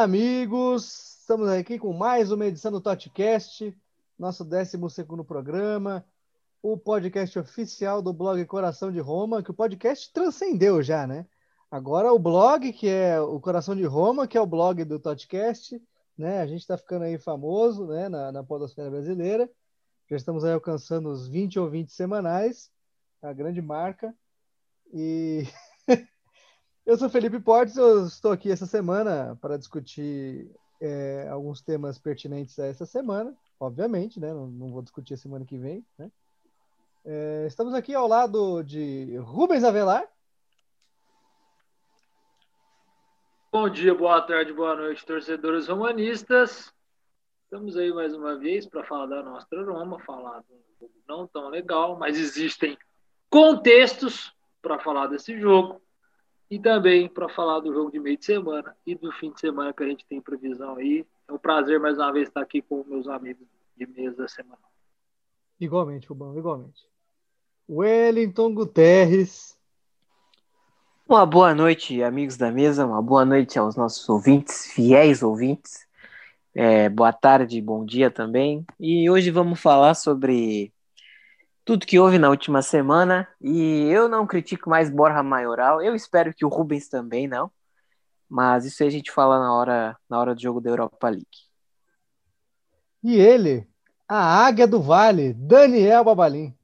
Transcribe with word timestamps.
Olá, 0.00 0.06
amigos! 0.06 1.18
Estamos 1.20 1.46
aqui 1.50 1.78
com 1.78 1.92
mais 1.92 2.32
uma 2.32 2.46
edição 2.46 2.72
do 2.72 2.80
Totcast, 2.80 3.76
nosso 4.18 4.42
12 4.42 4.78
programa, 5.28 6.02
o 6.62 6.74
podcast 6.78 7.38
oficial 7.38 8.00
do 8.00 8.10
blog 8.10 8.42
Coração 8.46 8.90
de 8.90 8.98
Roma, 8.98 9.42
que 9.42 9.50
o 9.50 9.54
podcast 9.54 10.10
transcendeu 10.10 10.82
já, 10.82 11.06
né? 11.06 11.26
Agora 11.70 12.10
o 12.14 12.18
blog, 12.18 12.72
que 12.72 12.88
é 12.88 13.20
o 13.20 13.38
Coração 13.38 13.76
de 13.76 13.84
Roma, 13.84 14.26
que 14.26 14.38
é 14.38 14.40
o 14.40 14.46
blog 14.46 14.82
do 14.84 14.98
Totcast, 14.98 15.78
né? 16.16 16.40
A 16.40 16.46
gente 16.46 16.62
está 16.62 16.78
ficando 16.78 17.04
aí 17.04 17.18
famoso 17.18 17.86
né? 17.86 18.08
na, 18.08 18.32
na 18.32 18.42
podosfera 18.42 18.88
brasileira. 18.88 19.50
Já 20.08 20.16
estamos 20.16 20.46
aí 20.46 20.54
alcançando 20.54 21.10
os 21.10 21.28
20 21.28 21.58
ouvintes 21.58 21.94
semanais, 21.94 22.70
a 23.20 23.34
grande 23.34 23.60
marca. 23.60 24.14
E 24.94 25.44
eu 26.90 26.98
sou 26.98 27.08
Felipe 27.08 27.38
Portes, 27.38 27.76
eu 27.76 28.04
estou 28.04 28.32
aqui 28.32 28.50
essa 28.50 28.66
semana 28.66 29.38
para 29.40 29.56
discutir 29.56 30.50
é, 30.80 31.28
alguns 31.30 31.62
temas 31.62 32.00
pertinentes 32.00 32.58
a 32.58 32.66
essa 32.66 32.84
semana, 32.84 33.32
obviamente, 33.60 34.18
né? 34.18 34.34
Não, 34.34 34.48
não 34.48 34.72
vou 34.72 34.82
discutir 34.82 35.14
a 35.14 35.16
semana 35.16 35.44
que 35.44 35.56
vem, 35.56 35.86
né? 35.96 36.10
É, 37.04 37.44
estamos 37.46 37.74
aqui 37.74 37.94
ao 37.94 38.08
lado 38.08 38.64
de 38.64 39.16
Rubens 39.18 39.62
Avelar. 39.62 40.04
Bom 43.52 43.70
dia, 43.70 43.94
boa 43.94 44.20
tarde, 44.22 44.52
boa 44.52 44.74
noite, 44.74 45.06
torcedores 45.06 45.68
romanistas. 45.68 46.74
Estamos 47.44 47.76
aí 47.76 47.92
mais 47.92 48.16
uma 48.16 48.36
vez 48.36 48.66
para 48.66 48.82
falar 48.82 49.06
da 49.06 49.22
nossa 49.22 49.46
Roma, 49.62 50.00
falar 50.00 50.40
de 50.40 50.52
um 50.52 50.62
jogo 50.80 50.92
não 51.08 51.28
tão 51.28 51.50
legal, 51.50 51.96
mas 51.96 52.18
existem 52.18 52.76
contextos 53.30 54.34
para 54.60 54.80
falar 54.80 55.06
desse 55.06 55.38
jogo 55.38 55.80
e 56.50 56.58
também 56.58 57.08
para 57.08 57.28
falar 57.28 57.60
do 57.60 57.72
jogo 57.72 57.92
de 57.92 58.00
meio 58.00 58.18
de 58.18 58.24
semana 58.24 58.76
e 58.84 58.94
do 58.94 59.12
fim 59.12 59.30
de 59.30 59.38
semana 59.38 59.72
que 59.72 59.84
a 59.84 59.86
gente 59.86 60.04
tem 60.04 60.20
previsão 60.20 60.76
aí. 60.76 61.06
É 61.28 61.32
um 61.32 61.38
prazer 61.38 61.78
mais 61.78 61.96
uma 61.96 62.12
vez 62.12 62.28
estar 62.28 62.40
aqui 62.40 62.60
com 62.60 62.84
meus 62.84 63.06
amigos 63.06 63.46
de 63.76 63.86
mesa 63.86 64.26
semana. 64.26 64.58
Igualmente, 65.60 66.08
Rubão, 66.08 66.36
igualmente. 66.36 66.88
Wellington 67.68 68.52
Guterres. 68.52 69.56
Uma 71.08 71.24
boa 71.24 71.54
noite, 71.54 72.02
amigos 72.02 72.36
da 72.36 72.50
mesa, 72.50 72.86
uma 72.86 73.02
boa 73.02 73.24
noite 73.24 73.58
aos 73.58 73.76
nossos 73.76 74.08
ouvintes, 74.08 74.66
fiéis 74.72 75.22
ouvintes. 75.22 75.86
É, 76.52 76.88
boa 76.88 77.12
tarde, 77.12 77.60
bom 77.60 77.84
dia 77.84 78.10
também. 78.10 78.66
E 78.78 79.08
hoje 79.08 79.30
vamos 79.30 79.60
falar 79.60 79.94
sobre 79.94 80.72
tudo 81.64 81.86
que 81.86 81.98
houve 81.98 82.18
na 82.18 82.28
última 82.28 82.62
semana. 82.62 83.28
E 83.40 83.84
eu 83.90 84.08
não 84.08 84.26
critico 84.26 84.68
mais 84.68 84.90
Borja 84.90 85.22
Maioral, 85.22 85.82
eu 85.82 85.94
espero 85.94 86.34
que 86.34 86.44
o 86.44 86.48
Rubens 86.48 86.88
também 86.88 87.26
não. 87.28 87.50
Mas 88.28 88.64
isso 88.64 88.82
aí 88.82 88.88
a 88.88 88.92
gente 88.92 89.10
fala 89.10 89.38
na 89.40 89.52
hora, 89.52 89.96
na 90.08 90.18
hora 90.18 90.34
do 90.34 90.40
jogo 90.40 90.60
da 90.60 90.70
Europa 90.70 91.08
League. 91.08 91.26
E 93.02 93.16
ele, 93.16 93.66
a 94.08 94.46
águia 94.46 94.66
do 94.66 94.80
vale, 94.80 95.32
Daniel 95.32 96.04
Babalim. 96.04 96.54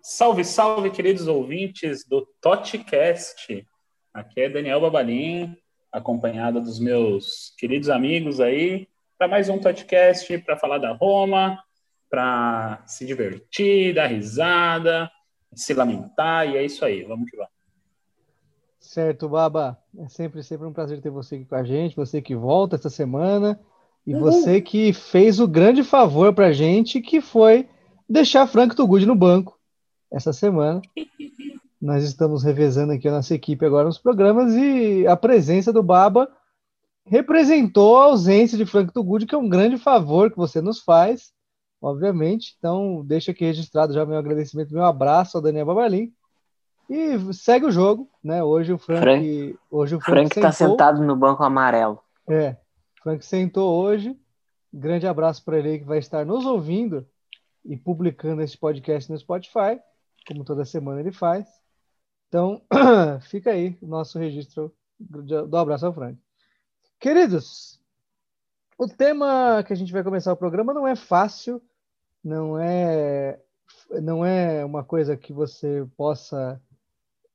Salve, 0.00 0.44
salve, 0.44 0.90
queridos 0.90 1.26
ouvintes 1.26 2.06
do 2.06 2.26
Totcast. 2.40 3.66
Aqui 4.14 4.40
é 4.40 4.48
Daniel 4.48 4.80
Babalim, 4.80 5.54
acompanhado 5.92 6.60
dos 6.60 6.78
meus 6.78 7.52
queridos 7.58 7.90
amigos 7.90 8.40
aí, 8.40 8.88
para 9.18 9.28
mais 9.28 9.48
um 9.48 9.58
Totcast, 9.58 10.38
para 10.38 10.56
falar 10.56 10.78
da 10.78 10.92
Roma, 10.92 11.62
para 12.10 12.82
se 12.86 13.04
divertir, 13.06 13.94
dar 13.94 14.06
risada, 14.06 15.10
se 15.54 15.74
lamentar, 15.74 16.48
e 16.48 16.56
é 16.56 16.64
isso 16.64 16.84
aí, 16.84 17.02
vamos 17.04 17.30
que 17.30 17.36
vamos. 17.36 17.52
Certo, 18.80 19.28
Baba. 19.28 19.78
É 19.98 20.08
sempre, 20.08 20.42
sempre 20.42 20.66
um 20.66 20.72
prazer 20.72 21.00
ter 21.00 21.10
você 21.10 21.36
aqui 21.36 21.44
com 21.44 21.54
a 21.54 21.64
gente, 21.64 21.96
você 21.96 22.22
que 22.22 22.34
volta 22.34 22.76
essa 22.76 22.88
semana, 22.88 23.60
e 24.06 24.14
uhum. 24.14 24.20
você 24.20 24.60
que 24.60 24.92
fez 24.92 25.38
o 25.40 25.46
grande 25.46 25.84
favor 25.84 26.32
para 26.32 26.46
a 26.46 26.52
gente, 26.52 27.00
que 27.00 27.20
foi 27.20 27.68
deixar 28.08 28.46
Frank 28.46 28.74
Tugud 28.74 29.04
no 29.04 29.14
banco 29.14 29.58
essa 30.10 30.32
semana. 30.32 30.80
Nós 31.80 32.02
estamos 32.02 32.42
revezando 32.42 32.92
aqui 32.92 33.06
a 33.06 33.12
nossa 33.12 33.34
equipe 33.34 33.64
agora 33.64 33.86
nos 33.86 33.98
programas 33.98 34.52
e 34.54 35.06
a 35.06 35.16
presença 35.16 35.72
do 35.72 35.82
Baba 35.82 36.28
representou 37.06 37.98
a 37.98 38.04
ausência 38.04 38.58
de 38.58 38.66
Frank 38.66 38.92
Tugud, 38.92 39.26
que 39.26 39.34
é 39.34 39.38
um 39.38 39.48
grande 39.48 39.78
favor 39.78 40.30
que 40.30 40.36
você 40.36 40.60
nos 40.60 40.80
faz, 40.80 41.32
obviamente. 41.80 42.54
Então, 42.58 43.04
deixa 43.04 43.32
aqui 43.32 43.44
registrado 43.44 43.92
já 43.92 44.04
meu 44.04 44.16
agradecimento, 44.16 44.72
meu 44.72 44.84
abraço 44.84 45.36
ao 45.36 45.42
Daniel 45.42 45.66
Babalim. 45.66 46.12
E 46.88 47.34
segue 47.34 47.66
o 47.66 47.70
jogo, 47.70 48.08
né? 48.24 48.42
Hoje 48.42 48.72
o 48.72 48.78
Frank, 48.78 49.02
Frank 49.02 49.58
hoje 49.70 49.94
o 49.94 50.00
Frank, 50.00 50.34
está 50.34 50.50
sentado 50.50 51.02
no 51.02 51.14
banco 51.14 51.42
amarelo. 51.42 52.00
É, 52.28 52.56
Frank 53.02 53.24
sentou 53.24 53.82
hoje. 53.82 54.18
Grande 54.72 55.06
abraço 55.06 55.44
para 55.44 55.58
ele 55.58 55.78
que 55.78 55.84
vai 55.84 55.98
estar 55.98 56.24
nos 56.24 56.46
ouvindo 56.46 57.06
e 57.64 57.76
publicando 57.76 58.42
esse 58.42 58.56
podcast 58.56 59.10
no 59.10 59.18
Spotify 59.18 59.78
como 60.28 60.44
toda 60.44 60.64
semana 60.64 61.00
ele 61.00 61.10
faz. 61.10 61.46
Então, 62.28 62.62
fica 63.30 63.50
aí 63.50 63.78
o 63.80 63.86
nosso 63.86 64.18
registro 64.18 64.74
do 65.00 65.56
abraço 65.56 65.86
ao 65.86 65.94
Frank. 65.94 66.18
Queridos, 67.00 67.80
o 68.78 68.86
tema 68.86 69.62
que 69.66 69.72
a 69.72 69.76
gente 69.76 69.92
vai 69.92 70.04
começar 70.04 70.32
o 70.32 70.36
programa 70.36 70.72
não 70.72 70.86
é 70.86 70.94
fácil, 70.94 71.60
não 72.22 72.56
é, 72.56 73.40
não 74.00 74.24
é 74.24 74.64
uma 74.64 74.84
coisa 74.84 75.16
que 75.16 75.32
você 75.32 75.84
possa 75.96 76.62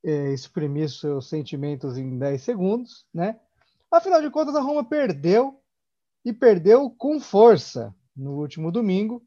é, 0.02 0.32
exprimir 0.32 0.88
seus 0.88 1.28
sentimentos 1.28 1.98
em 1.98 2.18
10 2.18 2.42
segundos, 2.42 3.06
né? 3.12 3.38
Afinal 3.90 4.22
de 4.22 4.30
contas, 4.30 4.56
a 4.56 4.60
Roma 4.62 4.82
perdeu 4.82 5.60
e 6.24 6.32
perdeu 6.32 6.90
com 6.90 7.20
força 7.20 7.94
no 8.16 8.38
último 8.40 8.72
domingo, 8.72 9.22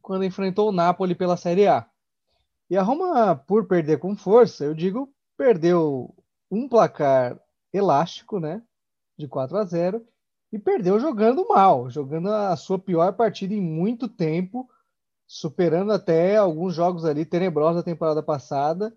quando 0.00 0.24
enfrentou 0.24 0.70
o 0.70 0.72
Napoli 0.72 1.14
pela 1.14 1.36
Série 1.36 1.68
A. 1.68 1.86
E 2.70 2.76
a 2.76 2.82
Roma, 2.82 3.36
por 3.36 3.66
perder 3.66 3.98
com 3.98 4.16
força, 4.16 4.64
eu 4.64 4.74
digo, 4.74 5.12
perdeu 5.36 6.14
um 6.50 6.66
placar 6.66 7.38
elástico, 7.70 8.40
né? 8.40 8.62
De 9.16 9.28
4 9.28 9.58
a 9.58 9.64
0 9.64 10.11
e 10.52 10.58
perdeu 10.58 11.00
jogando 11.00 11.48
mal, 11.48 11.88
jogando 11.88 12.30
a 12.30 12.54
sua 12.56 12.78
pior 12.78 13.14
partida 13.14 13.54
em 13.54 13.60
muito 13.60 14.06
tempo, 14.06 14.68
superando 15.26 15.92
até 15.92 16.36
alguns 16.36 16.74
jogos 16.74 17.06
ali 17.06 17.24
tenebrosos 17.24 17.76
da 17.76 17.82
temporada 17.82 18.22
passada. 18.22 18.94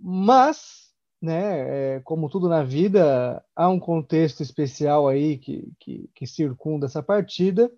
Mas, 0.00 0.90
né, 1.20 1.96
é, 1.96 2.00
como 2.00 2.30
tudo 2.30 2.48
na 2.48 2.62
vida, 2.62 3.44
há 3.54 3.68
um 3.68 3.78
contexto 3.78 4.42
especial 4.42 5.06
aí 5.06 5.36
que, 5.36 5.70
que, 5.78 6.10
que 6.14 6.26
circunda 6.26 6.86
essa 6.86 7.02
partida, 7.02 7.70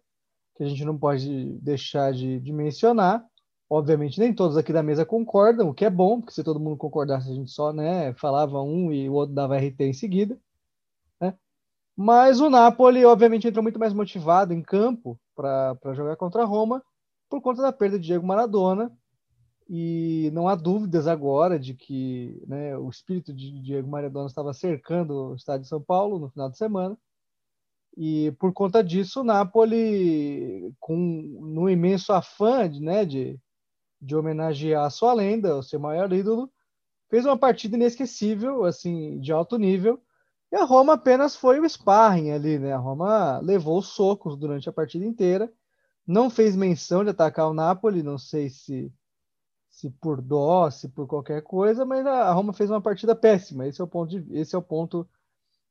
que 0.55 0.63
a 0.63 0.69
gente 0.69 0.85
não 0.85 0.97
pode 0.97 1.59
deixar 1.59 2.13
de, 2.13 2.39
de 2.39 2.53
mencionar. 2.53 3.27
Obviamente, 3.69 4.21
nem 4.21 4.33
todos 4.33 4.57
aqui 4.57 4.73
da 4.73 4.83
mesa 4.83 5.05
concordam, 5.05 5.71
o 5.71 5.75
que 5.75 5.85
é 5.85 5.91
bom, 5.91 6.21
porque 6.21 6.35
se 6.35 6.45
todo 6.45 6.61
mundo 6.61 6.77
concordasse, 6.77 7.31
a 7.31 7.35
gente 7.35 7.51
só 7.51 7.73
né, 7.73 8.13
falava 8.15 8.63
um 8.63 8.93
e 8.93 9.09
o 9.09 9.15
outro 9.15 9.35
dava 9.35 9.57
RT 9.57 9.81
em 9.81 9.93
seguida. 9.93 10.39
Mas 12.03 12.41
o 12.41 12.49
Napoli, 12.49 13.05
obviamente, 13.05 13.47
entrou 13.47 13.63
muito 13.63 13.79
mais 13.79 13.93
motivado 13.93 14.55
em 14.55 14.63
campo 14.63 15.21
para 15.37 15.93
jogar 15.93 16.17
contra 16.17 16.41
a 16.41 16.47
Roma 16.47 16.83
por 17.29 17.43
conta 17.43 17.61
da 17.61 17.71
perda 17.71 17.99
de 17.99 18.07
Diego 18.07 18.27
Maradona. 18.27 18.91
E 19.69 20.31
não 20.33 20.49
há 20.49 20.55
dúvidas 20.55 21.07
agora 21.07 21.59
de 21.59 21.75
que 21.75 22.43
né, 22.47 22.75
o 22.79 22.89
espírito 22.89 23.35
de 23.35 23.61
Diego 23.61 23.87
Maradona 23.87 24.29
estava 24.29 24.55
cercando 24.55 25.33
o 25.33 25.35
estádio 25.35 25.65
de 25.65 25.69
São 25.69 25.83
Paulo 25.83 26.19
no 26.19 26.31
final 26.31 26.49
de 26.49 26.57
semana. 26.57 26.97
E 27.95 28.33
por 28.39 28.51
conta 28.55 28.83
disso, 28.83 29.21
o 29.21 29.25
Napoli, 29.25 30.75
com 30.81 30.97
no 30.97 31.69
imenso 31.69 32.15
afã 32.15 32.67
de, 32.67 32.81
né, 32.81 33.05
de, 33.05 33.39
de 34.01 34.17
homenagear 34.17 34.87
a 34.87 34.91
sua 34.91 35.13
lenda, 35.13 35.55
o 35.55 35.63
seu 35.63 35.79
maior 35.79 36.11
ídolo, 36.15 36.51
fez 37.11 37.27
uma 37.27 37.37
partida 37.37 37.77
inesquecível, 37.77 38.65
assim, 38.65 39.21
de 39.21 39.33
alto 39.33 39.59
nível. 39.59 40.03
E 40.53 40.57
a 40.57 40.65
Roma 40.65 40.95
apenas 40.95 41.37
foi 41.37 41.61
o 41.61 41.69
sparring 41.69 42.31
ali, 42.33 42.59
né? 42.59 42.73
A 42.73 42.79
Roma 42.79 43.39
levou 43.41 43.79
os 43.79 43.89
socos 43.89 44.37
durante 44.37 44.69
a 44.69 44.73
partida 44.73 45.05
inteira, 45.05 45.53
não 46.07 46.29
fez 46.29 46.57
menção 46.57 47.05
de 47.05 47.11
atacar 47.11 47.49
o 47.49 47.55
Napoli, 47.55 48.03
não 48.03 48.19
sei 48.19 48.51
se 48.51 48.93
se 49.71 49.89
por 49.89 50.21
dó, 50.21 50.71
se 50.71 50.89
por 50.89 51.07
qualquer 51.07 51.43
coisa, 51.43 51.87
mas 51.87 52.05
a 52.07 52.33
Roma 52.33 52.53
fez 52.53 52.69
uma 52.71 52.83
partida 52.83 53.15
péssima. 53.15 53.67
Esse 53.67 53.81
é 53.81 53.85
o 53.85 53.89
ponto, 53.89 54.11
de, 54.21 54.37
esse 54.37 54.55
é 54.55 54.59
o 54.59 54.63
ponto 54.63 55.09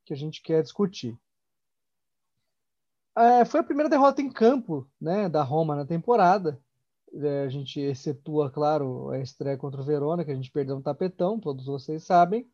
que 0.05 0.13
a 0.13 0.17
gente 0.17 0.41
quer 0.41 0.63
discutir. 0.63 1.19
É, 3.15 3.43
foi 3.43 3.59
a 3.59 3.63
primeira 3.63 3.89
derrota 3.89 4.21
em 4.21 4.31
campo, 4.31 4.89
né, 4.99 5.27
da 5.27 5.43
Roma 5.43 5.75
na 5.75 5.85
temporada. 5.85 6.59
É, 7.13 7.43
a 7.43 7.49
gente 7.49 7.79
excetua, 7.79 8.49
claro, 8.49 9.09
a 9.09 9.19
estreia 9.19 9.57
contra 9.57 9.81
o 9.81 9.85
Verona, 9.85 10.23
que 10.23 10.31
a 10.31 10.35
gente 10.35 10.51
perdeu 10.51 10.77
um 10.77 10.81
tapetão, 10.81 11.39
todos 11.39 11.65
vocês 11.65 12.03
sabem. 12.03 12.49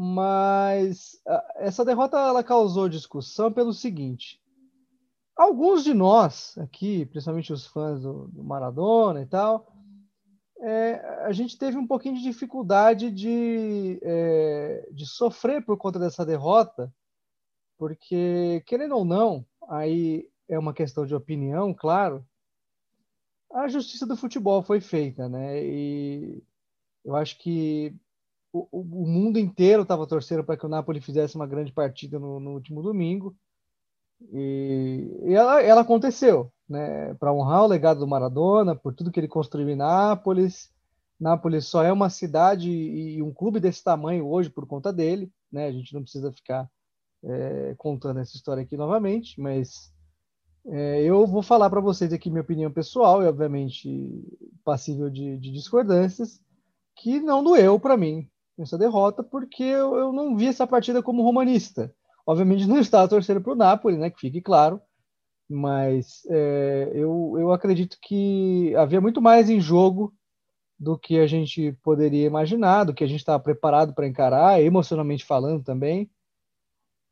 Mas 0.00 1.20
essa 1.56 1.84
derrota 1.84 2.16
ela 2.16 2.44
causou 2.44 2.88
discussão 2.88 3.52
pelo 3.52 3.72
seguinte: 3.72 4.40
alguns 5.36 5.82
de 5.82 5.92
nós 5.92 6.56
aqui, 6.56 7.04
principalmente 7.06 7.52
os 7.52 7.66
fãs 7.66 8.02
do, 8.02 8.28
do 8.28 8.44
Maradona 8.44 9.20
e 9.20 9.26
tal, 9.26 9.66
é, 10.60 11.24
a 11.24 11.32
gente 11.32 11.58
teve 11.58 11.76
um 11.76 11.84
pouquinho 11.84 12.14
de 12.14 12.22
dificuldade 12.22 13.10
de, 13.10 13.98
é, 14.00 14.88
de 14.92 15.04
sofrer 15.04 15.64
por 15.64 15.76
conta 15.76 15.98
dessa 15.98 16.24
derrota, 16.24 16.94
porque, 17.76 18.62
querendo 18.68 18.94
ou 18.94 19.04
não, 19.04 19.44
aí 19.68 20.30
é 20.48 20.56
uma 20.56 20.72
questão 20.72 21.06
de 21.06 21.14
opinião, 21.14 21.74
claro, 21.74 22.24
a 23.52 23.66
justiça 23.66 24.06
do 24.06 24.16
futebol 24.16 24.62
foi 24.62 24.80
feita, 24.80 25.28
né? 25.28 25.60
E 25.60 26.40
eu 27.04 27.16
acho 27.16 27.36
que 27.38 27.96
o, 28.52 28.66
o 28.70 29.06
mundo 29.06 29.38
inteiro 29.38 29.82
estava 29.82 30.06
torcendo 30.06 30.44
para 30.44 30.56
que 30.56 30.66
o 30.66 30.68
Napoli 30.68 31.00
fizesse 31.00 31.36
uma 31.36 31.46
grande 31.46 31.72
partida 31.72 32.18
no, 32.18 32.40
no 32.40 32.52
último 32.52 32.82
domingo. 32.82 33.36
E, 34.32 35.16
e 35.24 35.34
ela, 35.34 35.62
ela, 35.62 35.80
aconteceu, 35.82 36.52
né? 36.68 37.14
Para 37.14 37.32
honrar 37.32 37.64
o 37.64 37.68
legado 37.68 38.00
do 38.00 38.06
Maradona, 38.06 38.74
por 38.74 38.94
tudo 38.94 39.12
que 39.12 39.20
ele 39.20 39.28
construiu 39.28 39.68
em 39.68 39.76
Nápoles. 39.76 40.70
Nápoles 41.20 41.66
só 41.66 41.82
é 41.82 41.92
uma 41.92 42.10
cidade 42.10 42.70
e 42.70 43.22
um 43.22 43.32
clube 43.32 43.60
desse 43.60 43.82
tamanho 43.82 44.26
hoje 44.26 44.50
por 44.50 44.66
conta 44.66 44.92
dele, 44.92 45.30
né? 45.50 45.66
A 45.66 45.72
gente 45.72 45.92
não 45.94 46.02
precisa 46.02 46.32
ficar 46.32 46.68
é, 47.24 47.74
contando 47.76 48.20
essa 48.20 48.36
história 48.36 48.62
aqui 48.62 48.76
novamente, 48.76 49.40
mas 49.40 49.92
é, 50.66 51.02
eu 51.02 51.26
vou 51.26 51.42
falar 51.42 51.70
para 51.70 51.80
vocês 51.80 52.12
aqui 52.12 52.30
minha 52.30 52.42
opinião 52.42 52.70
pessoal 52.70 53.22
e, 53.22 53.26
obviamente, 53.26 54.24
passível 54.64 55.10
de, 55.10 55.36
de 55.38 55.50
discordâncias, 55.50 56.40
que 56.96 57.20
não 57.20 57.42
doeu 57.42 57.78
para 57.78 57.96
mim 57.96 58.28
essa 58.62 58.78
derrota, 58.78 59.22
porque 59.22 59.62
eu, 59.62 59.94
eu, 59.96 60.12
não 60.12 60.36
vi 60.36 60.46
essa 60.46 60.66
partida 60.66 61.02
como 61.02 61.22
romanista. 61.22 61.92
Obviamente, 62.26 62.66
não 62.66 62.78
estava 62.78 63.08
torcendo 63.08 63.40
para 63.40 63.52
o 63.52 63.56
Napoli, 63.56 63.96
né, 63.96 64.10
que 64.10 64.20
fique 64.20 64.40
claro, 64.40 64.80
mas 65.48 66.22
é, 66.28 66.90
eu, 66.94 67.34
eu 67.38 67.52
acredito 67.52 67.96
que 68.02 68.74
havia 68.76 69.00
muito 69.00 69.22
mais 69.22 69.48
em 69.48 69.60
jogo 69.60 70.12
do 70.78 70.98
que 70.98 71.18
a 71.18 71.26
gente 71.26 71.72
poderia 71.82 72.26
imaginar, 72.26 72.84
do 72.84 72.94
que 72.94 73.02
a 73.02 73.06
gente 73.06 73.20
estava 73.20 73.42
preparado 73.42 73.94
para 73.94 74.06
encarar, 74.06 74.62
emocionalmente 74.62 75.24
falando 75.24 75.64
também. 75.64 76.08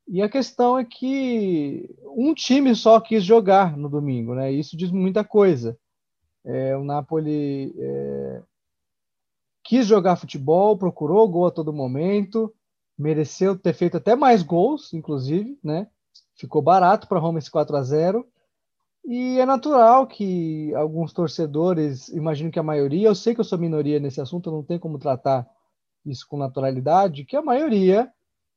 E 0.07 0.23
a 0.23 0.29
questão 0.29 0.79
é 0.79 0.85
que 0.85 1.97
um 2.17 2.33
time 2.33 2.75
só 2.77 3.01
quis 3.01 3.25
jogar 3.25 3.77
no 3.77 3.89
domingo, 3.89 4.35
né? 4.35 4.53
Isso 4.53 4.77
diz 4.77 4.91
muita 4.91 5.25
coisa. 5.25 5.77
É, 6.45 6.77
o 6.77 6.85
Napoli 6.85 7.75
é, 7.77 8.43
quis 9.67 9.85
jogar 9.85 10.15
futebol, 10.15 10.79
procurou 10.79 11.29
gol 11.29 11.47
a 11.47 11.51
todo 11.51 11.73
momento, 11.73 12.55
mereceu 12.97 13.59
ter 13.59 13.75
feito 13.75 13.97
até 13.97 14.15
mais 14.15 14.43
gols, 14.43 14.95
inclusive, 14.95 15.59
né? 15.63 15.89
Ficou 16.37 16.63
barato 16.63 17.09
para 17.09 17.19
Roma 17.19 17.41
esse 17.41 17.51
4 17.51 17.77
a 17.77 17.83
0 17.83 18.25
e 19.05 19.39
é 19.41 19.45
natural 19.45 20.07
que 20.07 20.73
alguns 20.75 21.13
torcedores, 21.13 22.09
imagino 22.09 22.51
que 22.51 22.59
a 22.59 22.63
maioria, 22.63 23.09
eu 23.09 23.15
sei 23.15 23.35
que 23.35 23.41
eu 23.41 23.45
sou 23.45 23.59
minoria 23.59 23.99
nesse 23.99 24.21
assunto, 24.21 24.51
não 24.51 24.63
tenho 24.63 24.81
como 24.81 24.99
tratar 24.99 25.49
isso 26.05 26.27
com 26.29 26.37
naturalidade, 26.37 27.25
que 27.25 27.37
a 27.37 27.43
maioria 27.43 28.11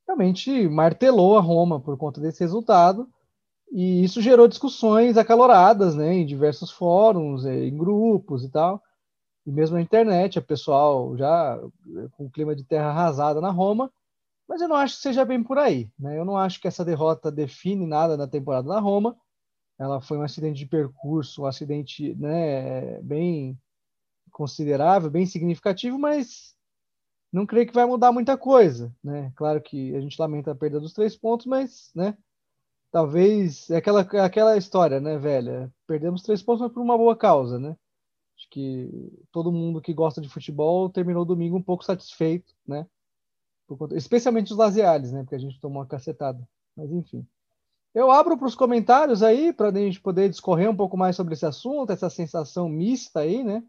realmente 0.05 0.67
martelou 0.67 1.37
a 1.37 1.41
Roma 1.41 1.79
por 1.79 1.97
conta 1.97 2.21
desse 2.21 2.39
resultado, 2.41 3.07
e 3.71 4.03
isso 4.03 4.21
gerou 4.21 4.47
discussões 4.47 5.17
acaloradas, 5.17 5.95
né, 5.95 6.15
em 6.15 6.25
diversos 6.25 6.71
fóruns, 6.71 7.45
eh, 7.45 7.65
em 7.65 7.77
grupos 7.77 8.43
e 8.43 8.49
tal, 8.49 8.81
e 9.49 9.51
mesmo 9.51 9.75
na 9.75 9.81
internet, 9.81 10.37
o 10.37 10.43
pessoal 10.43 11.17
já 11.17 11.59
com 12.11 12.25
o 12.25 12.29
clima 12.29 12.55
de 12.55 12.63
terra 12.63 12.89
arrasada 12.89 13.41
na 13.41 13.49
Roma, 13.49 13.91
mas 14.47 14.61
eu 14.61 14.67
não 14.67 14.75
acho 14.75 14.95
que 14.95 15.01
seja 15.01 15.25
bem 15.25 15.41
por 15.41 15.57
aí, 15.57 15.89
né, 15.97 16.19
eu 16.19 16.23
não 16.23 16.37
acho 16.37 16.61
que 16.61 16.67
essa 16.67 16.85
derrota 16.85 17.31
define 17.31 17.87
nada 17.87 18.15
na 18.15 18.27
temporada 18.27 18.67
da 18.67 18.79
Roma, 18.79 19.17
ela 19.79 19.99
foi 20.01 20.19
um 20.19 20.21
acidente 20.21 20.59
de 20.59 20.67
percurso, 20.67 21.41
um 21.41 21.45
acidente, 21.47 22.13
né, 22.15 23.01
bem 23.01 23.57
considerável, 24.31 25.09
bem 25.09 25.25
significativo, 25.25 25.97
mas 25.97 26.55
não 27.33 27.43
creio 27.43 27.65
que 27.65 27.73
vai 27.73 27.87
mudar 27.87 28.11
muita 28.11 28.37
coisa, 28.37 28.93
né? 29.03 29.31
Claro 29.35 29.61
que 29.61 29.95
a 29.95 30.01
gente 30.01 30.19
lamenta 30.19 30.51
a 30.51 30.55
perda 30.55 30.79
dos 30.79 30.93
três 30.93 31.15
pontos, 31.15 31.45
mas, 31.45 31.91
né? 31.95 32.17
Talvez 32.91 33.69
é 33.69 33.77
aquela 33.77 34.01
aquela 34.01 34.57
história, 34.57 34.99
né, 34.99 35.17
velha? 35.17 35.71
Perdemos 35.87 36.23
três 36.23 36.41
pontos, 36.41 36.61
mas 36.61 36.71
por 36.71 36.81
uma 36.81 36.97
boa 36.97 37.15
causa, 37.15 37.59
né? 37.59 37.75
Que 38.49 39.11
todo 39.31 39.51
mundo 39.51 39.81
que 39.81 39.93
gosta 39.93 40.19
de 40.19 40.29
futebol 40.29 40.89
terminou 40.89 41.23
domingo 41.23 41.57
um 41.57 41.61
pouco 41.61 41.85
satisfeito, 41.85 42.53
né? 42.67 42.87
Conta, 43.67 43.95
especialmente 43.95 44.51
os 44.51 44.57
laziales, 44.57 45.11
né? 45.11 45.21
Porque 45.21 45.35
a 45.35 45.39
gente 45.39 45.59
tomou 45.59 45.79
uma 45.79 45.85
cacetada. 45.85 46.47
Mas 46.75 46.91
enfim. 46.91 47.25
Eu 47.93 48.11
abro 48.11 48.37
para 48.37 48.47
os 48.47 48.55
comentários 48.55 49.21
aí, 49.21 49.53
para 49.53 49.69
a 49.69 49.73
gente 49.73 50.01
poder 50.01 50.29
discorrer 50.29 50.69
um 50.69 50.75
pouco 50.75 50.97
mais 50.97 51.15
sobre 51.15 51.33
esse 51.33 51.45
assunto, 51.45 51.91
essa 51.91 52.09
sensação 52.09 52.67
mista 52.69 53.21
aí, 53.21 53.43
né? 53.43 53.63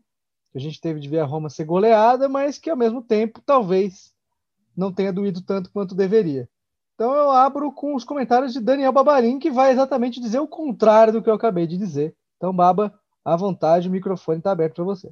que 0.51 0.59
a 0.59 0.61
gente 0.61 0.81
teve 0.81 1.01
de 1.01 1.09
ver 1.09 1.21
a 1.21 1.25
Roma 1.25 1.49
ser 1.49 1.65
goleada, 1.65 2.29
mas 2.29 2.59
que 2.59 2.71
ao 2.71 2.77
mesmo 2.77 3.03
tempo 3.03 3.41
talvez 3.41 4.13
não 4.77 4.93
tenha 4.93 5.13
doído 5.13 5.43
tanto 5.43 5.71
quanto 5.71 5.95
deveria. 5.95 6.49
Então 6.95 7.15
eu 7.15 7.31
abro 7.31 7.73
com 7.73 7.95
os 7.95 8.05
comentários 8.05 8.53
de 8.53 8.61
Daniel 8.61 8.93
Babarim, 8.93 9.39
que 9.39 9.51
vai 9.51 9.73
exatamente 9.73 10.21
dizer 10.21 10.41
o 10.41 10.49
contrário 10.49 11.13
do 11.13 11.23
que 11.23 11.31
eu 11.31 11.35
acabei 11.35 11.67
de 11.67 11.79
dizer. 11.79 12.15
Então, 12.37 12.55
Baba, 12.55 12.99
à 13.25 13.37
vontade, 13.37 13.89
o 13.89 13.93
microfone 13.93 14.39
está 14.39 14.51
aberto 14.51 14.77
para 14.77 14.85
você. 14.85 15.11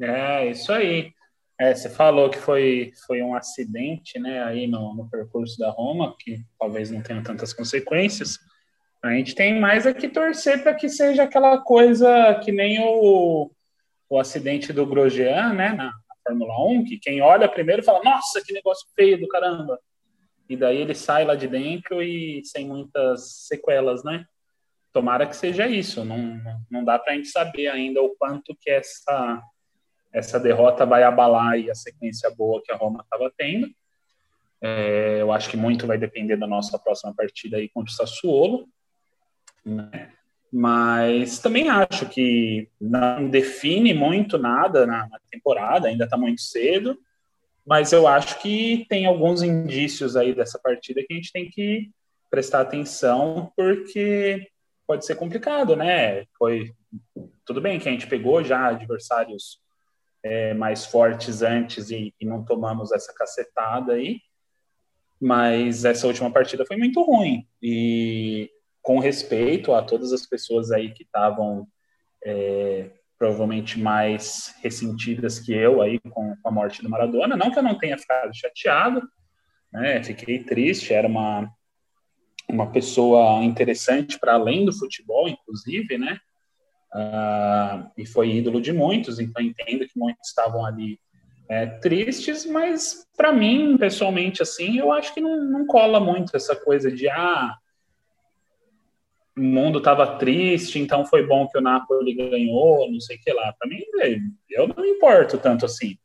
É, 0.00 0.50
isso 0.50 0.72
aí. 0.72 1.12
É, 1.58 1.74
você 1.74 1.90
falou 1.90 2.30
que 2.30 2.38
foi, 2.38 2.92
foi 3.06 3.20
um 3.20 3.34
acidente 3.34 4.18
né, 4.18 4.42
aí 4.42 4.66
no, 4.66 4.94
no 4.94 5.10
percurso 5.10 5.58
da 5.58 5.70
Roma, 5.70 6.16
que 6.18 6.42
talvez 6.58 6.90
não 6.90 7.02
tenha 7.02 7.22
tantas 7.22 7.52
consequências. 7.52 8.38
A 9.02 9.10
gente 9.12 9.34
tem 9.34 9.60
mais 9.60 9.84
é 9.84 9.92
torcer 9.92 10.62
para 10.62 10.74
que 10.74 10.88
seja 10.88 11.24
aquela 11.24 11.58
coisa 11.58 12.40
que 12.42 12.50
nem 12.50 12.80
o, 12.82 13.50
o 14.08 14.18
acidente 14.18 14.72
do 14.72 14.86
Grosjean, 14.86 15.52
né, 15.52 15.72
na, 15.72 15.92
Fórmula 16.30 16.64
1, 16.66 16.84
que 16.84 16.98
quem 16.98 17.20
olha 17.20 17.48
primeiro 17.48 17.82
fala, 17.82 18.02
nossa, 18.04 18.42
que 18.44 18.52
negócio 18.52 18.86
feio 18.94 19.18
do 19.20 19.28
caramba. 19.28 19.78
E 20.48 20.56
daí 20.56 20.78
ele 20.78 20.94
sai 20.94 21.24
lá 21.24 21.34
de 21.34 21.48
dentro 21.48 22.02
e 22.02 22.42
sem 22.44 22.66
muitas 22.66 23.46
sequelas, 23.46 24.04
né? 24.04 24.24
Tomara 24.92 25.26
que 25.26 25.36
seja 25.36 25.66
isso. 25.66 26.04
Não, 26.04 26.40
não 26.70 26.84
dá 26.84 26.98
para 26.98 27.12
a 27.12 27.16
gente 27.16 27.28
saber 27.28 27.68
ainda 27.68 28.02
o 28.02 28.14
quanto 28.16 28.56
que 28.60 28.70
essa, 28.70 29.42
essa 30.12 30.38
derrota 30.40 30.84
vai 30.84 31.02
abalar 31.02 31.54
a 31.70 31.74
sequência 31.74 32.30
boa 32.30 32.62
que 32.64 32.72
a 32.72 32.76
Roma 32.76 33.02
estava 33.02 33.32
tendo. 33.36 33.68
É, 34.62 35.18
eu 35.20 35.32
acho 35.32 35.48
que 35.48 35.56
muito 35.56 35.86
vai 35.86 35.96
depender 35.96 36.36
da 36.36 36.46
nossa 36.46 36.78
próxima 36.78 37.14
partida 37.14 37.56
aí 37.56 37.68
contra 37.68 37.92
o 37.92 37.96
Sassuolo. 37.96 38.68
Né? 39.64 40.10
mas 40.52 41.38
também 41.38 41.68
acho 41.68 42.08
que 42.08 42.68
não 42.80 43.28
define 43.28 43.94
muito 43.94 44.36
nada 44.36 44.84
na, 44.84 45.08
na 45.08 45.18
temporada, 45.30 45.88
ainda 45.88 46.04
está 46.04 46.16
muito 46.16 46.40
cedo, 46.40 46.98
mas 47.64 47.92
eu 47.92 48.06
acho 48.06 48.40
que 48.40 48.84
tem 48.88 49.06
alguns 49.06 49.42
indícios 49.42 50.16
aí 50.16 50.34
dessa 50.34 50.58
partida 50.58 51.02
que 51.06 51.12
a 51.12 51.16
gente 51.16 51.32
tem 51.32 51.48
que 51.48 51.90
prestar 52.28 52.62
atenção, 52.62 53.52
porque 53.56 54.48
pode 54.90 55.06
ser 55.06 55.14
complicado, 55.14 55.76
né? 55.76 56.24
Foi 56.36 56.74
tudo 57.44 57.60
bem 57.60 57.78
que 57.78 57.88
a 57.88 57.92
gente 57.92 58.08
pegou 58.08 58.42
já 58.42 58.66
adversários 58.66 59.60
é, 60.20 60.52
mais 60.52 60.84
fortes 60.84 61.42
antes 61.42 61.92
e, 61.92 62.12
e 62.20 62.26
não 62.26 62.44
tomamos 62.44 62.90
essa 62.90 63.14
cacetada 63.14 63.92
aí, 63.92 64.18
mas 65.20 65.84
essa 65.84 66.08
última 66.08 66.28
partida 66.28 66.66
foi 66.66 66.76
muito 66.76 67.00
ruim 67.04 67.46
e 67.62 68.50
com 68.82 68.98
respeito 68.98 69.72
a 69.72 69.80
todas 69.80 70.12
as 70.12 70.26
pessoas 70.26 70.72
aí 70.72 70.90
que 70.90 71.04
estavam 71.04 71.68
é, 72.24 72.90
provavelmente 73.16 73.78
mais 73.78 74.56
ressentidas 74.60 75.38
que 75.38 75.52
eu 75.52 75.80
aí 75.80 76.00
com, 76.00 76.34
com, 76.34 76.48
a 76.48 76.50
morte 76.50 76.82
do 76.82 76.90
Maradona. 76.90 77.36
Não 77.36 77.52
que 77.52 77.60
eu 77.60 77.62
não 77.62 77.78
tenha 77.78 77.96
ficado 77.96 78.34
chateado, 78.34 79.08
né? 79.72 80.02
Fiquei 80.02 80.42
triste. 80.42 80.92
Era 80.92 81.06
uma 81.06 81.48
uma 82.50 82.70
pessoa 82.70 83.42
interessante 83.44 84.18
para 84.18 84.34
além 84.34 84.64
do 84.64 84.72
futebol, 84.72 85.28
inclusive, 85.28 85.96
né? 85.98 86.18
Uh, 86.92 87.90
e 87.96 88.04
foi 88.04 88.36
ídolo 88.36 88.60
de 88.60 88.72
muitos. 88.72 89.18
Então 89.18 89.42
entendo 89.42 89.86
que 89.86 89.98
muitos 89.98 90.28
estavam 90.28 90.64
ali 90.64 90.98
é, 91.48 91.66
tristes, 91.66 92.46
mas 92.46 93.06
para 93.16 93.32
mim 93.32 93.76
pessoalmente 93.76 94.42
assim, 94.42 94.78
eu 94.78 94.92
acho 94.92 95.12
que 95.12 95.20
não, 95.20 95.42
não 95.44 95.66
cola 95.66 95.98
muito 95.98 96.36
essa 96.36 96.54
coisa 96.54 96.90
de 96.92 97.08
ah 97.08 97.56
o 99.36 99.42
mundo 99.42 99.78
estava 99.78 100.18
triste, 100.18 100.78
então 100.78 101.04
foi 101.04 101.26
bom 101.26 101.48
que 101.48 101.56
o 101.56 101.60
Napoli 101.60 102.14
ganhou, 102.14 102.90
não 102.90 103.00
sei 103.00 103.16
o 103.16 103.20
que 103.20 103.32
lá. 103.32 103.54
Para 103.58 103.68
mim, 103.68 103.80
eu 104.50 104.68
não 104.68 104.84
importo 104.84 105.38
tanto 105.38 105.64
assim. 105.64 105.96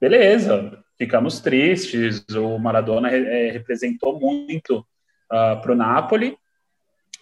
Beleza, 0.00 0.78
ficamos 0.96 1.40
tristes, 1.40 2.24
o 2.36 2.58
Maradona 2.58 3.10
é, 3.10 3.50
representou 3.50 4.20
muito 4.20 4.86
uh, 5.30 5.36
ah, 5.36 5.56
para 5.56 5.72
o 5.72 5.76
Napoli, 5.76 6.38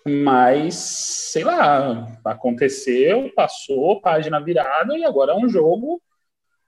mas, 0.07 0.75
sei 0.75 1.43
lá, 1.43 2.07
aconteceu, 2.25 3.33
passou, 3.35 4.01
página 4.01 4.41
virada, 4.41 4.97
e 4.97 5.05
agora 5.05 5.33
é 5.33 5.35
um 5.35 5.49
jogo 5.49 6.01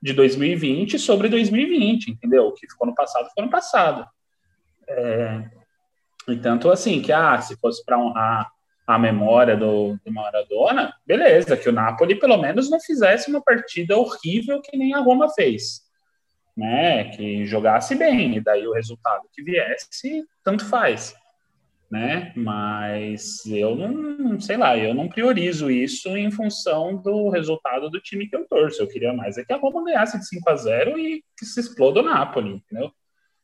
de 0.03 0.13
2020 0.13 0.99
sobre 0.99 1.29
2020, 1.29 2.11
entendeu? 2.11 2.49
O 2.49 2.53
que 2.53 2.67
ficou 2.69 2.87
no 2.87 2.95
passado, 2.95 3.29
ficou 3.29 3.45
no 3.45 3.51
passado. 3.51 4.07
É, 4.89 5.45
e 6.29 6.37
tanto 6.37 6.71
assim, 6.71 7.01
que, 7.01 7.13
ah, 7.13 7.41
se 7.41 7.57
fosse 7.57 7.85
para 7.85 7.99
honrar 7.99 8.51
a 8.87 8.99
memória 8.99 9.57
do, 9.57 9.99
do, 10.05 10.13
Maradona, 10.13 10.95
beleza, 11.07 11.57
que 11.57 11.69
o 11.69 11.73
Napoli 11.73 12.15
pelo 12.15 12.39
menos 12.39 12.71
não 12.71 12.81
fizesse 12.81 13.31
uma 13.31 13.43
partida 13.43 13.97
horrível 13.97 14.63
que 14.63 14.77
nem 14.77 14.95
a 14.95 15.01
Roma 15.01 15.29
fez. 15.29 15.87
né, 16.57 17.05
que 17.11 17.47
jogasse 17.47 17.95
bem, 17.95 18.37
e 18.37 18.41
daí 18.41 18.67
o 18.67 18.73
resultado 18.73 19.29
que 19.33 19.45
viesse, 19.45 20.27
tanto 20.43 20.65
faz, 20.65 21.15
né? 21.91 22.33
Mas 22.37 23.45
eu 23.47 23.75
não, 23.75 24.39
sei 24.41 24.57
lá, 24.57 24.77
eu 24.77 24.93
não 24.95 25.09
priorizo 25.09 25.71
isso 25.71 26.17
em 26.17 26.31
função 26.31 26.97
do 26.97 27.31
resultado 27.31 27.89
do 27.89 28.01
time 28.01 28.29
que 28.29 28.37
eu 28.37 28.47
torço. 28.47 28.83
Eu 28.83 28.89
queria 28.89 29.13
mais 29.13 29.39
é 29.39 29.45
que 29.45 29.53
a 29.53 29.57
Roma 29.57 29.85
ganhasse 29.85 30.19
de 30.19 30.27
5 30.27 30.51
a 30.51 30.57
0 30.57 30.99
e 30.99 31.23
que 31.39 31.47
se 31.47 31.61
exploda 31.61 32.01
o 32.01 32.05
Napoli, 32.05 32.57
entendeu? 32.57 32.93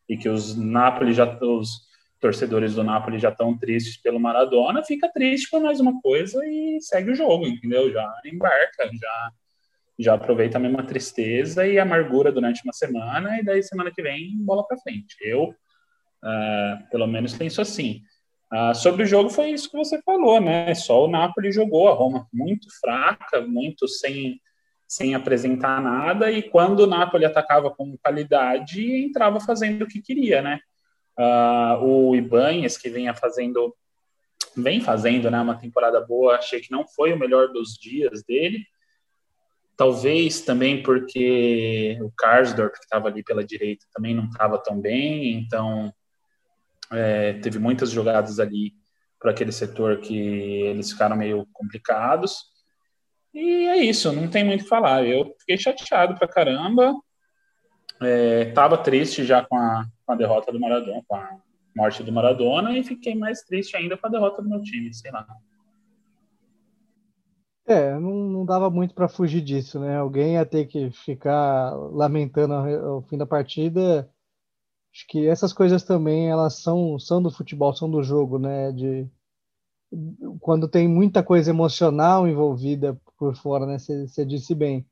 E 0.08 0.16
que 0.16 0.28
os 0.28 0.56
Napoli 0.56 1.14
já 1.14 1.24
os 1.40 1.84
torcedores 2.20 2.74
do 2.74 2.84
Napoli 2.84 3.18
já 3.18 3.30
estão 3.30 3.56
tristes 3.56 3.98
pelo 3.98 4.20
Maradona, 4.20 4.82
fica 4.82 5.10
triste 5.12 5.50
por 5.50 5.60
mais 5.60 5.78
uma 5.80 6.00
coisa 6.00 6.40
e 6.46 6.78
segue 6.80 7.10
o 7.10 7.14
jogo, 7.14 7.46
entendeu? 7.46 7.90
Já 7.92 8.10
embarca, 8.24 8.90
já 8.94 9.30
já 9.98 10.14
aproveita 10.14 10.58
a 10.58 10.60
mesma 10.60 10.82
tristeza 10.82 11.66
e 11.66 11.78
amargura 11.78 12.32
durante 12.32 12.62
uma 12.64 12.72
semana 12.72 13.38
e 13.38 13.44
daí 13.44 13.62
semana 13.62 13.92
que 13.92 14.02
vem 14.02 14.36
bola 14.38 14.66
para 14.66 14.78
frente. 14.78 15.14
Eu, 15.22 15.50
uh, 15.50 16.90
pelo 16.90 17.06
menos, 17.06 17.34
penso 17.34 17.60
assim. 17.60 18.02
Uh, 18.54 18.72
sobre 18.72 19.02
o 19.02 19.06
jogo 19.06 19.30
foi 19.30 19.50
isso 19.50 19.68
que 19.68 19.76
você 19.76 20.00
falou, 20.02 20.40
né? 20.40 20.72
Só 20.76 21.04
o 21.04 21.10
Napoli 21.10 21.50
jogou 21.50 21.88
a 21.88 21.94
Roma 21.94 22.28
muito 22.32 22.68
fraca, 22.80 23.40
muito 23.40 23.88
sem 23.88 24.40
sem 24.86 25.12
apresentar 25.14 25.82
nada 25.82 26.30
e 26.30 26.42
quando 26.42 26.80
o 26.80 26.86
Napoli 26.86 27.24
atacava 27.24 27.68
com 27.68 27.96
qualidade 27.96 29.04
entrava 29.04 29.40
fazendo 29.40 29.82
o 29.82 29.88
que 29.88 30.00
queria, 30.00 30.40
né? 30.40 30.60
Uh, 31.18 31.84
o 31.84 32.16
Ibanez, 32.16 32.76
que 32.76 32.88
vinha 32.88 33.12
fazendo, 33.12 33.74
vem 34.56 34.80
fazendo 34.80 35.30
né, 35.30 35.40
uma 35.40 35.56
temporada 35.56 36.00
boa, 36.00 36.36
achei 36.36 36.60
que 36.60 36.70
não 36.70 36.86
foi 36.86 37.12
o 37.12 37.18
melhor 37.18 37.48
dos 37.48 37.74
dias 37.74 38.22
dele. 38.22 38.64
Talvez 39.76 40.42
também 40.42 40.80
porque 40.82 41.98
o 42.00 42.12
Karsdorp, 42.16 42.74
que 42.74 42.84
estava 42.84 43.08
ali 43.08 43.24
pela 43.24 43.42
direita, 43.42 43.84
também 43.92 44.14
não 44.14 44.26
estava 44.26 44.58
tão 44.58 44.80
bem, 44.80 45.34
então 45.38 45.92
é, 46.94 47.34
teve 47.34 47.58
muitas 47.58 47.90
jogadas 47.90 48.38
ali 48.38 48.72
para 49.18 49.30
aquele 49.30 49.52
setor 49.52 49.98
que 49.98 50.16
eles 50.16 50.92
ficaram 50.92 51.16
meio 51.16 51.46
complicados. 51.52 52.44
E 53.32 53.66
é 53.66 53.78
isso, 53.78 54.12
não 54.12 54.28
tem 54.28 54.44
muito 54.44 54.60
o 54.60 54.64
que 54.64 54.68
falar. 54.68 55.04
Eu 55.04 55.34
fiquei 55.40 55.58
chateado 55.58 56.14
pra 56.16 56.28
caramba. 56.28 56.94
É, 58.02 58.52
triste 58.82 59.24
já 59.24 59.44
com 59.44 59.56
a, 59.56 59.86
com 60.04 60.12
a 60.12 60.16
derrota 60.16 60.52
do 60.52 60.60
Maradona, 60.60 61.02
com 61.06 61.16
a 61.16 61.38
morte 61.76 62.02
do 62.02 62.12
Maradona, 62.12 62.76
e 62.76 62.84
fiquei 62.84 63.14
mais 63.14 63.42
triste 63.42 63.76
ainda 63.76 63.96
com 63.96 64.06
a 64.06 64.10
derrota 64.10 64.42
do 64.42 64.48
meu 64.48 64.60
time, 64.62 64.92
sei 64.92 65.10
lá. 65.10 65.26
É, 67.66 67.98
não, 67.98 68.12
não 68.28 68.44
dava 68.44 68.68
muito 68.68 68.94
para 68.94 69.08
fugir 69.08 69.40
disso, 69.40 69.80
né? 69.80 69.96
Alguém 69.96 70.34
ia 70.34 70.44
ter 70.44 70.66
que 70.66 70.90
ficar 70.90 71.70
lamentando 71.72 72.54
o 72.98 73.02
fim 73.02 73.16
da 73.16 73.26
partida. 73.26 74.08
Acho 74.94 75.08
que 75.08 75.26
essas 75.26 75.52
coisas 75.52 75.82
também 75.82 76.30
elas 76.30 76.54
são, 76.54 77.00
são 77.00 77.20
do 77.20 77.28
futebol, 77.28 77.74
são 77.74 77.90
do 77.90 78.00
jogo, 78.00 78.38
né? 78.38 78.70
De 78.70 79.10
quando 80.40 80.68
tem 80.68 80.86
muita 80.86 81.20
coisa 81.20 81.50
emocional 81.50 82.28
envolvida 82.28 82.96
por 83.18 83.34
fora, 83.34 83.66
né? 83.66 83.76
Você 83.76 84.24
disse 84.24 84.54
bem. 84.54 84.86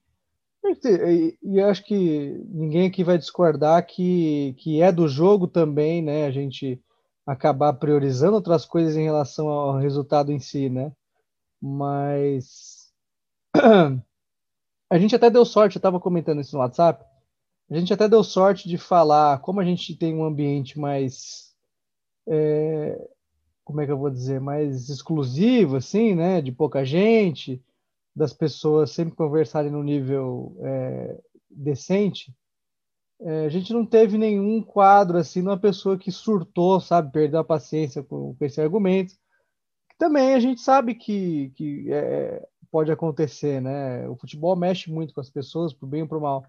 E, 0.85 1.39
e 1.41 1.61
acho 1.61 1.85
que 1.85 2.45
ninguém 2.49 2.89
aqui 2.89 3.05
vai 3.05 3.17
discordar 3.17 3.87
que, 3.87 4.55
que 4.59 4.83
é 4.83 4.91
do 4.91 5.07
jogo 5.07 5.47
também, 5.47 6.03
né? 6.03 6.27
A 6.27 6.33
gente 6.33 6.83
acabar 7.25 7.73
priorizando 7.75 8.35
outras 8.35 8.65
coisas 8.65 8.97
em 8.97 9.05
relação 9.05 9.49
ao 9.49 9.79
resultado 9.79 10.33
em 10.33 10.41
si, 10.41 10.69
né? 10.69 10.93
Mas 11.61 12.93
a 14.91 14.99
gente 14.99 15.15
até 15.15 15.31
deu 15.31 15.45
sorte, 15.45 15.77
eu 15.77 15.79
estava 15.79 16.01
comentando 16.01 16.41
isso 16.41 16.57
no 16.57 16.63
WhatsApp, 16.63 17.05
a 17.77 17.79
gente 17.79 17.93
até 17.93 18.09
deu 18.09 18.23
sorte 18.23 18.69
de 18.69 18.77
falar, 18.77 19.41
como 19.41 19.61
a 19.61 19.65
gente 19.65 19.97
tem 19.97 20.15
um 20.15 20.25
ambiente 20.25 20.79
mais, 20.79 21.55
é, 22.27 23.09
como 23.65 23.81
é 23.81 23.87
que 23.87 23.93
eu 23.93 23.99
vou 23.99 24.11
dizer, 24.11 24.41
mais 24.41 24.89
exclusivo, 24.89 25.77
assim, 25.77 26.15
né? 26.15 26.41
De 26.41 26.53
pouca 26.53 26.85
gente, 26.85 27.63
das 28.15 28.33
pessoas 28.33 28.91
sempre 28.91 29.15
conversarem 29.15 29.71
no 29.71 29.83
nível 29.83 30.57
é, 30.61 31.21
decente, 31.51 32.35
é, 33.25 33.47
a 33.47 33.49
gente 33.49 33.73
não 33.73 33.87
teve 33.87 34.19
nenhum 34.19 34.61
quadro 34.63 35.17
assim, 35.17 35.41
uma 35.41 35.59
pessoa 35.59 35.97
que 35.97 36.11
surtou, 36.11 36.81
sabe, 36.81 37.13
perdeu 37.13 37.41
a 37.41 37.45
paciência 37.45 38.03
com, 38.03 38.35
com 38.35 38.45
esse 38.45 38.61
argumento. 38.61 39.15
Também 39.97 40.35
a 40.35 40.41
gente 40.41 40.61
sabe 40.61 40.95
que, 40.97 41.51
que 41.51 41.93
é, 41.93 42.45
pode 42.71 42.91
acontecer, 42.91 43.63
né? 43.63 44.09
O 44.09 44.17
futebol 44.17 44.57
mexe 44.57 44.91
muito 44.91 45.15
com 45.15 45.21
as 45.21 45.31
pessoas, 45.31 45.73
pro 45.73 45.87
bem 45.87 46.03
ou 46.03 46.09
pro 46.09 46.21
mal. 46.21 46.45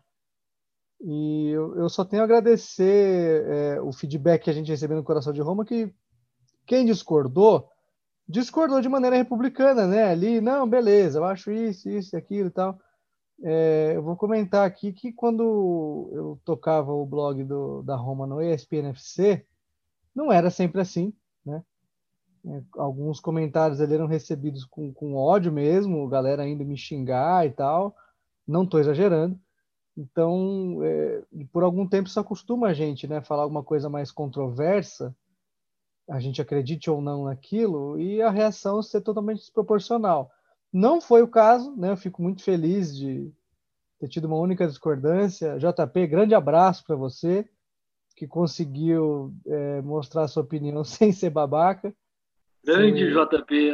E 1.05 1.49
eu, 1.49 1.75
eu 1.75 1.89
só 1.89 2.05
tenho 2.05 2.21
a 2.21 2.25
agradecer 2.25 3.43
é, 3.45 3.81
o 3.81 3.91
feedback 3.91 4.43
que 4.43 4.49
a 4.49 4.53
gente 4.53 4.71
recebeu 4.71 4.95
no 4.95 5.03
Coração 5.03 5.33
de 5.33 5.41
Roma, 5.41 5.65
que 5.65 5.93
quem 6.65 6.85
discordou, 6.85 7.69
discordou 8.27 8.79
de 8.79 8.87
maneira 8.87 9.17
republicana, 9.17 9.85
né? 9.85 10.05
Ali, 10.05 10.39
não, 10.39 10.67
beleza, 10.67 11.19
eu 11.19 11.25
acho 11.25 11.51
isso, 11.51 11.89
isso, 11.89 12.15
aquilo 12.15 12.47
e 12.47 12.51
tal. 12.51 12.79
É, 13.43 13.91
eu 13.95 14.01
vou 14.01 14.15
comentar 14.15 14.65
aqui 14.65 14.93
que 14.93 15.11
quando 15.11 16.09
eu 16.13 16.39
tocava 16.45 16.93
o 16.93 17.05
blog 17.05 17.43
do, 17.43 17.81
da 17.83 17.97
Roma 17.97 18.25
no 18.25 18.41
ESPNFC, 18.41 19.45
não 20.15 20.31
era 20.31 20.49
sempre 20.49 20.79
assim, 20.79 21.13
né? 21.45 21.61
É, 22.45 22.61
alguns 22.77 23.19
comentários 23.19 23.81
ali 23.81 23.93
eram 23.93 24.07
recebidos 24.07 24.63
com, 24.63 24.93
com 24.93 25.15
ódio 25.15 25.51
mesmo, 25.51 26.07
galera 26.07 26.47
indo 26.47 26.63
me 26.63 26.77
xingar 26.77 27.45
e 27.45 27.51
tal. 27.51 27.93
Não 28.47 28.63
estou 28.63 28.79
exagerando. 28.79 29.37
Então, 29.95 30.79
é, 30.83 31.21
por 31.51 31.63
algum 31.63 31.87
tempo 31.87 32.09
isso 32.09 32.19
acostuma 32.19 32.67
a 32.67 32.73
gente, 32.73 33.07
né? 33.07 33.21
Falar 33.21 33.43
alguma 33.43 33.63
coisa 33.63 33.89
mais 33.89 34.11
controversa, 34.11 35.15
a 36.09 36.19
gente 36.19 36.41
acredite 36.41 36.89
ou 36.89 37.01
não 37.01 37.25
naquilo, 37.25 37.99
e 37.99 38.21
a 38.21 38.29
reação 38.29 38.81
ser 38.81 39.01
totalmente 39.01 39.39
desproporcional. 39.39 40.31
Não 40.71 40.99
foi 40.99 41.21
o 41.21 41.27
caso, 41.27 41.75
né? 41.75 41.91
Eu 41.91 41.97
fico 41.97 42.21
muito 42.21 42.43
feliz 42.43 42.95
de 42.95 43.31
ter 43.99 44.07
tido 44.07 44.25
uma 44.25 44.37
única 44.37 44.67
discordância. 44.67 45.57
JP, 45.59 46.07
grande 46.07 46.33
abraço 46.33 46.83
para 46.85 46.95
você, 46.95 47.47
que 48.15 48.27
conseguiu 48.27 49.31
é, 49.45 49.81
mostrar 49.81 50.27
sua 50.27 50.43
opinião 50.43 50.83
sem 50.83 51.11
ser 51.11 51.29
babaca. 51.29 51.93
Grande 52.65 53.11
JP. 53.11 53.71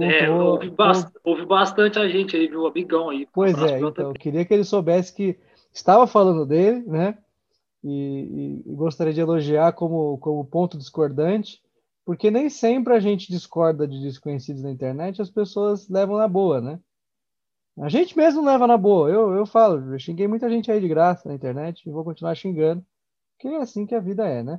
É, 0.00 0.30
houve, 0.30 0.70
bast 0.70 1.12
houve, 1.24 1.44
bastante 1.44 1.98
a 1.98 2.08
gente 2.08 2.36
aí, 2.36 2.46
viu? 2.46 2.66
Amigão 2.66 3.10
aí. 3.10 3.26
Pois 3.32 3.60
é, 3.60 3.80
então, 3.80 4.08
eu 4.08 4.12
queria 4.14 4.44
que 4.44 4.54
ele 4.54 4.64
soubesse 4.64 5.12
que 5.12 5.36
estava 5.72 6.06
falando 6.06 6.46
dele, 6.46 6.82
né? 6.86 7.18
E, 7.84 8.62
e, 8.66 8.74
gostaria 8.74 9.12
de 9.12 9.20
elogiar 9.20 9.72
como, 9.72 10.18
como 10.18 10.44
ponto 10.44 10.76
discordante 10.76 11.62
porque 12.08 12.30
nem 12.30 12.48
sempre 12.48 12.94
a 12.94 13.00
gente 13.00 13.30
discorda 13.30 13.86
de 13.86 14.00
desconhecidos 14.00 14.62
na 14.62 14.70
internet, 14.70 15.20
as 15.20 15.28
pessoas 15.28 15.90
levam 15.90 16.16
na 16.16 16.26
boa, 16.26 16.58
né? 16.58 16.80
A 17.78 17.90
gente 17.90 18.16
mesmo 18.16 18.42
leva 18.42 18.66
na 18.66 18.78
boa. 18.78 19.10
Eu, 19.10 19.34
eu 19.34 19.44
falo, 19.44 19.92
eu 19.92 19.98
xinguei 19.98 20.26
muita 20.26 20.48
gente 20.48 20.72
aí 20.72 20.80
de 20.80 20.88
graça 20.88 21.28
na 21.28 21.34
internet 21.34 21.86
e 21.86 21.92
vou 21.92 22.02
continuar 22.02 22.34
xingando, 22.34 22.82
porque 23.34 23.48
é 23.48 23.58
assim 23.58 23.84
que 23.84 23.94
a 23.94 24.00
vida 24.00 24.26
é, 24.26 24.42
né? 24.42 24.58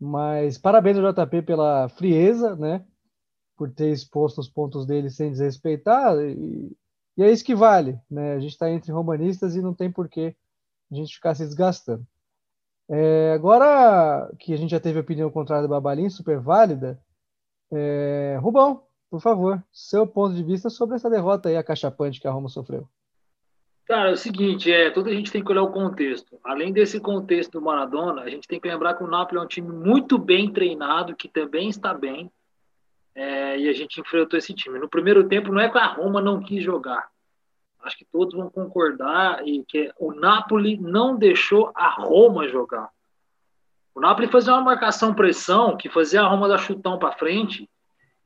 Mas 0.00 0.56
parabéns 0.56 0.96
ao 0.96 1.12
JP 1.12 1.42
pela 1.42 1.86
frieza, 1.90 2.56
né? 2.56 2.82
Por 3.58 3.70
ter 3.70 3.90
exposto 3.92 4.40
os 4.40 4.48
pontos 4.48 4.86
dele 4.86 5.10
sem 5.10 5.30
desrespeitar, 5.30 6.16
e, 6.18 6.74
e 7.14 7.22
é 7.22 7.30
isso 7.30 7.44
que 7.44 7.54
vale, 7.54 8.00
né? 8.10 8.36
A 8.36 8.40
gente 8.40 8.52
está 8.52 8.70
entre 8.70 8.90
romanistas 8.90 9.54
e 9.54 9.60
não 9.60 9.74
tem 9.74 9.92
por 9.92 10.08
que 10.08 10.34
a 10.90 10.94
gente 10.94 11.14
ficar 11.14 11.34
se 11.34 11.44
desgastando. 11.44 12.06
É, 12.88 13.32
agora 13.32 14.30
que 14.38 14.52
a 14.52 14.56
gente 14.56 14.70
já 14.70 14.80
teve 14.80 14.98
a 14.98 15.02
opinião 15.02 15.30
contrária 15.30 15.66
do 15.66 15.68
Babalim, 15.68 16.08
super 16.08 16.38
válida, 16.38 17.00
é, 17.72 18.38
Rubão, 18.40 18.82
por 19.10 19.20
favor, 19.20 19.62
seu 19.72 20.06
ponto 20.06 20.34
de 20.34 20.42
vista 20.42 20.70
sobre 20.70 20.96
essa 20.96 21.10
derrota 21.10 21.48
aí 21.48 21.56
acachapante 21.56 22.20
que 22.20 22.28
a 22.28 22.30
Roma 22.30 22.48
sofreu. 22.48 22.88
Cara, 23.86 24.10
é 24.10 24.12
o 24.12 24.16
seguinte, 24.16 24.70
é, 24.70 24.90
toda 24.90 25.10
a 25.10 25.12
gente 25.12 25.30
tem 25.30 25.44
que 25.44 25.50
olhar 25.50 25.62
o 25.62 25.72
contexto. 25.72 26.38
Além 26.42 26.72
desse 26.72 26.98
contexto 26.98 27.52
do 27.52 27.62
Maradona, 27.62 28.22
a 28.22 28.28
gente 28.28 28.48
tem 28.48 28.60
que 28.60 28.68
lembrar 28.68 28.94
que 28.94 29.04
o 29.04 29.06
Napoli 29.06 29.38
é 29.38 29.42
um 29.42 29.46
time 29.46 29.70
muito 29.70 30.18
bem 30.18 30.52
treinado, 30.52 31.14
que 31.14 31.28
também 31.28 31.68
está 31.68 31.94
bem, 31.94 32.30
é, 33.14 33.58
e 33.58 33.68
a 33.68 33.72
gente 33.72 34.00
enfrentou 34.00 34.38
esse 34.38 34.52
time. 34.52 34.78
No 34.78 34.88
primeiro 34.88 35.28
tempo, 35.28 35.52
não 35.52 35.60
é 35.60 35.70
que 35.70 35.78
a 35.78 35.86
Roma 35.86 36.20
não 36.20 36.42
quis 36.42 36.62
jogar 36.62 37.08
acho 37.82 37.98
que 37.98 38.04
todos 38.04 38.34
vão 38.34 38.50
concordar 38.50 39.46
e 39.46 39.64
que 39.64 39.92
o 39.98 40.12
Napoli 40.12 40.76
não 40.76 41.16
deixou 41.16 41.70
a 41.74 41.88
Roma 41.88 42.48
jogar. 42.48 42.90
O 43.94 44.00
Napoli 44.00 44.28
fazia 44.28 44.52
uma 44.52 44.62
marcação 44.62 45.14
pressão 45.14 45.76
que 45.76 45.88
fazia 45.88 46.20
a 46.20 46.26
Roma 46.26 46.48
dar 46.48 46.58
chutão 46.58 46.98
para 46.98 47.12
frente 47.12 47.68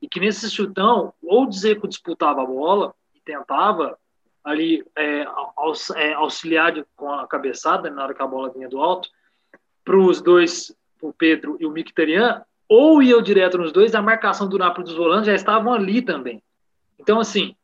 e 0.01 0.07
que 0.07 0.19
nesse 0.19 0.49
chutão 0.49 1.13
ou 1.21 1.47
dizer 1.47 1.79
que 1.79 1.87
disputava 1.87 2.41
a 2.41 2.45
bola 2.45 2.93
e 3.13 3.19
tentava 3.21 3.97
ali 4.43 4.83
é, 4.97 5.25
é, 5.95 6.13
auxiliar 6.13 6.71
de, 6.71 6.83
com 6.95 7.11
a 7.11 7.27
cabeçada 7.27 7.89
na 7.89 8.03
hora 8.03 8.13
que 8.13 8.21
a 8.21 8.27
bola 8.27 8.49
vinha 8.49 8.67
do 8.67 8.81
alto 8.81 9.09
para 9.83 9.97
os 9.97 10.21
dois, 10.21 10.75
o 11.01 11.13
Pedro 11.13 11.57
e 11.59 11.65
o 11.65 11.71
Mkhitaryan, 11.71 12.43
ou 12.67 13.01
ia 13.01 13.21
direto 13.21 13.57
nos 13.57 13.71
dois, 13.71 13.93
a 13.95 14.01
marcação 14.01 14.47
do 14.47 14.57
Napoli 14.57 14.85
dos 14.85 14.95
volantes 14.95 15.25
já 15.25 15.35
estavam 15.35 15.73
ali 15.73 16.01
também. 16.01 16.41
Então, 16.99 17.19
assim, 17.19 17.55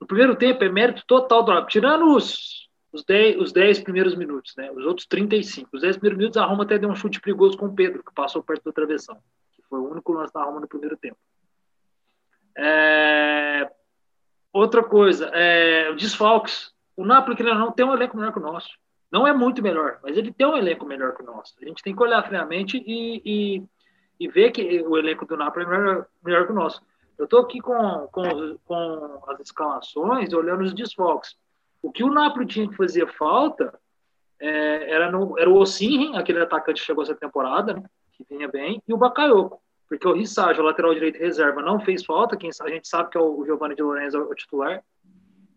no 0.00 0.06
primeiro 0.06 0.36
tempo 0.36 0.62
é 0.62 0.68
mérito 0.68 1.04
total 1.06 1.42
do 1.42 1.52
Napoli. 1.52 1.72
Tirando 1.72 2.14
os, 2.14 2.68
os 2.92 3.04
10, 3.04 3.40
os 3.40 3.52
10 3.52 3.80
primeiros 3.80 4.14
minutos, 4.14 4.54
né? 4.56 4.70
Os 4.72 4.84
outros 4.84 5.06
35. 5.06 5.70
Os 5.72 5.82
10 5.82 5.96
primeiros 5.96 6.18
minutos, 6.18 6.36
a 6.36 6.44
Roma 6.44 6.64
até 6.64 6.78
deu 6.78 6.88
um 6.88 6.94
chute 6.94 7.20
perigoso 7.20 7.56
com 7.56 7.66
o 7.66 7.74
Pedro, 7.74 8.02
que 8.02 8.14
passou 8.14 8.42
perto 8.42 8.64
da 8.64 8.72
travessão, 8.72 9.16
que 9.52 9.62
foi 9.68 9.78
o 9.78 9.90
único 9.90 10.12
lance 10.12 10.32
da 10.32 10.42
Roma 10.42 10.60
no 10.60 10.68
primeiro 10.68 10.96
tempo. 10.96 11.18
É... 12.56 13.70
Outra 14.52 14.82
coisa, 14.82 15.26
é... 15.32 15.90
o 15.90 15.96
desfalques. 15.96 16.74
O 16.96 17.04
Napoli, 17.04 17.36
que 17.36 17.42
não 17.42 17.72
tem 17.72 17.84
um 17.84 17.92
elenco 17.92 18.16
melhor 18.16 18.32
que 18.32 18.38
o 18.38 18.42
nosso. 18.42 18.70
Não 19.10 19.26
é 19.26 19.32
muito 19.32 19.62
melhor, 19.62 19.98
mas 20.02 20.16
ele 20.16 20.32
tem 20.32 20.46
um 20.46 20.56
elenco 20.56 20.84
melhor 20.84 21.14
que 21.14 21.22
o 21.22 21.26
nosso. 21.26 21.54
A 21.60 21.64
gente 21.64 21.82
tem 21.82 21.94
que 21.94 22.02
olhar 22.02 22.22
friamente 22.26 22.82
e, 22.86 23.22
e, 23.24 23.62
e 24.18 24.28
ver 24.28 24.50
que 24.50 24.82
o 24.82 24.96
elenco 24.96 25.24
do 25.26 25.36
Napoli 25.36 25.64
é 25.64 25.68
melhor, 25.68 26.06
melhor 26.24 26.46
que 26.46 26.52
o 26.52 26.54
nosso. 26.54 26.82
Eu 27.18 27.24
estou 27.24 27.40
aqui 27.40 27.60
com, 27.60 28.08
com, 28.12 28.58
com 28.64 29.20
as 29.28 29.40
escalações, 29.40 30.32
olhando 30.32 30.64
os 30.64 30.74
desfalques. 30.74 31.34
O 31.82 31.90
que 31.90 32.04
o 32.04 32.12
Napoli 32.12 32.46
tinha 32.46 32.68
que 32.68 32.76
fazer 32.76 33.06
falta 33.14 33.72
é, 34.40 34.90
era, 34.90 35.10
no, 35.10 35.38
era 35.38 35.48
o 35.48 35.56
Osinhen, 35.56 36.16
aquele 36.16 36.40
atacante 36.40 36.80
que 36.80 36.86
chegou 36.86 37.02
essa 37.02 37.14
temporada, 37.14 37.74
né, 37.74 37.84
que 38.12 38.24
vinha 38.28 38.48
bem, 38.48 38.82
e 38.86 38.92
o 38.92 38.98
Bakayoko. 38.98 39.60
Porque 39.88 40.06
o 40.06 40.12
Rissage, 40.12 40.60
o 40.60 40.64
lateral 40.64 40.92
direito 40.92 41.18
reserva, 41.18 41.62
não 41.62 41.80
fez 41.80 42.04
falta, 42.04 42.36
quem 42.36 42.50
a 42.60 42.68
gente 42.68 42.88
sabe 42.88 43.10
que 43.10 43.18
é 43.18 43.20
o 43.20 43.44
Giovanni 43.44 43.76
de 43.76 43.82
Lorenzo, 43.82 44.18
o 44.18 44.34
titular. 44.34 44.82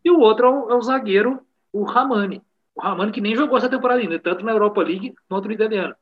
E 0.06 0.12
o 0.12 0.20
outro 0.20 0.46
é 0.46 0.50
o, 0.50 0.72
é 0.72 0.76
o 0.76 0.82
zagueiro, 0.82 1.42
o 1.74 1.84
Ramani. 1.84 2.42
O 2.76 2.82
Ramani 2.82 3.12
que 3.12 3.22
nem 3.22 3.36
jogou 3.36 3.58
essa 3.58 3.70
temporada 3.70 4.00
ainda, 4.00 4.20
tanto 4.20 4.46
na 4.46 4.52
Europa 4.52 4.82
League 4.82 5.16
quanto 5.28 5.48
no 5.48 5.54
italiano. 5.54 5.96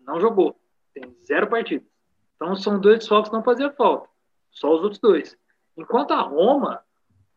Não 0.00 0.18
jogou. 0.18 0.58
Tem 0.94 1.14
zero 1.26 1.46
partidas. 1.46 1.86
Então 2.34 2.56
são 2.56 2.80
dois 2.80 3.00
desfalques 3.00 3.30
que 3.30 3.36
não 3.36 3.44
faziam 3.44 3.70
falta. 3.72 4.08
Só 4.56 4.74
os 4.74 4.82
outros 4.82 4.98
dois. 4.98 5.36
Enquanto 5.76 6.12
a 6.12 6.20
Roma, 6.20 6.80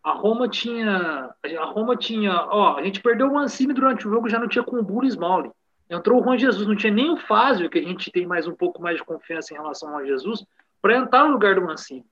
a 0.01 0.13
Roma 0.13 0.47
tinha. 0.47 1.35
A 1.59 1.65
Roma 1.65 1.95
tinha. 1.97 2.47
Ó, 2.49 2.77
a 2.77 2.83
gente 2.83 3.01
perdeu 3.01 3.27
o 3.27 3.33
Mancini 3.33 3.73
durante 3.73 4.07
o 4.07 4.11
jogo, 4.11 4.29
já 4.29 4.39
não 4.39 4.47
tinha 4.47 4.63
com 4.63 4.77
o 4.77 4.83
Buro 4.83 5.05
Smalling. 5.05 5.51
Entrou 5.89 6.21
o 6.21 6.23
Juan 6.23 6.37
Jesus, 6.37 6.65
não 6.67 6.75
tinha 6.75 6.93
nem 6.93 7.11
o 7.11 7.17
Fázio, 7.17 7.69
que 7.69 7.79
a 7.79 7.83
gente 7.83 8.11
tem 8.11 8.25
mais 8.25 8.47
um 8.47 8.55
pouco 8.55 8.81
mais 8.81 8.97
de 8.97 9.03
confiança 9.03 9.53
em 9.53 9.57
relação 9.57 9.93
ao 9.93 10.05
Jesus, 10.05 10.45
para 10.81 10.95
entrar 10.95 11.25
no 11.25 11.31
lugar 11.31 11.55
do 11.55 11.61
Mancini. 11.61 12.05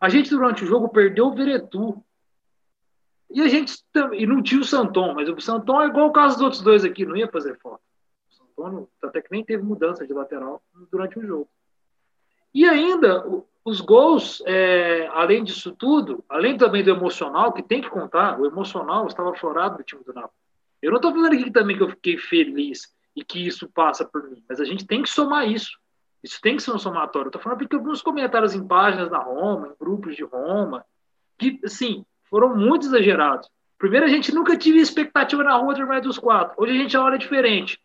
A 0.00 0.08
gente, 0.08 0.28
durante 0.28 0.64
o 0.64 0.66
jogo, 0.66 0.88
perdeu 0.90 1.26
o 1.26 1.34
Veretu. 1.34 2.04
E 3.30 3.40
a 3.40 3.48
gente 3.48 3.74
e 4.12 4.26
não 4.26 4.42
tinha 4.42 4.60
o 4.60 4.64
Santon, 4.64 5.14
mas 5.14 5.28
o 5.28 5.40
Santon 5.40 5.80
é 5.80 5.86
igual 5.86 6.08
o 6.08 6.12
caso 6.12 6.36
dos 6.36 6.44
outros 6.44 6.62
dois 6.62 6.84
aqui, 6.84 7.06
não 7.06 7.16
ia 7.16 7.28
fazer 7.28 7.56
falta. 7.58 7.82
O 8.28 8.62
Santon 8.62 8.88
até 9.02 9.22
que 9.22 9.30
nem 9.30 9.42
teve 9.42 9.62
mudança 9.62 10.06
de 10.06 10.12
lateral 10.12 10.62
durante 10.90 11.18
o 11.18 11.26
jogo. 11.26 11.48
E 12.54 12.64
ainda, 12.64 13.24
os 13.64 13.80
gols, 13.80 14.42
é, 14.46 15.08
além 15.12 15.42
disso 15.42 15.72
tudo, 15.72 16.24
além 16.28 16.56
também 16.56 16.84
do 16.84 16.90
emocional, 16.90 17.52
que 17.52 17.62
tem 17.62 17.82
que 17.82 17.90
contar, 17.90 18.38
o 18.38 18.46
emocional 18.46 19.06
estava 19.06 19.34
florado 19.34 19.78
do 19.78 19.82
time 19.82 20.04
do 20.04 20.12
Napoli. 20.12 20.32
Eu 20.80 20.90
não 20.90 20.98
estou 20.98 21.12
falando 21.12 21.32
aqui 21.32 21.50
também 21.50 21.76
que 21.76 21.82
eu 21.82 21.88
fiquei 21.88 22.18
feliz 22.18 22.94
e 23.16 23.24
que 23.24 23.44
isso 23.44 23.68
passa 23.68 24.04
por 24.04 24.30
mim, 24.30 24.44
mas 24.48 24.60
a 24.60 24.64
gente 24.64 24.86
tem 24.86 25.02
que 25.02 25.08
somar 25.08 25.48
isso. 25.48 25.78
Isso 26.22 26.40
tem 26.40 26.56
que 26.56 26.62
ser 26.62 26.72
um 26.72 26.78
somatório. 26.78 27.28
Estou 27.28 27.40
falando 27.40 27.58
porque 27.58 27.76
alguns 27.76 28.00
comentários 28.00 28.54
em 28.54 28.66
páginas 28.66 29.10
da 29.10 29.18
Roma, 29.18 29.68
em 29.68 29.74
grupos 29.78 30.16
de 30.16 30.24
Roma, 30.24 30.84
que, 31.38 31.60
assim, 31.64 32.04
foram 32.30 32.56
muito 32.56 32.86
exagerados. 32.86 33.50
Primeiro, 33.78 34.06
a 34.06 34.08
gente 34.08 34.34
nunca 34.34 34.56
tive 34.56 34.78
expectativa 34.78 35.44
na 35.44 35.56
Roma 35.56 35.74
de 35.74 35.84
mais 35.84 36.02
dos 36.02 36.18
quatro. 36.18 36.54
Hoje 36.56 36.72
a 36.72 36.82
gente 36.82 36.96
olha 36.96 37.18
diferente. 37.18 37.78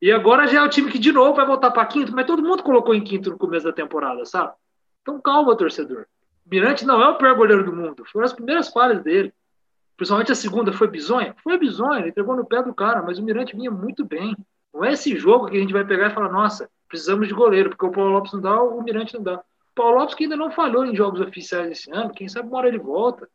E 0.00 0.10
agora 0.10 0.46
já 0.46 0.60
é 0.60 0.62
o 0.62 0.68
time 0.68 0.90
que 0.90 0.98
de 0.98 1.12
novo 1.12 1.34
vai 1.34 1.44
voltar 1.44 1.70
para 1.70 1.84
quinto, 1.84 2.12
mas 2.14 2.26
todo 2.26 2.42
mundo 2.42 2.62
colocou 2.62 2.94
em 2.94 3.02
quinto 3.02 3.30
no 3.30 3.38
começo 3.38 3.66
da 3.66 3.72
temporada, 3.72 4.24
sabe? 4.24 4.52
Então 5.02 5.20
calma, 5.20 5.56
torcedor. 5.56 6.06
Mirante 6.50 6.86
não 6.86 7.02
é 7.02 7.08
o 7.08 7.16
pior 7.16 7.36
goleiro 7.36 7.64
do 7.64 7.74
mundo. 7.74 8.04
Foram 8.06 8.24
as 8.24 8.32
primeiras 8.32 8.68
falhas 8.68 9.02
dele. 9.02 9.32
Principalmente 9.96 10.32
a 10.32 10.34
segunda 10.34 10.72
foi 10.72 10.88
bizonha. 10.88 11.34
Foi 11.42 11.58
bizonha, 11.58 12.00
ele 12.00 12.08
entregou 12.08 12.34
no 12.34 12.46
pé 12.46 12.62
do 12.62 12.74
cara, 12.74 13.02
mas 13.02 13.18
o 13.18 13.22
Mirante 13.22 13.54
vinha 13.54 13.70
muito 13.70 14.04
bem. 14.04 14.34
Não 14.72 14.84
é 14.84 14.92
esse 14.92 15.14
jogo 15.16 15.46
que 15.46 15.56
a 15.56 15.60
gente 15.60 15.72
vai 15.72 15.84
pegar 15.84 16.08
e 16.08 16.14
falar, 16.14 16.32
nossa, 16.32 16.70
precisamos 16.88 17.28
de 17.28 17.34
goleiro, 17.34 17.68
porque 17.68 17.84
o 17.84 17.90
Paulo 17.90 18.12
Lopes 18.12 18.32
não 18.32 18.40
dá, 18.40 18.62
o 18.62 18.82
Mirante 18.82 19.14
não 19.14 19.22
dá. 19.22 19.34
O 19.36 19.74
Paulo 19.74 19.98
Lopes 19.98 20.14
que 20.14 20.24
ainda 20.24 20.36
não 20.36 20.50
falhou 20.50 20.86
em 20.86 20.96
jogos 20.96 21.20
oficiais 21.20 21.70
esse 21.70 21.92
ano, 21.92 22.14
quem 22.14 22.28
sabe 22.28 22.48
uma 22.48 22.58
hora 22.58 22.68
ele 22.68 22.78
volta. 22.78 23.28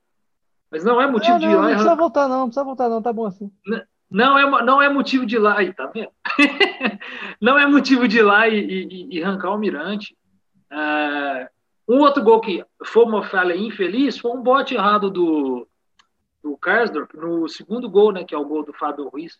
Mas 0.72 0.84
não 0.84 1.00
é 1.00 1.06
motivo 1.06 1.34
não, 1.34 1.40
de 1.40 1.46
ir 1.46 1.52
ir 1.52 1.56
lá 1.56 1.62
não 1.62 1.70
precisa 1.70 1.96
voltar, 1.96 2.28
não, 2.28 2.40
não 2.40 2.48
precisa 2.48 2.66
voltar, 2.66 2.90
não, 2.90 3.02
tá 3.02 3.14
bom 3.14 3.26
assim. 3.26 3.52
Não 3.66 3.82
é, 4.12 4.64
não 4.64 4.82
é 4.82 4.90
motivo 4.90 5.26
de 5.26 5.36
ir 5.36 5.40
lá, 5.40 5.58
aí, 5.58 5.74
tá 5.74 5.88
vendo? 5.88 6.12
não 7.42 7.58
é 7.58 7.66
motivo 7.66 8.08
de 8.08 8.20
ir 8.20 8.24
lá 8.24 8.48
e, 8.48 8.60
e, 8.60 9.18
e 9.18 9.24
arrancar 9.24 9.52
o 9.52 9.58
Mirante. 9.58 10.16
É, 10.72 11.50
um 11.88 12.00
outro 12.00 12.24
gol 12.24 12.40
que 12.40 12.64
foi 12.84 13.04
uma 13.04 13.24
falha 13.24 13.56
infeliz 13.56 14.18
foi 14.18 14.32
um 14.32 14.42
bote 14.42 14.74
errado 14.74 15.10
do, 15.10 15.68
do 16.44 16.58
Karsdorp 16.58 17.14
no 17.14 17.48
segundo 17.48 17.90
gol, 17.90 18.12
né, 18.12 18.24
que 18.24 18.34
é 18.34 18.38
o 18.38 18.46
gol 18.46 18.64
do 18.64 18.74
Fábio 18.74 19.08
Ruiz. 19.08 19.40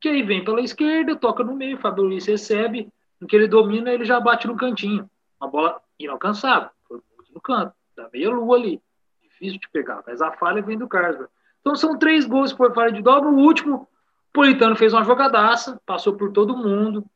Que 0.00 0.08
aí 0.08 0.22
vem 0.22 0.44
pela 0.44 0.60
esquerda, 0.60 1.16
toca 1.16 1.42
no 1.42 1.54
meio, 1.54 1.76
o 1.76 1.80
Fábio 1.80 2.04
Ruiz 2.04 2.26
recebe, 2.26 2.92
no 3.20 3.26
que 3.26 3.34
ele 3.34 3.48
domina, 3.48 3.90
ele 3.90 4.04
já 4.04 4.20
bate 4.20 4.46
no 4.46 4.56
cantinho. 4.56 5.08
Uma 5.40 5.50
bola 5.50 5.80
inalcançável, 5.98 6.70
foi 6.86 7.00
no 7.34 7.40
canto, 7.40 7.74
da 7.96 8.08
meia 8.12 8.30
lua 8.30 8.56
ali. 8.56 8.80
Difícil 9.22 9.58
de 9.58 9.68
pegar, 9.70 10.02
mas 10.06 10.20
a 10.20 10.32
falha 10.32 10.62
vem 10.62 10.76
do 10.76 10.88
Karsdorp. 10.88 11.30
Então 11.60 11.74
são 11.74 11.98
três 11.98 12.26
gols 12.26 12.52
por 12.52 12.74
falha 12.74 12.92
de 12.92 13.02
dobra. 13.02 13.30
No 13.30 13.38
último, 13.38 13.76
o 13.76 13.88
Politano 14.36 14.76
fez 14.76 14.92
uma 14.92 15.02
jogadaça, 15.02 15.80
passou 15.86 16.14
por 16.14 16.30
todo 16.30 16.54
mundo. 16.54 17.06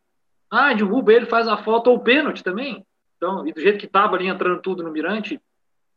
Ah, 0.51 0.73
derruba 0.73 1.13
ele, 1.13 1.27
faz 1.27 1.47
a 1.47 1.59
falta 1.59 1.91
ou 1.91 1.97
o 1.97 2.01
pênalti 2.01 2.43
também. 2.43 2.83
Então, 3.19 3.47
e 3.47 3.53
do 3.53 3.61
jeito 3.61 3.79
que 3.79 3.85
estava 3.85 4.17
ali 4.17 4.27
entrando 4.27 4.63
tudo 4.63 4.83
no 4.83 4.91
Mirante, 4.91 5.39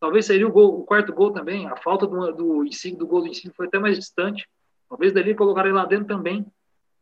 talvez 0.01 0.25
seria 0.25 0.45
o, 0.45 0.51
gol, 0.51 0.81
o 0.81 0.83
quarto 0.83 1.13
gol 1.13 1.31
também. 1.31 1.65
A 1.69 1.77
falta 1.77 2.05
do, 2.05 2.29
do 2.33 2.65
do 2.65 3.07
gol 3.07 3.21
do 3.21 3.27
Insigne 3.27 3.53
foi 3.55 3.67
até 3.67 3.79
mais 3.79 3.97
distante. 3.97 4.45
Talvez 4.89 5.13
dali 5.13 5.33
colocarem 5.33 5.71
lá 5.71 5.85
dentro 5.85 6.07
também. 6.07 6.45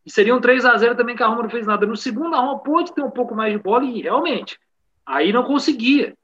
E 0.05 0.11
seria 0.11 0.35
um 0.35 0.39
3 0.39 0.65
a 0.65 0.77
0 0.77 0.95
também 0.95 1.15
que 1.15 1.23
a 1.23 1.27
Roma 1.27 1.41
não 1.41 1.49
fez 1.49 1.65
nada. 1.65 1.87
No 1.87 1.97
segundo, 1.97 2.35
a 2.35 2.39
Roma 2.39 2.59
pôde 2.59 2.93
ter 2.93 3.01
um 3.01 3.09
pouco 3.09 3.33
mais 3.33 3.51
de 3.51 3.57
bola 3.57 3.83
e 3.85 4.03
realmente, 4.03 4.59
aí 5.03 5.33
não 5.33 5.43
conseguia. 5.43 6.15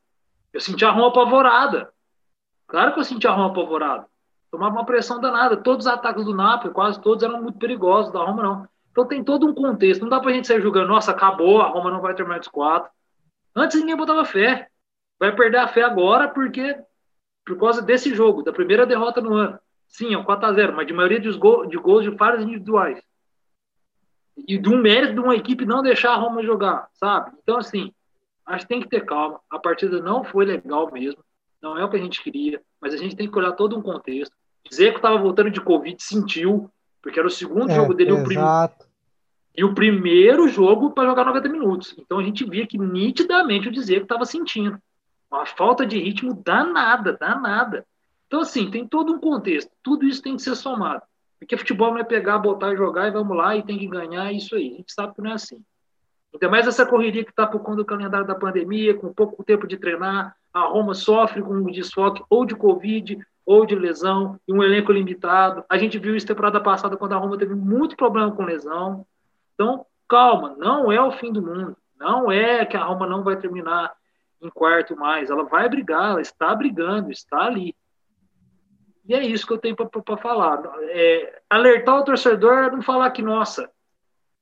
Eu 0.54 0.60
senti 0.60 0.86
a 0.86 0.92
Roma 0.92 1.08
apavorada. 1.08 1.92
Claro 2.68 2.94
que 2.94 3.00
eu 3.00 3.04
senti 3.04 3.26
a 3.26 3.32
Roma 3.32 3.50
apavorada. 3.50 4.06
Tomava 4.52 4.76
uma 4.76 4.86
pressão 4.86 5.20
danada. 5.20 5.58
Todos 5.58 5.86
os 5.86 5.92
ataques 5.92 6.26
do 6.26 6.34
Napoli, 6.34 6.74
quase 6.74 7.02
todos, 7.02 7.24
eram 7.24 7.42
muito 7.42 7.60
perigosos. 7.60 8.12
Da 8.12 8.24
Roma, 8.24 8.44
não. 8.44 8.68
Então 8.92 9.06
tem 9.06 9.24
todo 9.24 9.48
um 9.48 9.54
contexto. 9.54 10.02
Não 10.02 10.10
dá 10.10 10.20
pra 10.20 10.32
gente 10.32 10.48
sair 10.48 10.62
julgando, 10.62 10.88
nossa, 10.88 11.12
acabou, 11.12 11.62
a 11.62 11.68
Roma 11.68 11.92
não 11.92 12.02
vai 12.02 12.16
terminar 12.16 12.40
dos 12.40 12.48
quatro. 12.48 12.90
Antes 13.56 13.80
ninguém 13.80 13.96
botava 13.96 14.26
fé. 14.26 14.68
Vai 15.20 15.36
perder 15.36 15.58
a 15.58 15.68
fé 15.68 15.84
agora 15.84 16.28
porque 16.28 16.76
por 17.48 17.58
causa 17.58 17.82
desse 17.82 18.14
jogo, 18.14 18.44
da 18.44 18.52
primeira 18.52 18.86
derrota 18.86 19.22
no 19.22 19.34
ano. 19.34 19.58
Sim, 19.88 20.14
é 20.14 20.18
um 20.18 20.26
4x0, 20.26 20.74
mas 20.74 20.86
de 20.86 20.94
maioria 20.94 21.20
dos 21.20 21.38
gols, 21.38 21.70
de 21.70 21.78
gols 21.78 22.04
de 22.04 22.16
falhas 22.18 22.44
individuais. 22.44 23.02
E 24.36 24.58
de 24.58 24.70
um 24.70 24.78
mérito 24.78 25.14
de 25.14 25.20
uma 25.20 25.34
equipe 25.34 25.66
não 25.66 25.82
deixar 25.82 26.12
a 26.12 26.18
Roma 26.18 26.44
jogar, 26.44 26.90
sabe? 26.94 27.32
Então, 27.42 27.58
assim, 27.58 27.94
acho 28.46 28.66
que 28.66 28.74
tem 28.74 28.82
que 28.82 28.90
ter 28.90 29.06
calma. 29.06 29.40
A 29.50 29.58
partida 29.58 30.02
não 30.02 30.26
foi 30.26 30.46
legal 30.46 30.92
mesmo. 30.92 31.24
Não 31.62 31.78
é 31.78 31.84
o 31.84 31.90
que 31.90 31.96
a 31.96 32.02
gente 32.02 32.22
queria, 32.22 32.62
mas 32.82 32.94
a 32.94 32.98
gente 32.98 33.16
tem 33.16 33.32
que 33.32 33.38
olhar 33.38 33.54
todo 33.54 33.78
um 33.78 33.82
contexto. 33.82 34.36
Dizer 34.70 34.92
que 34.92 34.98
estava 34.98 35.18
voltando 35.18 35.50
de 35.50 35.62
Covid, 35.62 36.02
sentiu, 36.02 36.70
porque 37.02 37.20
era 37.20 37.28
o 37.28 37.32
segundo 37.32 37.72
é, 37.72 37.76
jogo 37.76 37.94
dele, 37.94 38.12
o 38.12 38.24
primeiro. 38.24 38.70
E 39.56 39.64
o 39.64 39.74
primeiro 39.74 40.48
jogo 40.48 40.92
para 40.92 41.10
jogar 41.10 41.26
90 41.26 41.50
minutos. 41.50 41.96
Então 41.98 42.20
a 42.20 42.24
gente 42.24 42.48
via 42.48 42.68
que 42.68 42.78
nitidamente 42.78 43.70
o 43.70 43.72
Dzeko 43.72 44.04
estava 44.04 44.26
sentindo. 44.26 44.78
Uma 45.32 45.46
falta 45.46 45.86
de 45.86 45.98
ritmo 45.98 46.34
danada, 46.46 47.14
danada. 47.14 47.86
Então, 48.28 48.42
assim, 48.42 48.70
tem 48.70 48.88
todo 48.88 49.14
um 49.14 49.20
contexto. 49.20 49.72
Tudo 49.82 50.06
isso 50.06 50.22
tem 50.22 50.36
que 50.36 50.42
ser 50.42 50.56
somado. 50.56 51.02
Porque 51.40 51.58
futebol 51.58 51.92
não 51.92 52.00
é 52.00 52.04
pegar, 52.04 52.38
botar 52.38 52.74
e 52.74 52.78
jogar 52.78 53.08
e 53.08 53.12
vamos 53.12 53.36
lá 53.36 53.56
e 53.56 53.64
tem 53.64 53.78
que 53.78 53.88
ganhar, 53.88 54.32
isso 54.32 54.56
aí. 54.56 54.74
A 54.74 54.78
gente 54.78 54.94
sabe 54.94 55.16
que 55.16 55.22
não 55.22 55.32
é 55.32 55.34
assim. 55.34 55.62
Ainda 56.34 56.50
mais 56.50 56.68
essa 56.68 56.86
correria 56.86 57.24
que 57.24 57.32
está 57.32 57.48
por 57.48 57.62
conta 57.62 57.78
do 57.78 57.86
calendário 57.86 58.28
da 58.28 58.36
pandemia, 58.36 58.96
com 58.96 59.14
pouco 59.14 59.44
tempo 59.44 59.68
de 59.68 59.78
treinar. 59.78 60.36
A 60.54 60.62
Roma 60.62 60.94
sofre 60.94 61.42
com 61.42 61.54
um 61.54 61.72
desfoque 61.72 62.24
ou 62.30 62.46
de 62.46 62.56
Covid 62.56 63.18
ou 63.48 63.66
de 63.66 63.76
lesão 63.76 64.38
e 64.46 64.52
um 64.52 64.62
elenco 64.62 64.92
limitado. 64.92 65.64
A 65.70 65.78
gente 65.78 65.98
viu 65.98 66.18
isso 66.18 66.28
temporada 66.28 66.60
passada 66.60 66.98
quando 66.98 67.14
a 67.14 67.18
Roma 67.18 67.38
teve 67.38 67.56
muito 67.56 67.96
problema 67.96 68.30
com 68.30 68.44
lesão. 68.44 69.08
Então, 69.54 69.86
calma, 70.06 70.54
não 70.58 70.92
é 70.92 71.02
o 71.02 71.14
fim 71.14 71.32
do 71.32 71.42
mundo. 71.42 71.78
Não 71.98 72.30
é 72.30 72.66
que 72.66 72.76
a 72.76 72.84
Roma 72.84 73.08
não 73.08 73.24
vai 73.24 73.38
terminar 73.38 73.96
em 74.42 74.50
quarto 74.50 74.98
mais. 74.98 75.30
Ela 75.30 75.46
vai 75.46 75.70
brigar, 75.70 76.12
ela 76.12 76.22
está 76.22 76.54
brigando, 76.54 77.10
está 77.10 77.46
ali. 77.46 77.74
E 79.06 79.14
é 79.16 79.26
isso 79.26 79.48
que 79.48 79.54
eu 79.54 79.58
tenho 79.58 79.78
para 79.78 80.18
falar. 80.18 80.62
É, 80.90 81.42
alertar 81.50 82.02
o 82.02 82.04
torcedor 82.04 82.70
não 82.70 82.82
falar 82.82 83.10
que, 83.12 83.22
nossa, 83.22 83.72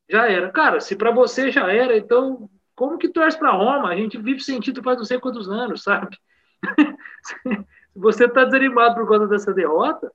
já 0.10 0.28
era. 0.28 0.52
Cara, 0.52 0.80
se 0.80 0.96
para 0.96 1.12
você 1.12 1.52
já 1.52 1.72
era, 1.72 1.96
então 1.96 2.50
como 2.76 2.98
que 2.98 3.10
torce 3.10 3.38
para 3.38 3.52
Roma? 3.52 3.90
A 3.90 3.96
gente 3.96 4.18
vive 4.18 4.40
sentido 4.40 4.82
faz 4.82 4.98
não 4.98 5.06
sei 5.06 5.20
quantos 5.20 5.48
anos, 5.48 5.84
sabe? 5.84 6.18
se 7.96 8.00
você 8.00 8.26
está 8.26 8.44
desanimado 8.44 8.96
por 8.96 9.08
conta 9.08 9.26
dessa 9.26 9.54
derrota, 9.54 10.12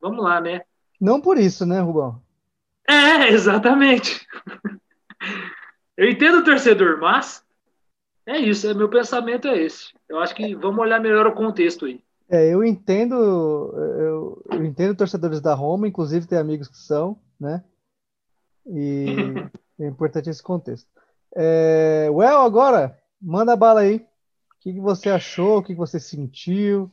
vamos 0.00 0.22
lá, 0.22 0.40
né? 0.40 0.62
Não 1.00 1.20
por 1.20 1.36
isso, 1.36 1.66
né, 1.66 1.80
Rubão? 1.80 2.22
É, 2.88 3.30
exatamente. 3.30 4.24
Eu 5.96 6.08
entendo 6.08 6.38
o 6.38 6.44
torcedor, 6.44 7.00
mas 7.00 7.44
é 8.24 8.38
isso, 8.38 8.66
é, 8.68 8.72
meu 8.72 8.88
pensamento 8.88 9.48
é 9.48 9.60
esse. 9.60 9.92
Eu 10.08 10.20
acho 10.20 10.34
que 10.34 10.54
vamos 10.54 10.78
olhar 10.80 11.00
melhor 11.00 11.26
o 11.26 11.34
contexto 11.34 11.84
aí. 11.84 12.02
É, 12.30 12.48
eu 12.48 12.64
entendo, 12.64 13.14
eu, 13.14 14.42
eu, 14.50 14.64
entendo 14.64 14.96
torcedores 14.96 15.40
da 15.40 15.52
Roma, 15.54 15.86
inclusive 15.86 16.26
tem 16.26 16.38
amigos 16.38 16.66
que 16.66 16.78
são, 16.78 17.20
né? 17.38 17.62
E 18.66 19.06
é 19.78 19.86
importante 19.86 20.30
esse 20.30 20.42
contexto. 20.42 20.88
É, 21.36 22.08
well, 22.10 22.40
agora, 22.40 22.98
manda 23.20 23.54
bala 23.54 23.80
aí. 23.80 24.06
Que, 24.62 24.72
que 24.72 24.80
você 24.80 25.10
achou? 25.10 25.58
O 25.58 25.62
que, 25.62 25.72
que 25.72 25.78
você 25.78 25.98
sentiu? 25.98 26.88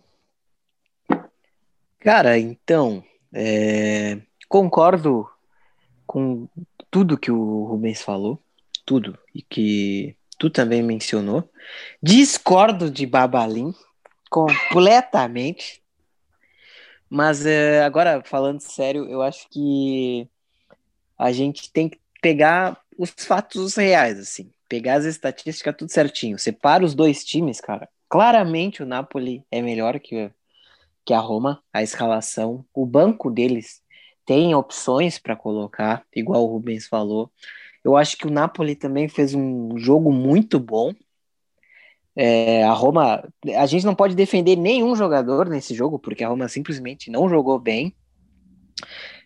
Cara, 1.99 2.39
então, 2.39 3.03
é, 3.31 4.19
concordo 4.47 5.29
com 6.07 6.49
tudo 6.89 7.17
que 7.17 7.29
o 7.29 7.65
Rubens 7.65 8.01
falou, 8.01 8.41
tudo, 8.83 9.15
e 9.35 9.43
que 9.43 10.17
tu 10.39 10.49
também 10.49 10.81
mencionou. 10.81 11.47
Discordo 12.01 12.89
de 12.89 13.05
Babalim, 13.05 13.71
completamente. 14.31 15.83
Mas 17.07 17.45
é, 17.45 17.83
agora, 17.83 18.23
falando 18.25 18.61
sério, 18.61 19.07
eu 19.07 19.21
acho 19.21 19.47
que 19.47 20.27
a 21.15 21.31
gente 21.31 21.71
tem 21.71 21.87
que 21.87 21.99
pegar 22.19 22.81
os 22.97 23.11
fatos 23.11 23.75
reais, 23.75 24.17
assim. 24.17 24.51
Pegar 24.69 24.95
as 24.95 25.05
estatísticas 25.05 25.75
tudo 25.75 25.91
certinho. 25.91 26.39
Separa 26.39 26.85
os 26.85 26.95
dois 26.95 27.25
times, 27.25 27.59
cara. 27.59 27.89
Claramente 28.07 28.81
o 28.81 28.85
Napoli 28.85 29.43
é 29.51 29.61
melhor 29.61 29.99
que, 29.99 30.31
que 31.03 31.13
a 31.13 31.19
Roma, 31.19 31.61
a 31.73 31.83
escalação. 31.83 32.63
O 32.73 32.85
banco 32.85 33.29
deles 33.29 33.81
tem 34.25 34.53
opções 34.53 35.17
para 35.17 35.35
colocar, 35.35 36.05
igual 36.15 36.43
o 36.43 36.53
Rubens 36.53 36.87
falou. 36.87 37.31
Eu 37.83 37.97
acho 37.97 38.15
que 38.15 38.27
o 38.27 38.31
Napoli 38.31 38.75
também 38.75 39.09
fez 39.09 39.33
um 39.33 39.77
jogo 39.77 40.11
muito 40.11 40.59
bom. 40.59 40.93
É, 42.15 42.63
a 42.63 42.73
Roma, 42.73 43.27
a 43.57 43.65
gente 43.65 43.85
não 43.85 43.95
pode 43.95 44.13
defender 44.13 44.55
nenhum 44.55 44.95
jogador 44.95 45.49
nesse 45.49 45.73
jogo, 45.73 45.97
porque 45.97 46.23
a 46.23 46.27
Roma 46.27 46.47
simplesmente 46.47 47.09
não 47.09 47.27
jogou 47.27 47.57
bem. 47.57 47.95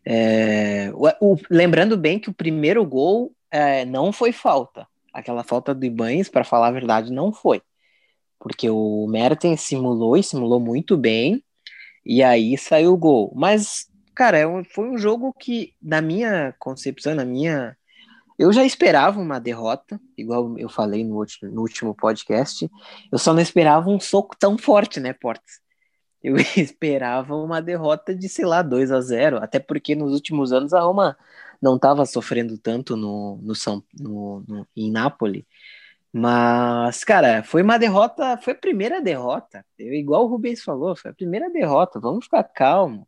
É, 0.06 0.92
o, 0.94 1.34
o, 1.34 1.38
lembrando 1.50 1.98
bem 1.98 2.20
que 2.20 2.30
o 2.30 2.34
primeiro 2.34 2.86
gol 2.86 3.34
é, 3.52 3.84
não 3.86 4.12
foi 4.12 4.32
falta. 4.32 4.88
Aquela 5.14 5.44
falta 5.44 5.74
do 5.74 5.86
Ibanez, 5.86 6.30
para 6.30 6.44
falar 6.44 6.68
a 6.68 6.72
verdade, 6.72 7.12
não 7.12 7.32
foi. 7.32 7.62
Porque 8.40 8.70
o 8.70 9.08
Mertens 9.08 9.62
simulou 9.62 10.18
e 10.18 10.24
simulou 10.24 10.60
muito 10.60 10.98
bem, 10.98 11.44
e 12.06 12.24
aí 12.24 12.58
saiu 12.58 12.94
o 12.94 12.98
gol. 12.98 13.32
Mas, 13.36 13.88
cara, 14.16 14.38
é 14.38 14.64
foi 14.66 14.90
um 14.90 14.98
jogo 14.98 15.34
que, 15.34 15.74
na 15.82 16.02
minha 16.02 16.54
concepção, 16.60 17.16
na 17.16 17.26
minha 17.26 17.78
eu 18.38 18.52
já 18.52 18.66
esperava 18.66 19.20
uma 19.20 19.40
derrota, 19.40 20.00
igual 20.18 20.58
eu 20.58 20.68
falei 20.68 21.04
no 21.04 21.18
último, 21.18 21.52
no 21.52 21.62
último 21.62 21.94
podcast. 21.94 22.70
Eu 23.12 23.20
só 23.20 23.34
não 23.34 23.42
esperava 23.42 23.90
um 23.90 24.00
soco 24.00 24.36
tão 24.38 24.58
forte, 24.58 25.00
né, 25.00 25.14
Portes? 25.14 25.62
Eu 26.22 26.36
esperava 26.58 27.36
uma 27.36 27.62
derrota 27.62 28.16
de, 28.16 28.28
sei 28.28 28.46
lá, 28.46 28.62
2 28.62 28.92
a 28.92 29.02
0 29.02 29.38
até 29.38 29.60
porque 29.60 29.96
nos 29.96 30.14
últimos 30.14 30.52
anos 30.52 30.74
a 30.74 30.82
Roma 30.82 31.18
não 31.64 31.78
estava 31.78 32.06
sofrendo 32.06 32.58
tanto 32.58 32.98
no, 32.98 33.40
no 33.42 33.56
São, 33.56 33.84
no, 33.98 34.44
no, 34.48 34.68
em 34.76 34.92
Nápoles. 34.92 35.46
Mas, 36.12 37.04
cara, 37.04 37.42
foi 37.44 37.64
uma 37.64 37.80
derrota, 37.80 38.38
foi 38.38 38.54
a 38.54 38.58
primeira 38.58 39.02
derrota. 39.02 39.66
Eu, 39.80 39.94
igual 39.94 40.26
o 40.26 40.28
Rubens 40.28 40.62
falou, 40.62 40.96
foi 40.96 41.12
a 41.12 41.14
primeira 41.14 41.50
derrota. 41.50 42.00
Vamos 42.00 42.26
ficar 42.26 42.44
calmo. 42.44 43.08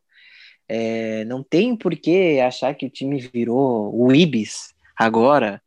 É, 0.68 1.26
não 1.26 1.44
tem 1.44 1.76
por 1.76 1.96
que 1.96 2.40
achar 2.40 2.74
que 2.74 2.88
o 2.88 2.90
time 2.90 3.20
virou 3.20 3.94
o 3.96 4.12
Ibis, 4.12 4.74
agora 4.98 5.62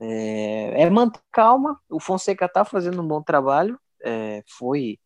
é, 0.00 0.82
é 0.82 0.90
manter 0.90 1.20
calma. 1.32 1.80
O 1.90 1.98
Fonseca 1.98 2.44
está 2.44 2.64
fazendo 2.64 3.02
um 3.02 3.08
bom 3.08 3.22
trabalho, 3.22 3.78
é, 4.04 4.44
foi 4.46 4.98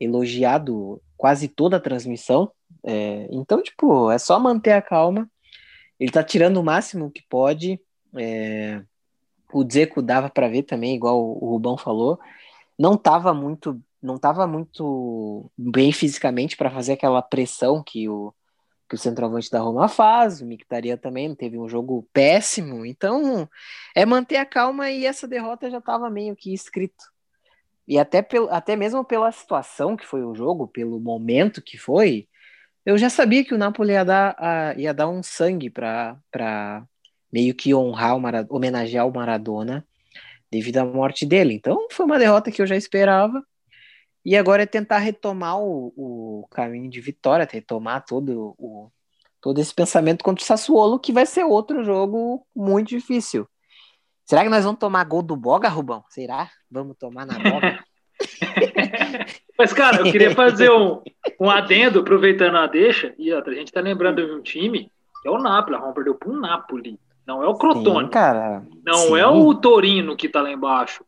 elogiado 0.00 1.00
quase 1.16 1.46
toda 1.46 1.76
a 1.76 1.80
transmissão. 1.80 2.50
É, 2.84 3.28
então, 3.30 3.62
tipo, 3.62 4.10
é 4.10 4.18
só 4.18 4.40
manter 4.40 4.72
a 4.72 4.82
calma. 4.82 5.30
Ele 6.00 6.08
está 6.08 6.24
tirando 6.24 6.56
o 6.56 6.64
máximo 6.64 7.10
que 7.10 7.22
pode. 7.28 7.78
É, 8.16 8.82
o 9.52 9.62
Dzeko 9.62 10.00
dava 10.00 10.30
para 10.30 10.48
ver 10.48 10.62
também, 10.62 10.96
igual 10.96 11.20
o 11.20 11.50
Rubão 11.50 11.76
falou. 11.76 12.18
Não 12.78 12.94
estava 12.94 13.34
muito, 13.34 13.78
não 14.02 14.18
tava 14.18 14.46
muito 14.46 15.50
bem 15.56 15.92
fisicamente 15.92 16.56
para 16.56 16.70
fazer 16.70 16.94
aquela 16.94 17.20
pressão 17.20 17.82
que 17.82 18.08
o 18.08 18.32
que 18.88 18.96
o 18.96 18.98
centroavante 18.98 19.48
da 19.48 19.60
Roma 19.60 19.86
faz, 19.86 20.40
o 20.40 20.44
Mictarian 20.44 20.96
também 20.96 21.32
teve 21.32 21.56
um 21.56 21.68
jogo 21.68 22.08
péssimo, 22.12 22.84
então 22.84 23.48
é 23.94 24.04
manter 24.04 24.34
a 24.34 24.44
calma 24.44 24.90
e 24.90 25.06
essa 25.06 25.28
derrota 25.28 25.70
já 25.70 25.78
estava 25.78 26.10
meio 26.10 26.34
que 26.34 26.52
escrito. 26.52 27.04
E 27.86 28.00
até, 28.00 28.20
pelo, 28.20 28.50
até 28.50 28.74
mesmo 28.74 29.04
pela 29.04 29.30
situação 29.30 29.96
que 29.96 30.04
foi 30.04 30.24
o 30.24 30.34
jogo, 30.34 30.66
pelo 30.66 30.98
momento 30.98 31.62
que 31.62 31.78
foi, 31.78 32.28
eu 32.90 32.98
já 32.98 33.08
sabia 33.08 33.44
que 33.44 33.54
o 33.54 33.58
Napoli 33.58 33.92
ia 33.92 34.04
dar, 34.04 34.76
ia 34.76 34.92
dar 34.92 35.08
um 35.08 35.22
sangue 35.22 35.70
para 35.70 36.84
meio 37.32 37.54
que 37.54 37.72
honrar, 37.72 38.16
o 38.16 38.56
homenagear 38.56 39.06
o 39.06 39.14
Maradona 39.14 39.86
devido 40.50 40.78
à 40.78 40.84
morte 40.84 41.24
dele. 41.24 41.54
Então 41.54 41.86
foi 41.92 42.04
uma 42.04 42.18
derrota 42.18 42.50
que 42.50 42.60
eu 42.60 42.66
já 42.66 42.76
esperava. 42.76 43.44
E 44.24 44.36
agora 44.36 44.64
é 44.64 44.66
tentar 44.66 44.98
retomar 44.98 45.58
o, 45.60 45.92
o 45.96 46.48
caminho 46.50 46.90
de 46.90 47.00
vitória, 47.00 47.48
retomar 47.50 48.04
todo, 48.04 48.54
o, 48.58 48.90
todo 49.40 49.60
esse 49.60 49.72
pensamento 49.72 50.24
contra 50.24 50.42
o 50.42 50.46
Sassuolo, 50.46 50.98
que 50.98 51.12
vai 51.12 51.24
ser 51.24 51.44
outro 51.44 51.84
jogo 51.84 52.44
muito 52.54 52.88
difícil. 52.88 53.48
Será 54.26 54.42
que 54.42 54.50
nós 54.50 54.64
vamos 54.64 54.80
tomar 54.80 55.04
gol 55.04 55.22
do 55.22 55.36
Boga, 55.36 55.68
Rubão? 55.68 56.04
Será? 56.08 56.50
Vamos 56.68 56.96
tomar 56.98 57.24
na 57.24 57.38
Boga? 57.38 57.84
Mas, 59.60 59.74
cara, 59.74 59.98
eu 59.98 60.10
queria 60.10 60.34
fazer 60.34 60.70
um, 60.70 61.02
um 61.38 61.50
adendo, 61.50 62.00
aproveitando 62.00 62.56
a 62.56 62.66
deixa, 62.66 63.12
e 63.18 63.30
outra, 63.30 63.52
a 63.52 63.54
gente 63.54 63.70
tá 63.70 63.78
lembrando 63.78 64.24
de 64.24 64.32
um 64.32 64.40
time, 64.40 64.90
que 65.20 65.28
é 65.28 65.30
o 65.30 65.36
Napoli, 65.36 65.76
a 65.76 65.78
Roma 65.78 65.92
perdeu 65.92 66.14
pro 66.14 66.32
Napoli, 66.32 66.98
não 67.26 67.44
é 67.44 67.46
o 67.46 67.54
Crotone, 67.54 68.06
Sim, 68.06 68.10
cara. 68.10 68.62
não 68.82 69.08
Sim. 69.08 69.18
é 69.18 69.26
o 69.26 69.54
Torino 69.54 70.16
que 70.16 70.30
tá 70.30 70.40
lá 70.40 70.50
embaixo, 70.50 71.04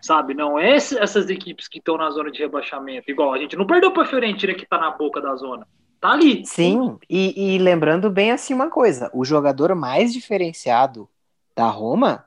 sabe? 0.00 0.32
Não 0.32 0.56
é 0.56 0.76
essas 0.76 1.28
equipes 1.28 1.66
que 1.66 1.78
estão 1.78 1.96
na 1.96 2.08
zona 2.10 2.30
de 2.30 2.38
rebaixamento. 2.38 3.10
Igual, 3.10 3.34
a 3.34 3.38
gente 3.38 3.56
não 3.56 3.66
perdeu 3.66 3.90
para 3.90 4.04
a 4.04 4.06
Fiorentina 4.06 4.54
que 4.54 4.62
está 4.62 4.78
na 4.78 4.92
boca 4.92 5.20
da 5.20 5.34
zona. 5.34 5.66
Tá 6.00 6.12
ali. 6.12 6.46
Sim, 6.46 6.96
e, 7.10 7.56
e, 7.56 7.58
lembrando 7.58 8.08
bem 8.08 8.30
assim 8.30 8.54
uma 8.54 8.70
coisa: 8.70 9.10
o 9.12 9.24
jogador 9.24 9.74
mais 9.74 10.12
diferenciado 10.12 11.08
da 11.56 11.66
Roma 11.66 12.24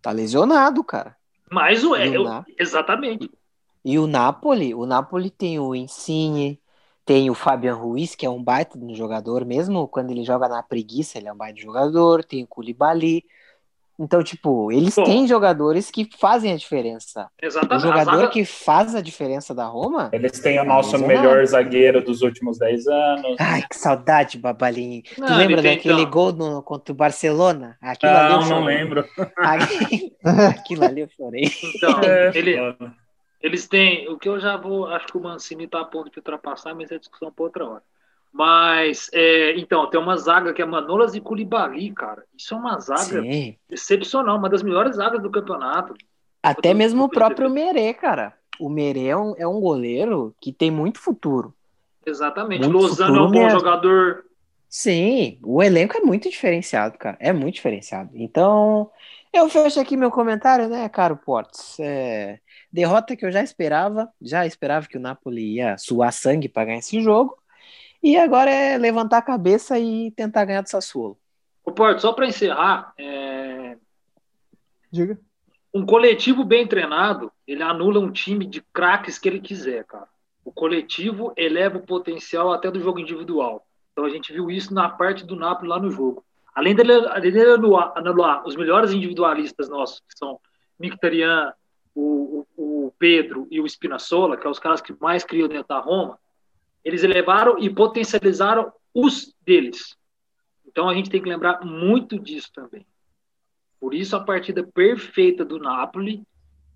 tá 0.00 0.10
lesionado, 0.10 0.82
cara. 0.82 1.14
Mas 1.50 1.84
o, 1.84 1.94
é, 1.94 2.18
o 2.18 2.42
exatamente. 2.58 3.30
E 3.84 3.98
o 3.98 4.06
Napoli, 4.06 4.74
o 4.74 4.86
Napoli 4.86 5.30
tem 5.30 5.58
o 5.58 5.74
Insigne, 5.74 6.60
tem 7.04 7.30
o 7.30 7.34
Fabian 7.34 7.74
Ruiz, 7.74 8.14
que 8.14 8.24
é 8.24 8.30
um 8.30 8.42
baita 8.42 8.78
no 8.78 8.94
jogador, 8.94 9.44
mesmo 9.44 9.88
quando 9.88 10.10
ele 10.10 10.24
joga 10.24 10.48
na 10.48 10.62
preguiça, 10.62 11.18
ele 11.18 11.28
é 11.28 11.32
um 11.32 11.36
baita 11.36 11.60
jogador, 11.60 12.24
tem 12.24 12.44
o 12.44 12.46
Koulibaly, 12.46 13.24
então, 13.98 14.22
tipo, 14.22 14.72
eles 14.72 14.96
Bom, 14.96 15.04
têm 15.04 15.28
jogadores 15.28 15.90
que 15.90 16.08
fazem 16.18 16.52
a 16.52 16.56
diferença. 16.56 17.28
Exatamente. 17.40 17.76
O 17.76 17.88
jogador 17.88 18.16
zaga... 18.16 18.28
que 18.28 18.44
faz 18.44 18.94
a 18.94 19.00
diferença 19.00 19.54
da 19.54 19.66
Roma. 19.66 20.10
Eles 20.12 20.40
têm 20.40 20.58
o 20.58 20.64
nosso 20.64 20.98
melhor 20.98 21.44
zagueiro 21.46 22.02
dos 22.02 22.22
últimos 22.22 22.58
10 22.58 22.86
anos. 22.88 23.36
Ai, 23.38 23.62
que 23.62 23.76
saudade, 23.76 24.38
Babalinho. 24.38 25.02
Não, 25.16 25.28
tu 25.28 25.34
lembra 25.34 25.62
daquele 25.62 26.00
então... 26.00 26.10
gol 26.10 26.32
no, 26.32 26.62
contra 26.62 26.92
o 26.92 26.96
Barcelona? 26.96 27.76
Aquilo 27.80 28.12
não, 28.12 28.20
ali 28.20 28.32
eu 28.32 28.48
não 28.48 28.64
lembro. 28.64 29.04
Aquilo 30.50 30.84
ali 30.84 31.02
eu 31.02 31.08
chorei. 31.16 31.50
Então, 31.76 32.00
é, 32.00 32.32
ele... 32.34 32.56
eles 33.42 33.66
têm. 33.66 34.08
O 34.08 34.18
que 34.18 34.28
eu 34.28 34.38
já 34.38 34.56
vou. 34.56 34.86
Acho 34.86 35.06
que 35.06 35.16
o 35.16 35.22
Mancini 35.22 35.64
está 35.64 35.80
a 35.80 35.84
ponto 35.84 36.10
de 36.10 36.18
ultrapassar, 36.18 36.74
mas 36.74 36.92
é 36.92 36.98
discussão 36.98 37.32
para 37.32 37.44
outra 37.44 37.66
hora. 37.66 37.82
Mas, 38.32 39.10
é, 39.12 39.58
então, 39.58 39.90
tem 39.90 40.00
uma 40.00 40.16
zaga 40.16 40.54
que 40.54 40.62
é 40.62 40.64
Manolas 40.64 41.14
e 41.14 41.20
Culibali, 41.20 41.92
cara. 41.92 42.24
Isso 42.36 42.54
é 42.54 42.56
uma 42.56 42.78
zaga 42.80 43.20
Sim. 43.20 43.56
excepcional, 43.70 44.38
uma 44.38 44.48
das 44.48 44.62
melhores 44.62 44.96
zagas 44.96 45.22
do 45.22 45.30
campeonato. 45.30 45.94
Até 46.42 46.72
mesmo 46.72 47.04
o 47.04 47.08
próprio 47.10 47.50
Merê, 47.50 47.92
cara. 47.92 48.32
O 48.58 48.70
Merê 48.70 49.08
é 49.08 49.16
um, 49.16 49.34
é 49.36 49.46
um 49.46 49.60
goleiro 49.60 50.34
que 50.40 50.50
tem 50.50 50.70
muito 50.70 50.98
futuro. 50.98 51.54
Exatamente. 52.06 52.66
Muito 52.66 52.78
Lozano 52.78 53.16
é 53.16 53.20
um 53.20 53.26
bom 53.26 53.32
mesmo. 53.32 53.50
jogador. 53.50 54.24
Sim, 54.68 55.38
o 55.42 55.62
elenco 55.62 55.96
é 55.98 56.00
muito 56.00 56.30
diferenciado, 56.30 56.96
cara. 56.96 57.18
É 57.20 57.32
muito 57.32 57.56
diferenciado. 57.56 58.10
Então, 58.14 58.90
eu 59.32 59.48
fecho 59.50 59.78
aqui 59.78 59.96
meu 59.96 60.10
comentário, 60.10 60.68
né, 60.68 60.88
caro 60.88 61.16
Portes? 61.16 61.78
É, 61.78 62.38
derrota 62.72 63.14
que 63.14 63.24
eu 63.24 63.30
já 63.30 63.42
esperava. 63.42 64.08
Já 64.20 64.46
esperava 64.46 64.86
que 64.86 64.96
o 64.96 65.00
Napoli 65.00 65.56
ia 65.56 65.76
suar 65.78 66.12
sangue 66.12 66.48
para 66.48 66.66
ganhar 66.66 66.78
esse 66.78 67.00
jogo. 67.00 67.36
E 68.02 68.16
agora 68.16 68.50
é 68.50 68.76
levantar 68.78 69.18
a 69.18 69.22
cabeça 69.22 69.78
e 69.78 70.10
tentar 70.12 70.44
ganhar 70.44 70.62
do 70.62 70.68
Sassuolo. 70.68 71.16
O 71.64 71.70
Porto, 71.70 72.00
só 72.00 72.12
para 72.12 72.26
encerrar, 72.26 72.92
é... 72.98 73.76
diga. 74.90 75.20
Um 75.72 75.86
coletivo 75.86 76.44
bem 76.44 76.66
treinado, 76.66 77.32
ele 77.46 77.62
anula 77.62 78.00
um 78.00 78.10
time 78.10 78.44
de 78.44 78.60
craques 78.60 79.18
que 79.18 79.28
ele 79.28 79.40
quiser, 79.40 79.84
cara. 79.84 80.08
O 80.44 80.50
coletivo 80.52 81.32
eleva 81.36 81.78
o 81.78 81.86
potencial 81.86 82.52
até 82.52 82.70
do 82.70 82.80
jogo 82.80 82.98
individual. 82.98 83.64
Então 83.92 84.04
a 84.04 84.10
gente 84.10 84.32
viu 84.32 84.50
isso 84.50 84.74
na 84.74 84.88
parte 84.88 85.24
do 85.24 85.36
Napoli 85.36 85.68
lá 85.68 85.78
no 85.78 85.90
jogo. 85.90 86.24
Além 86.54 86.74
dele, 86.74 86.92
além 86.92 87.32
dele 87.32 87.52
anular, 87.52 87.92
anular, 87.96 88.46
os 88.46 88.56
melhores 88.56 88.90
individualistas 88.90 89.68
nossos, 89.68 90.00
que 90.00 90.18
são 90.18 90.38
Mictarian, 90.78 91.52
o, 91.94 92.44
o, 92.56 92.61
o 92.61 92.61
Pedro 93.02 93.48
e 93.50 93.60
o 93.60 93.66
Spinazzola, 93.66 94.36
que 94.36 94.44
são 94.44 94.52
os 94.52 94.60
caras 94.60 94.80
que 94.80 94.94
mais 95.00 95.24
criam 95.24 95.48
dentro 95.48 95.66
da 95.66 95.80
Roma, 95.80 96.16
eles 96.84 97.02
elevaram 97.02 97.58
e 97.58 97.68
potencializaram 97.68 98.72
os 98.94 99.34
deles. 99.44 99.96
Então 100.64 100.88
a 100.88 100.94
gente 100.94 101.10
tem 101.10 101.20
que 101.20 101.28
lembrar 101.28 101.64
muito 101.64 102.16
disso 102.16 102.52
também. 102.54 102.86
Por 103.80 103.92
isso 103.92 104.14
a 104.14 104.20
partida 104.20 104.62
perfeita 104.62 105.44
do 105.44 105.58
Napoli 105.58 106.22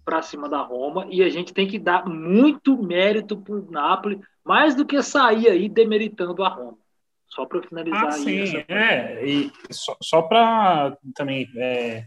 para 0.05 0.21
cima 0.21 0.49
da 0.49 0.61
Roma 0.63 1.07
e 1.11 1.23
a 1.23 1.29
gente 1.29 1.55
tem 1.55 1.69
que 1.69 1.79
dar 1.79 2.05
muito 2.09 2.77
mérito 2.77 3.37
para 3.41 3.55
o 3.55 3.71
Napoli, 3.71 4.21
mais 4.45 4.75
do 4.75 4.85
que 4.85 5.01
sair 5.05 5.49
aí 5.49 5.69
demeritando 5.69 6.43
a 6.43 6.49
Roma. 6.49 6.79
Só 7.29 7.47
para 7.47 7.63
finalizar 7.63 8.05
ah, 8.05 8.15
aí. 8.15 8.47
Sim, 8.49 8.65
é, 8.67 9.25
e 9.25 9.53
só, 9.71 9.97
só 10.03 10.23
para 10.23 10.99
também 11.15 11.49
é, 11.55 12.05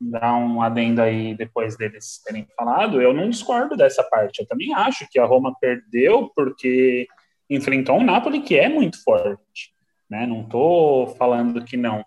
dar 0.00 0.36
um 0.36 0.62
adendo 0.62 1.02
aí 1.02 1.34
depois 1.34 1.76
deles 1.76 2.22
terem 2.24 2.46
falado, 2.56 3.02
eu 3.02 3.12
não 3.12 3.28
discordo 3.28 3.76
dessa 3.76 4.02
parte. 4.04 4.40
Eu 4.40 4.46
também 4.46 4.72
acho 4.74 5.08
que 5.10 5.18
a 5.18 5.24
Roma 5.24 5.54
perdeu 5.60 6.30
porque 6.34 7.08
enfrentou 7.50 7.96
um 7.96 8.04
Napoli 8.04 8.40
que 8.40 8.56
é 8.56 8.68
muito 8.68 9.02
forte. 9.02 9.72
Né? 10.08 10.26
Não 10.26 10.42
estou 10.42 11.08
falando 11.16 11.64
que 11.64 11.76
não. 11.76 12.04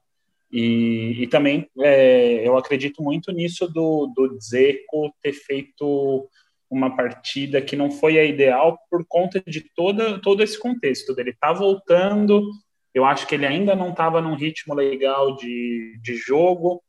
E, 0.52 1.24
e 1.24 1.28
também 1.28 1.70
é, 1.80 2.48
eu 2.48 2.58
acredito 2.58 3.02
muito 3.02 3.32
nisso 3.32 3.68
do, 3.68 4.12
do 4.16 4.38
Zeco 4.40 5.14
ter 5.22 5.34
feito 5.34 6.28
uma 6.70 6.96
partida 6.96 7.62
que 7.62 7.76
não 7.76 7.92
foi 7.92 8.18
a 8.18 8.24
ideal 8.24 8.80
por 8.90 9.06
conta 9.08 9.42
de 9.46 9.62
toda, 9.76 10.20
todo 10.20 10.42
esse 10.42 10.58
contexto 10.58 11.14
dele. 11.14 11.36
Tá 11.40 11.52
voltando, 11.52 12.50
eu 12.94 13.06
acho 13.06 13.28
que 13.28 13.36
ele 13.36 13.46
ainda 13.46 13.76
não 13.76 13.90
estava 13.90 14.22
num 14.22 14.36
ritmo 14.36 14.74
legal 14.74 15.36
de, 15.36 15.98
de 16.02 16.16
jogo, 16.16 16.82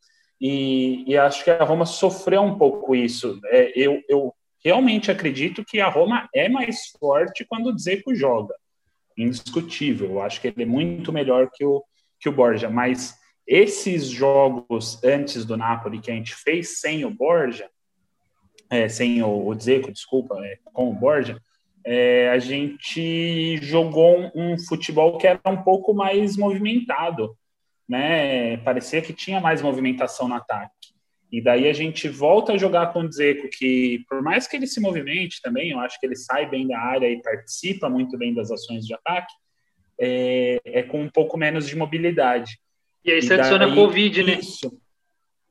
e, 0.45 1.05
e, 1.07 1.17
acho 1.17 1.45
que 1.45 1.51
a 1.51 1.63
Roma 1.63 1.87
sofreu 1.87 2.43
um 2.43 2.59
pouco 2.59 2.97
isso. 2.97 3.39
É, 3.47 3.73
eu, 3.77 4.03
eu 4.09 4.35
realmente 4.65 5.09
acredito 5.09 5.65
que 5.65 5.81
a 5.81 5.89
Roma 5.89 6.29
é 6.35 6.49
mais 6.49 6.89
forte 6.99 7.45
quando 7.45 7.69
o 7.69 7.73
Dzeko 7.73 8.13
joga, 8.13 8.55
indiscutível. 9.17 10.11
Eu 10.11 10.23
acho 10.23 10.41
que 10.41 10.49
ele 10.49 10.65
é 10.65 10.67
muito 10.67 11.13
melhor 11.13 11.49
que 11.53 11.65
o, 11.65 11.85
que 12.19 12.29
o 12.29 12.33
Borja, 12.33 12.69
mas 12.69 13.15
esses 13.47 14.07
jogos 14.07 15.03
antes 15.05 15.45
do 15.45 15.57
Napoli 15.57 16.01
que 16.01 16.11
a 16.11 16.15
gente 16.15 16.35
fez 16.35 16.81
sem 16.81 17.05
o 17.05 17.11
Borja, 17.11 17.71
é, 18.69 18.89
sem 18.89 19.23
o, 19.23 19.47
o 19.47 19.55
Dzeko, 19.55 19.93
desculpa, 19.93 20.37
é, 20.45 20.59
com 20.73 20.91
o 20.91 20.95
Borja, 20.95 21.41
é, 21.85 22.31
a 22.31 22.39
gente 22.39 23.59
jogou 23.59 24.19
um, 24.19 24.53
um, 24.55 24.59
futebol 24.59 25.19
que 25.19 25.27
era 25.27 25.41
um 25.47 25.63
pouco 25.63 25.93
mais 25.93 26.37
movimentado, 26.37 27.37
né? 27.89 28.57
Parecia 28.59 29.03
que 29.03 29.13
tinha 29.13 29.41
mais 29.41 29.63
movimentação 29.63 30.29
no 30.29 30.35
ataque. 30.35 30.93
E 31.31 31.41
daí 31.41 31.67
a 31.69 31.73
gente 31.73 32.09
volta 32.09 32.53
a 32.53 32.59
jogar 32.59 32.93
com 32.93 33.01
o 33.01 33.09
Dzeko, 33.09 33.49
que 33.49 34.05
por 34.09 34.23
mais 34.23 34.47
que 34.47 34.57
ele 34.57 34.67
se 34.67 34.81
movimente 34.81 35.41
também, 35.41 35.71
eu 35.71 35.81
acho 35.81 35.99
que 35.99 36.05
ele 36.05 36.17
sai 36.17 36.49
bem 36.49 36.69
da 36.69 36.79
área 36.79 37.09
e 37.09 37.23
participa 37.23 37.89
muito 37.89 38.19
bem 38.19 38.35
das 38.35 38.51
ações 38.51 38.87
de 38.87 38.93
ataque, 38.93 39.33
é, 39.99 40.61
é 40.65 40.83
com 40.83 41.01
um 41.01 41.09
pouco 41.09 41.39
menos 41.39 41.67
de 41.67 41.75
mobilidade. 41.75 42.59
E 43.03 43.11
aí 43.11 43.23
você 43.23 43.35
adiciona 43.35 43.75
Covid, 43.75 44.23
né? 44.23 44.39
Isso, 44.39 44.79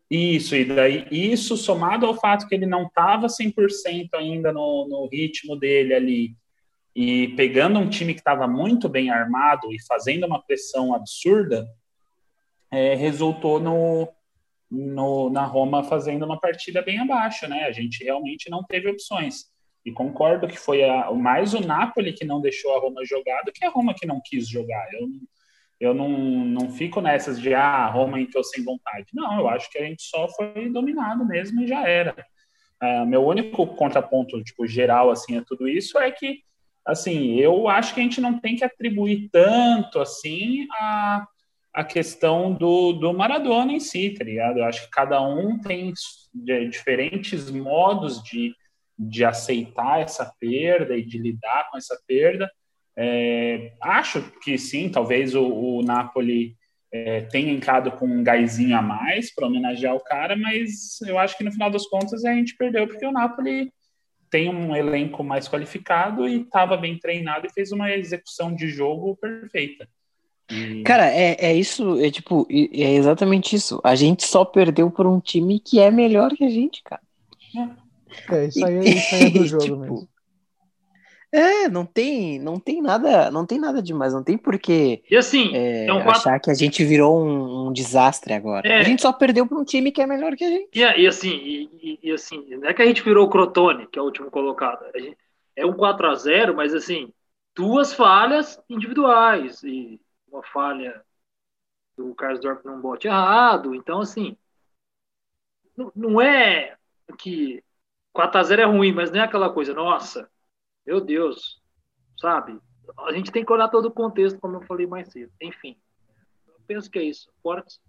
isso, 0.10 0.56
e 0.56 0.66
daí 0.66 1.08
isso 1.10 1.58
somado 1.58 2.06
ao 2.06 2.14
fato 2.14 2.48
que 2.48 2.54
ele 2.54 2.68
não 2.68 2.84
estava 2.84 3.26
100% 3.28 4.10
ainda 4.14 4.54
no, 4.54 4.88
no 4.88 5.10
ritmo 5.12 5.56
dele 5.56 5.96
ali, 5.96 6.36
e 6.96 7.30
pegando 7.30 7.80
um 7.80 7.90
time 7.90 8.14
que 8.14 8.20
estava 8.20 8.48
muito 8.48 8.90
bem 8.90 9.10
armado 9.10 9.74
e 9.74 9.82
fazendo 9.88 10.26
uma 10.26 10.42
pressão 10.42 10.94
absurda, 10.94 11.68
é, 12.72 12.96
resultou 12.96 13.60
no, 13.60 14.08
no, 14.70 15.30
na 15.30 15.44
Roma 15.44 15.84
fazendo 15.84 16.26
uma 16.26 16.40
partida 16.40 16.82
bem 16.82 17.00
abaixo, 17.00 17.48
né? 17.48 17.66
A 17.66 17.72
gente 17.72 18.04
realmente 18.04 18.50
não 18.50 18.64
teve 18.64 18.90
opções. 18.90 19.52
E 19.86 19.92
concordo 19.92 20.48
que 20.48 20.58
foi 20.58 20.88
a, 20.88 21.12
mais 21.12 21.54
o 21.54 21.60
Napoli 21.60 22.14
que 22.14 22.24
não 22.24 22.40
deixou 22.40 22.76
a 22.76 22.80
Roma 22.80 23.04
jogar 23.04 23.42
do 23.44 23.52
que 23.52 23.66
a 23.66 23.70
Roma 23.70 23.94
que 23.94 24.06
não 24.06 24.22
quis 24.24 24.48
jogar. 24.48 24.88
Eu 24.94 25.08
eu 25.82 25.96
não, 25.96 26.10
não 26.10 26.70
fico 26.70 27.02
nessas 27.02 27.42
de 27.42 27.56
ah, 27.56 27.88
Roma 27.88 28.22
entrou 28.22 28.44
sem 28.44 28.64
vontade. 28.64 29.08
Não, 29.16 29.40
eu 29.40 29.50
acho 29.50 29.68
que 29.72 29.80
a 29.80 29.84
gente 29.84 30.04
só 30.04 30.28
foi 30.30 30.70
dominado 30.70 31.26
mesmo 31.26 31.64
e 31.64 31.68
já 31.68 31.88
era. 31.88 32.16
Uh, 32.82 33.04
meu 33.08 33.26
único 33.26 33.66
contraponto 33.66 34.44
tipo 34.44 34.68
geral 34.68 35.10
assim 35.10 35.38
a 35.38 35.44
tudo 35.44 35.68
isso 35.68 35.98
é 35.98 36.12
que 36.12 36.44
assim 36.86 37.36
eu 37.36 37.68
acho 37.68 37.94
que 37.94 38.00
a 38.00 38.04
gente 38.04 38.22
não 38.22 38.40
tem 38.40 38.56
que 38.56 38.64
atribuir 38.64 39.30
tanto 39.32 40.00
assim 40.00 40.68
a, 40.72 41.28
a 41.74 41.84
questão 41.84 42.54
do, 42.54 42.94
do 42.94 43.14
Maradona 43.14 43.72
em 43.72 43.80
si, 43.80 44.10
tá 44.12 44.24
ligado? 44.24 44.60
Eu 44.60 44.66
acho 44.66 44.86
que 44.86 44.92
cada 44.92 45.22
um 45.22 45.58
tem 45.60 45.94
diferentes 46.70 47.50
modos 47.50 48.22
de, 48.24 48.54
de 48.98 49.24
aceitar 49.24 50.02
essa 50.02 50.34
perda 50.40 50.98
e 50.98 51.06
de 51.06 51.18
lidar 51.18 51.70
com 51.72 51.78
essa 51.78 51.98
perda. 52.06 52.52
É, 52.98 53.74
acho 53.82 54.22
que 54.42 54.58
sim, 54.58 54.90
talvez 54.90 55.34
o, 55.34 55.46
o 55.46 55.82
Napoli 55.82 56.58
é, 56.92 57.22
tenha 57.22 57.54
entrado 57.54 57.92
com 57.92 58.06
um 58.06 58.22
gásinho 58.22 58.78
a 58.78 58.82
mais 58.82 59.34
para 59.34 59.48
homenagear 59.48 59.96
o 59.96 60.04
cara, 60.04 60.36
mas 60.36 61.00
eu 61.02 61.18
acho 61.18 61.38
que 61.38 61.44
no 61.44 61.52
final 61.52 61.72
das 61.72 61.88
contas 61.88 62.26
a 62.26 62.34
gente 62.34 62.56
perdeu 62.58 62.86
porque 62.86 63.06
o 63.06 63.14
Napoli 63.14 63.72
tem 64.30 64.50
um 64.50 64.76
elenco 64.76 65.24
mais 65.24 65.48
qualificado 65.48 66.28
e 66.28 66.42
estava 66.42 66.76
bem 66.76 66.98
treinado 67.00 67.48
e 67.48 67.54
fez 67.54 67.72
uma 67.72 67.92
execução 67.92 68.54
de 68.54 68.68
jogo 68.68 69.16
perfeita. 69.18 69.88
E... 70.52 70.84
Cara, 70.84 71.08
é, 71.08 71.38
é 71.40 71.56
isso, 71.56 72.00
é 72.00 72.12
tipo, 72.12 72.48
é 72.50 72.96
exatamente 72.96 73.56
isso. 73.56 73.80
A 73.84 73.96
gente 73.96 74.26
só 74.26 74.44
perdeu 74.44 74.92
por 74.92 75.08
um 75.08 75.20
time 75.20 75.60
que 75.60 75.80
é 75.80 75.90
melhor 75.90 76.32
que 76.32 76.44
a 76.44 76.50
gente, 76.50 76.84
cara. 76.84 77.02
É, 78.30 78.46
isso 78.46 78.66
aí, 78.66 78.80
isso 78.90 79.16
aí 79.16 79.26
é 79.26 79.30
do 79.30 79.46
jogo 79.48 79.64
tipo, 79.64 79.78
mesmo. 79.78 80.10
É, 81.34 81.70
não 81.70 81.86
tem, 81.86 82.38
não 82.40 82.60
tem 82.60 82.82
nada, 82.82 83.32
não 83.32 83.46
tem 83.46 83.58
nada 83.58 83.82
demais, 83.82 84.14
não 84.14 84.22
tem 84.22 84.38
porquê 84.38 85.02
e 85.10 85.16
assim, 85.16 85.56
é, 85.56 85.86
é 85.86 85.94
um 85.94 86.04
quatro... 86.04 86.20
achar 86.20 86.40
que 86.42 86.52
a 86.52 86.54
gente 86.54 86.84
virou 86.84 87.26
um, 87.26 87.68
um 87.68 87.72
desastre 87.72 88.34
agora. 88.34 88.68
É. 88.68 88.80
A 88.80 88.84
gente 88.84 89.02
só 89.02 89.14
perdeu 89.14 89.48
para 89.48 89.58
um 89.58 89.64
time 89.64 89.94
que 89.94 90.02
é 90.02 90.06
melhor 90.06 90.36
que 90.36 90.44
a 90.44 90.50
gente. 90.50 90.78
E, 90.78 90.82
e 90.82 91.08
assim, 91.08 91.30
e, 91.32 92.00
e, 92.04 92.12
assim, 92.12 92.46
não 92.50 92.68
é 92.68 92.74
que 92.74 92.82
a 92.82 92.86
gente 92.86 93.02
virou 93.02 93.26
o 93.28 93.30
Crotone, 93.30 93.88
que 93.88 93.98
é 93.98 94.02
o 94.02 94.06
último 94.06 94.30
colocado. 94.30 94.84
Gente, 94.94 95.18
é 95.56 95.66
um 95.66 95.72
4 95.72 96.08
a 96.10 96.16
0 96.16 96.54
mas 96.54 96.74
assim, 96.74 97.08
duas 97.56 97.94
falhas 97.94 98.60
individuais 98.70 99.64
e 99.64 100.02
uma 100.32 100.44
falha 100.44 101.04
do 101.98 102.16
Carlos 102.16 102.40
Dorf 102.40 102.66
num 102.66 102.80
bote 102.80 103.08
errado. 103.08 103.76
Então, 103.76 104.00
assim, 104.00 104.38
não, 105.76 105.92
não 105.96 106.22
é 106.22 106.78
que 107.18 107.64
4 108.14 108.40
a 108.40 108.44
0 108.44 108.62
é 108.62 108.66
ruim, 108.66 108.94
mas 108.94 109.12
não 109.12 109.20
é 109.20 109.24
aquela 109.24 109.54
coisa, 109.54 109.74
nossa 109.74 110.30
meu 110.86 111.02
Deus, 111.02 111.62
sabe? 112.20 112.60
A 113.00 113.14
gente 113.14 113.32
tem 113.32 113.46
que 113.46 113.54
olhar 113.54 113.70
todo 113.70 113.86
o 113.86 113.92
contexto, 113.92 114.40
como 114.40 114.58
eu 114.58 114.62
falei 114.62 114.86
mais 114.86 115.10
cedo. 115.10 115.32
Enfim, 115.42 115.78
eu 116.48 116.56
penso 116.68 116.90
que 116.90 117.00
é 117.00 117.04
isso. 117.04 117.32
Fortes? 117.42 117.80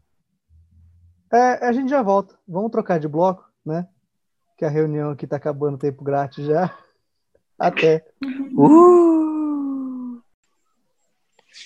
É, 1.33 1.67
a 1.67 1.73
gente 1.73 1.91
já 1.91 2.03
volta. 2.03 2.39
Vamos 2.47 2.71
trocar 2.71 3.01
de 3.01 3.09
bloco, 3.09 3.51
né? 3.65 3.89
Que 4.57 4.65
a 4.65 4.69
reunião 4.69 5.11
aqui 5.11 5.27
tá 5.27 5.37
acabando 5.37 5.79
tempo 5.79 6.05
grátis 6.05 6.45
já. 6.45 6.77
Até. 7.59 8.07
Uh! 8.53 9.22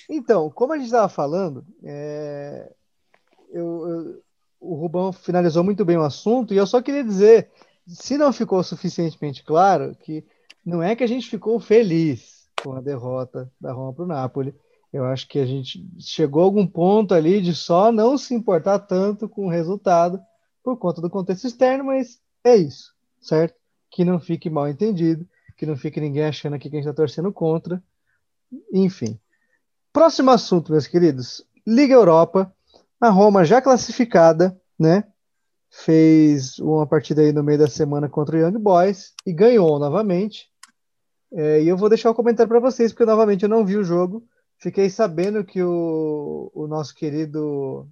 Então, 0.09 0.49
como 0.49 0.73
a 0.73 0.77
gente 0.77 0.87
estava 0.87 1.09
falando, 1.09 1.65
é... 1.83 2.71
eu, 3.51 3.87
eu, 3.87 4.23
o 4.59 4.75
Rubão 4.75 5.11
finalizou 5.13 5.63
muito 5.63 5.85
bem 5.85 5.97
o 5.97 6.03
assunto 6.03 6.53
e 6.53 6.57
eu 6.57 6.67
só 6.67 6.81
queria 6.81 7.03
dizer, 7.03 7.49
se 7.87 8.17
não 8.17 8.33
ficou 8.33 8.63
suficientemente 8.63 9.43
claro, 9.43 9.95
que 9.95 10.25
não 10.65 10.83
é 10.83 10.95
que 10.95 11.03
a 11.03 11.07
gente 11.07 11.29
ficou 11.29 11.59
feliz 11.59 12.49
com 12.61 12.73
a 12.73 12.81
derrota 12.81 13.51
da 13.59 13.71
Roma 13.71 13.93
para 13.93 14.03
o 14.03 14.07
Napoli. 14.07 14.53
Eu 14.91 15.05
acho 15.05 15.27
que 15.27 15.39
a 15.39 15.45
gente 15.45 15.85
chegou 15.99 16.41
a 16.41 16.45
algum 16.45 16.65
ponto 16.65 17.13
ali 17.13 17.41
de 17.41 17.53
só 17.53 17.91
não 17.91 18.17
se 18.17 18.33
importar 18.33 18.79
tanto 18.79 19.29
com 19.29 19.45
o 19.45 19.49
resultado 19.49 20.19
por 20.63 20.77
conta 20.77 21.01
do 21.01 21.09
contexto 21.09 21.45
externo, 21.45 21.85
mas 21.85 22.19
é 22.43 22.55
isso, 22.55 22.93
certo? 23.21 23.55
Que 23.89 24.03
não 24.03 24.19
fique 24.19 24.49
mal 24.49 24.67
entendido, 24.67 25.27
que 25.55 25.65
não 25.65 25.77
fique 25.77 25.99
ninguém 26.01 26.23
achando 26.23 26.55
aqui 26.55 26.69
que 26.69 26.75
a 26.75 26.79
gente 26.79 26.89
está 26.89 26.95
torcendo 26.95 27.31
contra. 27.31 27.81
Enfim. 28.73 29.19
Próximo 29.97 30.29
assunto, 30.29 30.71
meus 30.71 30.85
queridos. 30.85 31.43
Liga 31.65 31.95
Europa. 31.95 32.53
A 33.01 33.09
Roma 33.09 33.43
já 33.43 33.59
classificada, 33.59 34.55
né? 34.77 35.03
Fez 35.71 36.59
uma 36.59 36.85
partida 36.85 37.23
aí 37.23 37.33
no 37.33 37.43
meio 37.43 37.57
da 37.57 37.67
semana 37.67 38.07
contra 38.07 38.37
o 38.37 38.39
Young 38.39 38.59
Boys 38.59 39.15
e 39.25 39.33
ganhou 39.33 39.79
novamente. 39.79 40.51
É, 41.33 41.63
e 41.63 41.67
eu 41.67 41.75
vou 41.75 41.89
deixar 41.89 42.09
o 42.09 42.11
um 42.11 42.15
comentário 42.15 42.47
para 42.47 42.59
vocês, 42.59 42.93
porque 42.93 43.07
novamente 43.07 43.41
eu 43.41 43.49
não 43.49 43.65
vi 43.65 43.75
o 43.75 43.83
jogo. 43.83 44.23
Fiquei 44.59 44.87
sabendo 44.87 45.43
que 45.43 45.63
o, 45.63 46.51
o 46.53 46.67
nosso 46.67 46.93
querido 46.93 47.89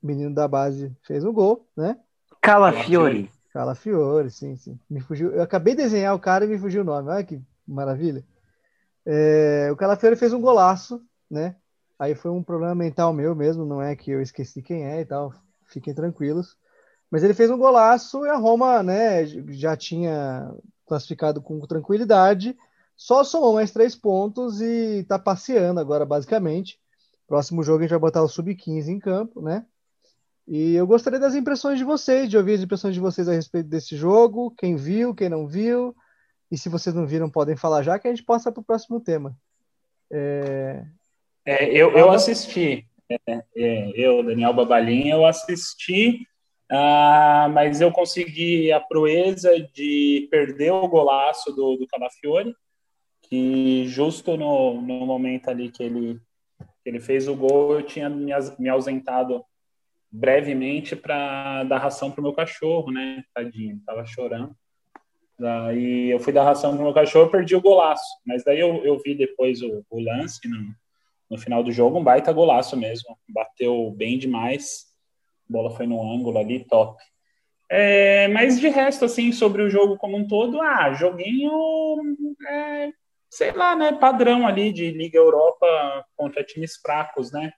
menino 0.00 0.32
da 0.32 0.46
base 0.46 0.96
fez 1.02 1.24
um 1.24 1.32
gol, 1.32 1.68
né? 1.76 1.98
Calafiore. 2.40 3.32
Calafiore, 3.52 4.30
sim, 4.30 4.54
sim. 4.54 4.78
Me 4.88 5.00
fugiu. 5.00 5.32
Eu 5.32 5.42
acabei 5.42 5.74
de 5.74 5.82
desenhar 5.82 6.14
o 6.14 6.20
cara 6.20 6.44
e 6.44 6.48
me 6.48 6.56
fugiu 6.56 6.82
o 6.82 6.84
nome. 6.84 7.10
Olha 7.10 7.24
que 7.24 7.42
maravilha. 7.66 8.24
É, 9.04 9.70
o 9.72 9.76
Calafiore 9.76 10.14
fez 10.14 10.32
um 10.32 10.40
golaço, 10.40 11.02
né? 11.30 11.56
Aí 11.98 12.14
foi 12.14 12.30
um 12.30 12.42
problema 12.42 12.74
mental 12.74 13.12
meu 13.12 13.34
mesmo, 13.34 13.64
não 13.64 13.80
é 13.80 13.96
que 13.96 14.10
eu 14.10 14.20
esqueci 14.20 14.62
quem 14.62 14.84
é 14.84 15.00
e 15.00 15.04
tal. 15.04 15.32
Fiquem 15.66 15.94
tranquilos. 15.94 16.56
Mas 17.10 17.22
ele 17.22 17.34
fez 17.34 17.50
um 17.50 17.58
golaço 17.58 18.24
e 18.26 18.28
a 18.28 18.36
Roma, 18.36 18.82
né, 18.82 19.24
já 19.26 19.76
tinha 19.76 20.52
classificado 20.86 21.40
com 21.40 21.58
tranquilidade, 21.60 22.56
só 22.96 23.22
somou 23.24 23.54
mais 23.54 23.70
três 23.70 23.94
pontos 23.94 24.60
e 24.60 25.00
está 25.00 25.18
passeando 25.18 25.80
agora, 25.80 26.04
basicamente. 26.04 26.80
Próximo 27.26 27.62
jogo 27.62 27.78
a 27.78 27.82
gente 27.82 27.90
vai 27.90 27.98
botar 27.98 28.22
o 28.22 28.28
Sub-15 28.28 28.88
em 28.88 28.98
campo, 28.98 29.40
né? 29.40 29.66
E 30.46 30.74
eu 30.74 30.86
gostaria 30.86 31.18
das 31.18 31.34
impressões 31.34 31.78
de 31.78 31.84
vocês, 31.84 32.30
de 32.30 32.36
ouvir 32.36 32.54
as 32.54 32.60
impressões 32.60 32.94
de 32.94 33.00
vocês 33.00 33.28
a 33.28 33.32
respeito 33.32 33.68
desse 33.68 33.96
jogo, 33.96 34.54
quem 34.56 34.76
viu, 34.76 35.14
quem 35.14 35.28
não 35.28 35.46
viu, 35.46 35.94
e 36.50 36.56
se 36.56 36.68
vocês 36.68 36.94
não 36.94 37.04
viram, 37.04 37.28
podem 37.28 37.56
falar 37.56 37.82
já, 37.82 37.98
que 37.98 38.06
a 38.06 38.10
gente 38.10 38.24
passa 38.24 38.52
para 38.52 38.60
o 38.60 38.64
próximo 38.64 39.00
tema. 39.00 39.36
É... 40.10 40.86
É, 41.46 41.66
eu, 41.70 41.96
eu 41.96 42.10
assisti, 42.10 42.84
é, 43.08 43.42
é, 43.56 43.92
eu, 43.94 44.20
Daniel 44.24 44.52
Babalinha, 44.52 45.14
eu 45.14 45.24
assisti, 45.24 46.26
ah, 46.68 47.48
mas 47.52 47.80
eu 47.80 47.92
consegui 47.92 48.72
a 48.72 48.80
proeza 48.80 49.56
de 49.72 50.26
perder 50.28 50.72
o 50.72 50.88
golaço 50.88 51.52
do, 51.52 51.76
do 51.76 51.86
Calafiore, 51.86 52.52
que 53.22 53.86
justo 53.86 54.36
no, 54.36 54.80
no 54.82 55.06
momento 55.06 55.48
ali 55.48 55.70
que 55.70 55.84
ele, 55.84 56.18
que 56.82 56.90
ele 56.90 56.98
fez 56.98 57.28
o 57.28 57.36
gol, 57.36 57.74
eu 57.74 57.82
tinha 57.82 58.08
me, 58.08 58.32
me 58.58 58.68
ausentado 58.68 59.44
brevemente 60.10 60.96
para 60.96 61.62
dar 61.62 61.78
ração 61.78 62.10
para 62.10 62.20
o 62.20 62.24
meu 62.24 62.32
cachorro, 62.32 62.90
né? 62.90 63.22
Tadinho, 63.32 63.80
tava 63.86 64.04
chorando. 64.04 64.52
Daí 65.38 66.10
eu 66.10 66.18
fui 66.18 66.32
dar 66.32 66.44
ração 66.44 66.72
para 66.72 66.80
o 66.80 66.84
meu 66.84 66.94
cachorro, 66.94 67.30
perdi 67.30 67.54
o 67.54 67.60
golaço. 67.60 68.06
Mas 68.26 68.42
daí 68.42 68.58
eu, 68.58 68.84
eu 68.84 68.98
vi 68.98 69.14
depois 69.14 69.62
o, 69.62 69.84
o 69.90 70.00
lance 70.00 70.48
no, 70.48 70.74
no 71.30 71.38
final 71.38 71.62
do 71.62 71.72
jogo, 71.72 71.98
um 71.98 72.04
baita 72.04 72.32
golaço 72.32 72.76
mesmo. 72.76 73.16
Bateu 73.28 73.90
bem 73.96 74.18
demais. 74.18 74.86
A 75.48 75.52
bola 75.52 75.70
foi 75.70 75.86
no 75.86 76.00
ângulo 76.00 76.38
ali, 76.38 76.64
top. 76.64 77.02
É, 77.68 78.28
mas 78.28 78.60
de 78.60 78.68
resto, 78.68 79.04
assim, 79.04 79.32
sobre 79.32 79.62
o 79.62 79.70
jogo 79.70 79.96
como 79.96 80.16
um 80.16 80.26
todo, 80.26 80.60
ah, 80.60 80.92
joguinho, 80.92 81.52
é, 82.48 82.90
sei 83.28 83.50
lá, 83.52 83.74
né, 83.74 83.92
padrão 83.92 84.46
ali 84.46 84.72
de 84.72 84.90
Liga 84.92 85.18
Europa 85.18 85.66
contra 86.16 86.44
times 86.44 86.76
fracos, 86.76 87.32
né? 87.32 87.52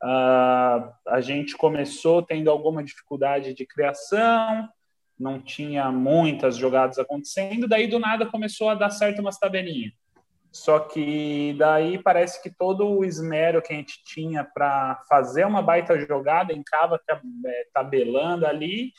Uh, 0.00 0.94
a 1.08 1.20
gente 1.20 1.56
começou 1.56 2.22
tendo 2.22 2.48
alguma 2.50 2.84
dificuldade 2.84 3.52
de 3.52 3.66
criação, 3.66 4.68
não 5.18 5.40
tinha 5.40 5.90
muitas 5.90 6.56
jogadas 6.56 7.00
acontecendo, 7.00 7.66
daí 7.66 7.88
do 7.88 7.98
nada 7.98 8.26
começou 8.26 8.68
a 8.68 8.76
dar 8.76 8.90
certo 8.90 9.18
umas 9.18 9.38
tabelinhas. 9.38 9.92
Só 10.50 10.78
que 10.80 11.54
daí 11.58 12.02
parece 12.02 12.42
que 12.42 12.50
todo 12.50 12.86
o 12.88 13.04
esmero 13.04 13.60
que 13.60 13.72
a 13.72 13.76
gente 13.76 14.02
tinha 14.04 14.44
para 14.44 15.00
fazer 15.08 15.44
uma 15.46 15.62
baita 15.62 15.98
jogada, 16.00 16.52
encava 16.52 17.00
é, 17.46 17.66
tabelando 17.72 18.46
ali 18.46 18.92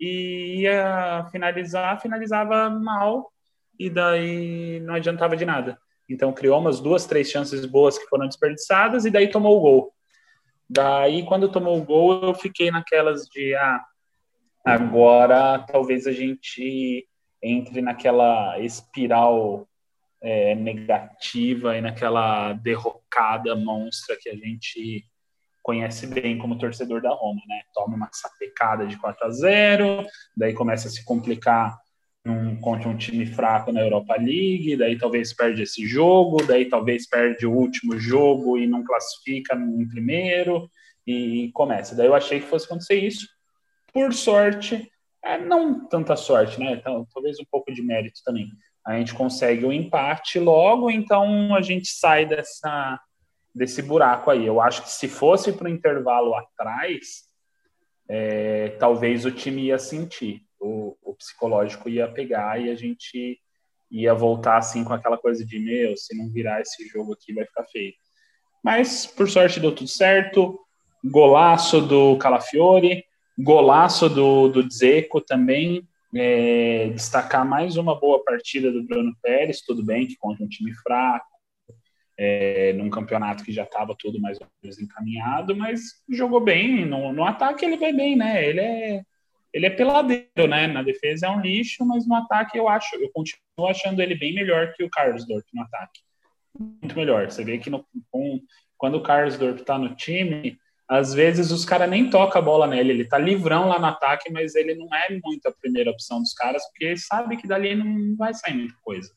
e 0.00 0.62
ia 0.62 1.26
finalizar, 1.30 2.00
finalizava 2.00 2.70
mal 2.70 3.30
e 3.78 3.90
daí 3.90 4.80
não 4.80 4.94
adiantava 4.94 5.36
de 5.36 5.44
nada. 5.44 5.78
Então 6.08 6.32
criou 6.32 6.58
umas 6.58 6.80
duas, 6.80 7.06
três 7.06 7.30
chances 7.30 7.64
boas 7.64 7.98
que 7.98 8.06
foram 8.06 8.26
desperdiçadas 8.26 9.04
e 9.04 9.10
daí 9.10 9.28
tomou 9.28 9.58
o 9.58 9.60
gol. 9.60 9.94
Daí, 10.68 11.24
quando 11.24 11.50
tomou 11.50 11.78
o 11.78 11.84
gol, 11.84 12.22
eu 12.22 12.34
fiquei 12.34 12.70
naquelas 12.70 13.26
de, 13.26 13.54
ah, 13.54 13.84
agora 14.64 15.58
talvez 15.58 16.06
a 16.06 16.12
gente 16.12 17.06
entre 17.42 17.82
naquela 17.82 18.58
espiral 18.58 19.68
é, 20.24 20.54
negativa 20.54 21.76
e 21.76 21.82
naquela 21.82 22.54
derrocada 22.54 23.54
monstra 23.54 24.16
que 24.18 24.30
a 24.30 24.34
gente 24.34 25.04
conhece 25.62 26.06
bem 26.06 26.38
como 26.38 26.58
torcedor 26.58 27.02
da 27.02 27.10
Roma, 27.10 27.40
né? 27.46 27.60
Toma 27.74 27.96
uma 27.96 28.08
sapecada 28.12 28.86
de 28.86 28.96
4 28.98 29.26
a 29.26 29.30
0, 29.30 30.06
daí 30.36 30.54
começa 30.54 30.88
a 30.88 30.90
se 30.90 31.04
complicar 31.04 31.78
num, 32.24 32.56
contra 32.56 32.88
um 32.88 32.96
time 32.96 33.26
fraco 33.26 33.70
na 33.70 33.82
Europa 33.82 34.14
League, 34.16 34.76
daí 34.76 34.96
talvez 34.96 35.34
perde 35.34 35.62
esse 35.62 35.86
jogo, 35.86 36.42
daí 36.46 36.66
talvez 36.66 37.06
perde 37.06 37.46
o 37.46 37.52
último 37.52 37.98
jogo 37.98 38.58
e 38.58 38.66
não 38.66 38.82
classifica 38.82 39.54
em 39.54 39.86
primeiro, 39.88 40.70
e 41.06 41.50
começa. 41.52 41.94
Daí 41.94 42.06
eu 42.06 42.14
achei 42.14 42.40
que 42.40 42.46
fosse 42.46 42.64
acontecer 42.64 42.98
isso. 42.98 43.28
Por 43.92 44.12
sorte, 44.14 44.90
é, 45.22 45.38
não 45.38 45.86
tanta 45.86 46.16
sorte, 46.16 46.58
né? 46.58 46.76
Talvez 47.12 47.38
um 47.38 47.44
pouco 47.50 47.72
de 47.72 47.82
mérito 47.82 48.20
também. 48.24 48.48
A 48.86 48.98
gente 48.98 49.14
consegue 49.14 49.64
o 49.64 49.68
um 49.68 49.72
empate 49.72 50.38
logo, 50.38 50.90
então 50.90 51.54
a 51.54 51.62
gente 51.62 51.88
sai 51.88 52.26
dessa, 52.26 53.00
desse 53.54 53.80
buraco 53.80 54.30
aí. 54.30 54.44
Eu 54.44 54.60
acho 54.60 54.82
que 54.82 54.90
se 54.90 55.08
fosse 55.08 55.52
para 55.52 55.66
o 55.66 55.70
intervalo 55.70 56.34
atrás, 56.34 57.24
é, 58.08 58.70
talvez 58.78 59.24
o 59.24 59.30
time 59.30 59.62
ia 59.62 59.78
sentir 59.78 60.44
o, 60.64 60.96
o 61.02 61.14
psicológico 61.14 61.88
ia 61.88 62.08
pegar 62.08 62.60
e 62.60 62.70
a 62.70 62.74
gente 62.74 63.38
ia 63.90 64.14
voltar 64.14 64.56
assim 64.56 64.82
com 64.82 64.92
aquela 64.92 65.18
coisa 65.18 65.44
de 65.44 65.58
meu, 65.58 65.96
se 65.96 66.16
não 66.16 66.30
virar 66.30 66.60
esse 66.60 66.86
jogo 66.88 67.12
aqui 67.12 67.32
vai 67.32 67.44
ficar 67.44 67.64
feio. 67.64 67.92
Mas 68.62 69.06
por 69.06 69.28
sorte 69.28 69.60
deu 69.60 69.74
tudo 69.74 69.88
certo. 69.88 70.58
Golaço 71.04 71.82
do 71.82 72.16
Calafiore, 72.16 73.04
golaço 73.38 74.08
do, 74.08 74.48
do 74.48 74.68
Zeco 74.70 75.20
também. 75.20 75.86
É, 76.16 76.90
destacar 76.90 77.44
mais 77.44 77.76
uma 77.76 77.98
boa 77.98 78.22
partida 78.22 78.70
do 78.70 78.84
Bruno 78.84 79.12
Pérez, 79.20 79.60
tudo 79.62 79.84
bem 79.84 80.06
que 80.06 80.16
contra 80.16 80.44
um 80.44 80.48
time 80.48 80.72
fraco, 80.74 81.26
é, 82.16 82.72
num 82.74 82.88
campeonato 82.88 83.44
que 83.44 83.52
já 83.52 83.64
estava 83.64 83.96
tudo 83.98 84.20
mais 84.20 84.38
ou 84.40 84.46
menos 84.62 84.80
encaminhado, 84.80 85.56
mas 85.56 86.02
jogou 86.08 86.40
bem. 86.40 86.84
No, 86.84 87.12
no 87.12 87.24
ataque 87.24 87.64
ele 87.64 87.76
vai 87.76 87.92
bem, 87.92 88.16
né? 88.16 88.46
Ele 88.46 88.60
é 88.60 89.02
ele 89.52 89.66
é 89.66 89.70
peladeiro, 89.70 90.48
né? 90.48 90.66
Na 90.66 90.82
defesa 90.82 91.28
é 91.28 91.30
um 91.30 91.40
lixo, 91.40 91.86
mas 91.86 92.06
no 92.08 92.16
ataque 92.16 92.58
eu 92.58 92.68
acho, 92.68 92.96
eu 92.96 93.08
continuo 93.12 93.70
achando 93.70 94.02
ele 94.02 94.16
bem 94.16 94.34
melhor 94.34 94.72
que 94.72 94.82
o 94.82 94.90
Carlos 94.90 95.24
Dorp 95.24 95.46
no 95.54 95.62
ataque. 95.62 96.00
Muito 96.58 96.96
melhor. 96.96 97.30
Você 97.30 97.44
vê 97.44 97.56
que 97.58 97.70
no, 97.70 97.86
quando 98.76 98.96
o 98.96 99.02
Carlos 99.02 99.38
Dorp 99.38 99.60
tá 99.60 99.78
no 99.78 99.94
time, 99.94 100.58
às 100.88 101.14
vezes 101.14 101.50
os 101.50 101.64
caras 101.64 101.88
nem 101.88 102.10
tocam 102.10 102.40
a 102.40 102.44
bola 102.44 102.66
nele, 102.66 102.90
ele 102.90 103.04
tá 103.04 103.18
livrão 103.18 103.68
lá 103.68 103.78
no 103.78 103.86
ataque, 103.86 104.30
mas 104.30 104.54
ele 104.54 104.74
não 104.74 104.86
é 104.94 105.18
muito 105.24 105.46
a 105.46 105.52
primeira 105.52 105.90
opção 105.90 106.20
dos 106.20 106.34
caras, 106.34 106.62
porque 106.68 106.96
sabe 106.96 107.36
que 107.36 107.48
dali 107.48 107.74
não 107.74 108.16
vai 108.16 108.34
sair 108.34 108.54
muita 108.54 108.74
coisa. 108.82 109.10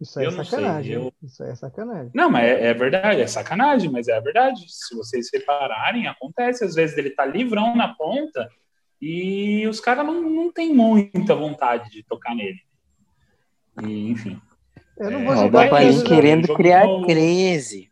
Isso 0.00 0.18
é 0.18 0.30
sacanagem. 0.32 0.94
eu... 0.94 1.14
Isso 1.22 1.44
é 1.44 1.54
sacanagem. 1.54 2.10
Não, 2.12 2.28
mas 2.28 2.44
é, 2.44 2.66
é, 2.66 2.74
verdade, 2.74 3.20
é 3.20 3.26
sacanagem, 3.26 3.88
mas 3.88 4.08
é 4.08 4.20
verdade. 4.20 4.64
Se 4.66 4.96
vocês 4.96 5.28
repararem, 5.32 6.08
acontece. 6.08 6.64
Às 6.64 6.74
vezes 6.74 6.98
ele 6.98 7.10
tá 7.10 7.24
livrão 7.24 7.76
na 7.76 7.94
ponta, 7.94 8.48
e 9.00 9.66
os 9.68 9.78
caras 9.78 10.04
não, 10.04 10.22
não 10.22 10.52
têm 10.52 10.74
muita 10.74 11.36
vontade 11.36 11.90
de 11.90 12.02
tocar 12.04 12.34
nele. 12.34 12.58
E, 13.84 14.10
enfim. 14.10 14.40
Eu 14.96 15.10
não 15.10 15.24
vou 15.24 15.60
é. 15.60 15.90
O 15.90 16.04
querendo 16.04 16.54
criar 16.54 16.86
crise. 17.04 17.91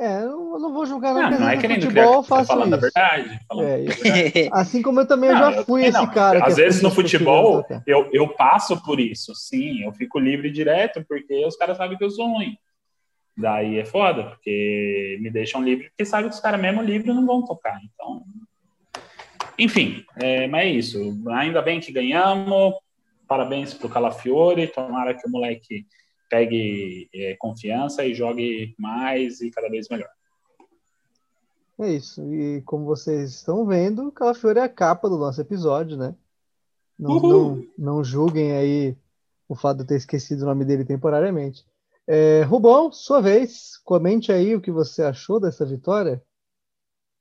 É, 0.00 0.22
eu 0.22 0.60
não 0.60 0.72
vou 0.72 0.86
na 0.86 1.28
não, 1.28 1.40
não 1.40 1.48
é 1.48 1.56
querendo 1.56 1.82
futebol, 1.82 2.22
criar, 2.22 2.36
faço 2.36 2.46
falando 2.46 2.76
isso. 2.76 2.76
a 2.76 2.78
verdade. 2.78 3.40
Falando 3.48 3.66
é, 3.66 3.76
verdade. 3.78 4.50
Assim 4.52 4.80
como 4.80 5.00
eu 5.00 5.08
também 5.08 5.30
não, 5.30 5.52
já 5.52 5.64
fui 5.64 5.82
eu, 5.82 5.88
esse 5.88 5.98
não, 5.98 6.06
cara. 6.06 6.46
Às 6.46 6.54
vezes 6.54 6.80
no 6.80 6.90
futebol 6.92 7.66
eu, 7.84 8.08
eu 8.12 8.28
passo 8.28 8.80
por 8.84 9.00
isso, 9.00 9.34
sim. 9.34 9.82
Eu 9.82 9.92
fico 9.92 10.20
livre 10.20 10.52
direto 10.52 11.04
porque 11.08 11.44
os 11.44 11.56
caras 11.56 11.76
sabem 11.76 11.98
que 11.98 12.04
eu 12.04 12.10
sou 12.10 12.28
ruim. 12.28 12.56
Daí 13.36 13.80
é 13.80 13.84
foda, 13.84 14.22
porque 14.24 15.18
me 15.20 15.30
deixam 15.30 15.62
livre, 15.62 15.88
porque 15.88 16.04
sabem 16.04 16.28
que 16.28 16.34
os 16.36 16.40
caras 16.40 16.60
mesmo 16.60 16.80
livre 16.80 17.12
não 17.12 17.26
vão 17.26 17.44
tocar. 17.44 17.80
Então, 17.82 18.22
enfim, 19.58 20.04
é, 20.16 20.46
mas 20.46 20.62
é 20.62 20.68
isso. 20.68 21.22
Ainda 21.30 21.60
bem 21.60 21.80
que 21.80 21.90
ganhamos. 21.90 22.74
Parabéns 23.26 23.74
para 23.74 23.86
o 23.88 23.90
Calafiore. 23.90 24.68
Tomara 24.68 25.12
que 25.12 25.26
o 25.26 25.30
moleque 25.30 25.86
pegue 26.28 27.08
é, 27.14 27.36
confiança 27.38 28.04
e 28.04 28.14
jogue 28.14 28.74
mais 28.78 29.40
e 29.40 29.50
cada 29.50 29.68
vez 29.68 29.88
melhor. 29.88 30.10
É 31.80 31.92
isso. 31.92 32.22
E 32.34 32.60
como 32.62 32.84
vocês 32.84 33.30
estão 33.30 33.64
vendo, 33.64 34.10
Calafiore 34.10 34.58
é 34.58 34.62
a 34.62 34.68
capa 34.68 35.08
do 35.08 35.18
nosso 35.18 35.40
episódio, 35.40 35.96
né? 35.96 36.14
Não, 36.98 37.20
não, 37.20 37.64
não, 37.78 38.04
julguem 38.04 38.52
aí 38.52 38.96
o 39.48 39.54
fato 39.54 39.78
de 39.78 39.82
eu 39.84 39.86
ter 39.86 39.96
esquecido 39.96 40.42
o 40.42 40.46
nome 40.46 40.64
dele 40.64 40.84
temporariamente. 40.84 41.64
É, 42.06 42.42
Rubão, 42.42 42.90
sua 42.90 43.20
vez, 43.20 43.76
comente 43.84 44.32
aí 44.32 44.56
o 44.56 44.60
que 44.60 44.72
você 44.72 45.02
achou 45.02 45.38
dessa 45.38 45.64
vitória. 45.64 46.20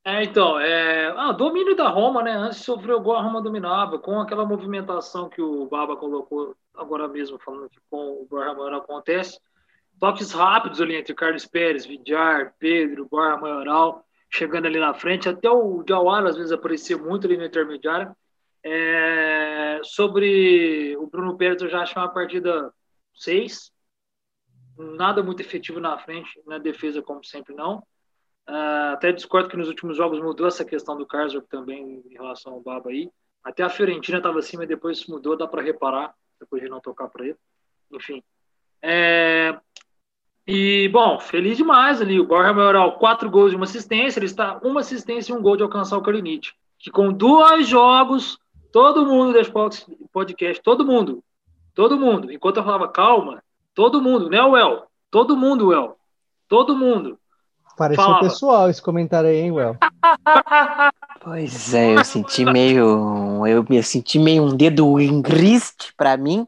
É, 0.08 0.24
então, 0.24 0.58
é, 0.58 1.08
ah, 1.18 1.34
domínio 1.34 1.76
da 1.76 1.90
Roma, 1.90 2.24
né? 2.24 2.32
Antes 2.32 2.60
sofreu 2.60 3.02
gol, 3.02 3.18
a 3.18 3.22
Roma 3.22 3.42
dominava, 3.42 4.00
com 4.00 4.22
aquela 4.22 4.46
movimentação 4.46 5.28
que 5.28 5.42
o 5.42 5.66
Baba 5.66 5.98
colocou 5.98 6.56
agora 6.74 7.10
mesmo, 7.10 7.38
falando 7.38 7.70
que 7.70 7.78
com 7.90 8.22
o 8.22 8.26
Borja 8.26 8.78
acontece. 8.78 9.38
Toques 10.00 10.32
rápidos 10.32 10.80
ali 10.80 10.96
entre 10.96 11.14
Carlos 11.14 11.46
Pérez, 11.46 11.86
Vidiar, 11.86 12.56
Pedro, 12.58 13.06
Borja 13.12 13.36
Maioral, 13.36 14.06
chegando 14.30 14.68
ali 14.68 14.80
na 14.80 14.94
frente. 14.94 15.28
Até 15.28 15.50
o 15.50 15.84
Diawara 15.84 16.30
às 16.30 16.38
vezes 16.38 16.54
aparecia 16.54 16.98
muito 16.98 17.28
ali 17.28 17.36
no 17.36 17.44
intermediário. 17.44 18.16
É, 18.64 19.82
sobre 19.84 20.96
o 20.96 21.08
Bruno 21.08 21.36
Pérez, 21.36 21.62
eu 21.62 21.70
já 21.70 21.82
acho 21.82 22.00
uma 22.00 22.08
partida 22.08 22.74
6. 23.14 23.74
Nada 24.78 25.22
muito 25.22 25.42
efetivo 25.42 25.82
na 25.82 25.98
frente, 25.98 26.42
na 26.46 26.58
defesa, 26.58 27.02
como 27.02 27.22
sempre, 27.26 27.54
não. 27.54 27.84
Uh, 28.50 28.94
até 28.94 29.12
discordo 29.12 29.50
que 29.50 29.58
nos 29.58 29.68
últimos 29.68 29.98
jogos 29.98 30.22
mudou 30.22 30.48
essa 30.48 30.64
questão 30.64 30.98
do 30.98 31.06
Karsdorp 31.06 31.48
também 31.50 32.02
em 32.10 32.14
relação 32.14 32.54
ao 32.54 32.62
Baba 32.62 32.90
aí. 32.90 33.10
Até 33.44 33.64
a 33.64 33.70
Fiorentina 33.70 34.18
estava 34.18 34.40
assim, 34.40 34.58
mas 34.58 34.68
depois 34.68 35.06
mudou, 35.08 35.38
dá 35.38 35.48
para 35.48 35.62
reparar, 35.62 36.14
depois 36.40 36.62
de 36.62 36.70
não 36.70 36.80
tocar 36.80 37.08
para 37.10 37.26
ele. 37.26 37.38
Enfim. 37.92 38.24
É, 38.82 39.58
E, 40.48 40.88
bom, 40.94 41.20
feliz 41.20 41.58
demais 41.58 42.02
ali. 42.02 42.20
O 42.20 42.26
Borja 42.26 42.54
Maioral, 42.54 42.98
quatro 42.98 43.30
gols 43.30 43.52
e 43.52 43.56
uma 43.56 43.66
assistência. 43.66 44.18
Ele 44.18 44.28
está 44.28 44.58
uma 44.64 44.80
assistência 44.80 45.34
e 45.34 45.36
um 45.36 45.42
gol 45.42 45.58
de 45.58 45.64
alcançar 45.64 45.98
o 45.98 46.02
Kalinic. 46.02 46.54
Que 46.80 46.90
com 46.90 47.12
dois 47.12 47.68
jogos, 47.68 48.40
todo 48.72 49.06
mundo 49.06 49.34
desse 49.34 49.52
podcast, 50.14 50.64
todo 50.64 50.86
mundo, 50.86 51.22
todo 51.74 52.00
mundo, 52.00 52.32
enquanto 52.32 52.58
eu 52.58 52.64
falava 52.64 52.88
calma, 52.88 53.44
todo 53.74 54.02
mundo, 54.02 54.30
né, 54.30 54.42
Well? 54.42 54.84
Todo 55.12 55.36
mundo, 55.36 55.68
Well. 55.68 55.98
Todo 56.48 56.78
mundo. 56.78 57.20
Pareceu 57.78 58.04
Falava. 58.04 58.24
pessoal 58.24 58.70
esse 58.70 58.82
comentário 58.82 59.30
aí, 59.30 59.38
hein, 59.38 59.52
Well? 59.52 59.78
Pois 61.22 61.74
é, 61.74 61.94
eu 61.94 62.06
senti 62.06 62.46
meio. 62.46 63.46
Eu 63.46 63.66
me 63.70 63.84
senti 63.84 64.18
meio 64.18 64.44
um 64.44 64.56
dedo 64.56 64.98
engriste 64.98 65.94
para 65.98 66.16
mim, 66.16 66.48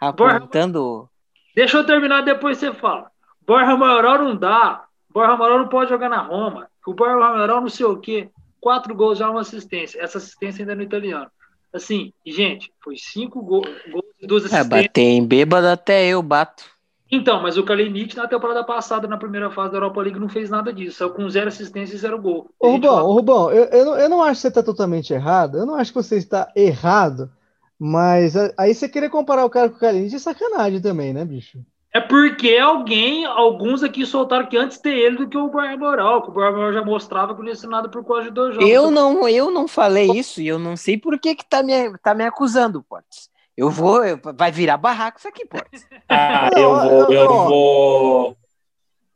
apontando. 0.00 0.80
Borja, 0.80 1.08
deixa 1.54 1.76
eu 1.76 1.84
terminar, 1.84 2.22
depois 2.22 2.56
você 2.56 2.72
fala. 2.72 3.10
Borja 3.46 3.76
Maioral 3.76 4.24
não 4.24 4.34
dá. 4.34 4.84
Borja 5.10 5.36
Maioral 5.36 5.58
não 5.58 5.68
pode 5.68 5.90
jogar 5.90 6.08
na 6.08 6.22
Roma. 6.22 6.66
O 6.86 6.94
Borja 6.94 7.14
Maioral 7.14 7.60
não 7.60 7.68
sei 7.68 7.84
o 7.84 7.98
quê. 7.98 8.30
Quatro 8.58 8.94
gols 8.94 9.18
já 9.18 9.28
uma 9.28 9.42
assistência. 9.42 10.00
Essa 10.00 10.16
assistência 10.16 10.62
ainda 10.62 10.72
é 10.72 10.76
no 10.76 10.82
italiano. 10.82 11.30
Assim, 11.70 12.10
gente, 12.24 12.72
foi 12.82 12.96
cinco 12.96 13.42
gols, 13.42 13.68
gols 13.90 14.14
e 14.18 14.26
duas 14.26 14.44
assistências. 14.44 14.72
É, 14.72 14.82
bater 14.82 15.02
em 15.02 15.26
bêbado 15.26 15.66
até 15.66 16.06
eu 16.06 16.22
bato. 16.22 16.64
Então, 17.10 17.40
mas 17.40 17.56
o 17.56 17.64
Kalinic 17.64 18.16
na 18.16 18.26
temporada 18.26 18.64
passada, 18.64 19.06
na 19.06 19.16
primeira 19.16 19.50
fase 19.50 19.70
da 19.70 19.76
Europa 19.76 20.00
League, 20.00 20.18
não 20.18 20.28
fez 20.28 20.50
nada 20.50 20.72
disso. 20.72 20.98
Saiu 20.98 21.10
com 21.10 21.28
zero 21.30 21.48
assistência 21.48 21.94
e 21.94 21.98
zero 21.98 22.20
gol. 22.20 22.50
Ô, 22.58 22.70
Rubão, 22.72 22.96
fala... 22.96 23.12
Rubão 23.12 23.50
eu, 23.50 23.64
eu, 23.66 23.84
não, 23.84 23.98
eu 23.98 24.08
não 24.08 24.22
acho 24.22 24.34
que 24.34 24.42
você 24.42 24.48
está 24.48 24.62
totalmente 24.62 25.12
errado. 25.12 25.58
Eu 25.58 25.66
não 25.66 25.76
acho 25.76 25.92
que 25.92 26.02
você 26.02 26.16
está 26.16 26.50
errado. 26.56 27.30
Mas 27.78 28.34
aí 28.58 28.74
você 28.74 28.88
querer 28.88 29.10
comparar 29.10 29.44
o 29.44 29.50
cara 29.50 29.68
com 29.68 29.76
o 29.76 29.78
Kalinic 29.78 30.14
é 30.14 30.18
sacanagem 30.18 30.80
também, 30.80 31.12
né, 31.12 31.24
bicho? 31.24 31.60
É 31.92 32.00
porque 32.00 32.58
alguém, 32.58 33.24
alguns 33.24 33.82
aqui 33.82 34.04
soltaram 34.04 34.46
que 34.46 34.56
antes 34.56 34.76
ter 34.76 34.94
ele 34.94 35.16
do 35.16 35.28
que 35.28 35.38
o 35.38 35.48
Brian 35.48 35.78
Moral, 35.78 36.22
que 36.22 36.28
o 36.28 36.32
Brian 36.32 36.52
Moral 36.52 36.72
já 36.72 36.84
mostrava 36.84 37.34
que 37.34 37.40
não 37.40 37.48
ia 37.48 37.54
ser 37.54 37.68
nada 37.68 37.88
por 37.88 38.04
causa 38.04 38.24
de 38.24 38.30
dois 38.30 38.54
jogos. 38.54 38.68
Eu 38.68 38.90
não, 38.90 39.26
eu 39.26 39.50
não 39.50 39.66
falei 39.66 40.10
isso 40.10 40.42
e 40.42 40.48
eu 40.48 40.58
não 40.58 40.76
sei 40.76 40.98
por 40.98 41.18
que, 41.18 41.34
que 41.34 41.48
tá, 41.48 41.62
me, 41.62 41.96
tá 41.98 42.14
me 42.14 42.24
acusando, 42.24 42.82
Portes. 42.82 43.30
Eu 43.56 43.70
vou, 43.70 44.04
eu, 44.04 44.20
vai 44.36 44.52
virar 44.52 44.76
barraco 44.76 45.18
isso 45.18 45.28
aqui, 45.28 45.46
Portes. 45.46 45.86
Ah, 46.08 46.50
eu 46.54 46.76
vou, 46.76 47.12
eu 47.12 47.28
vou. 47.28 48.36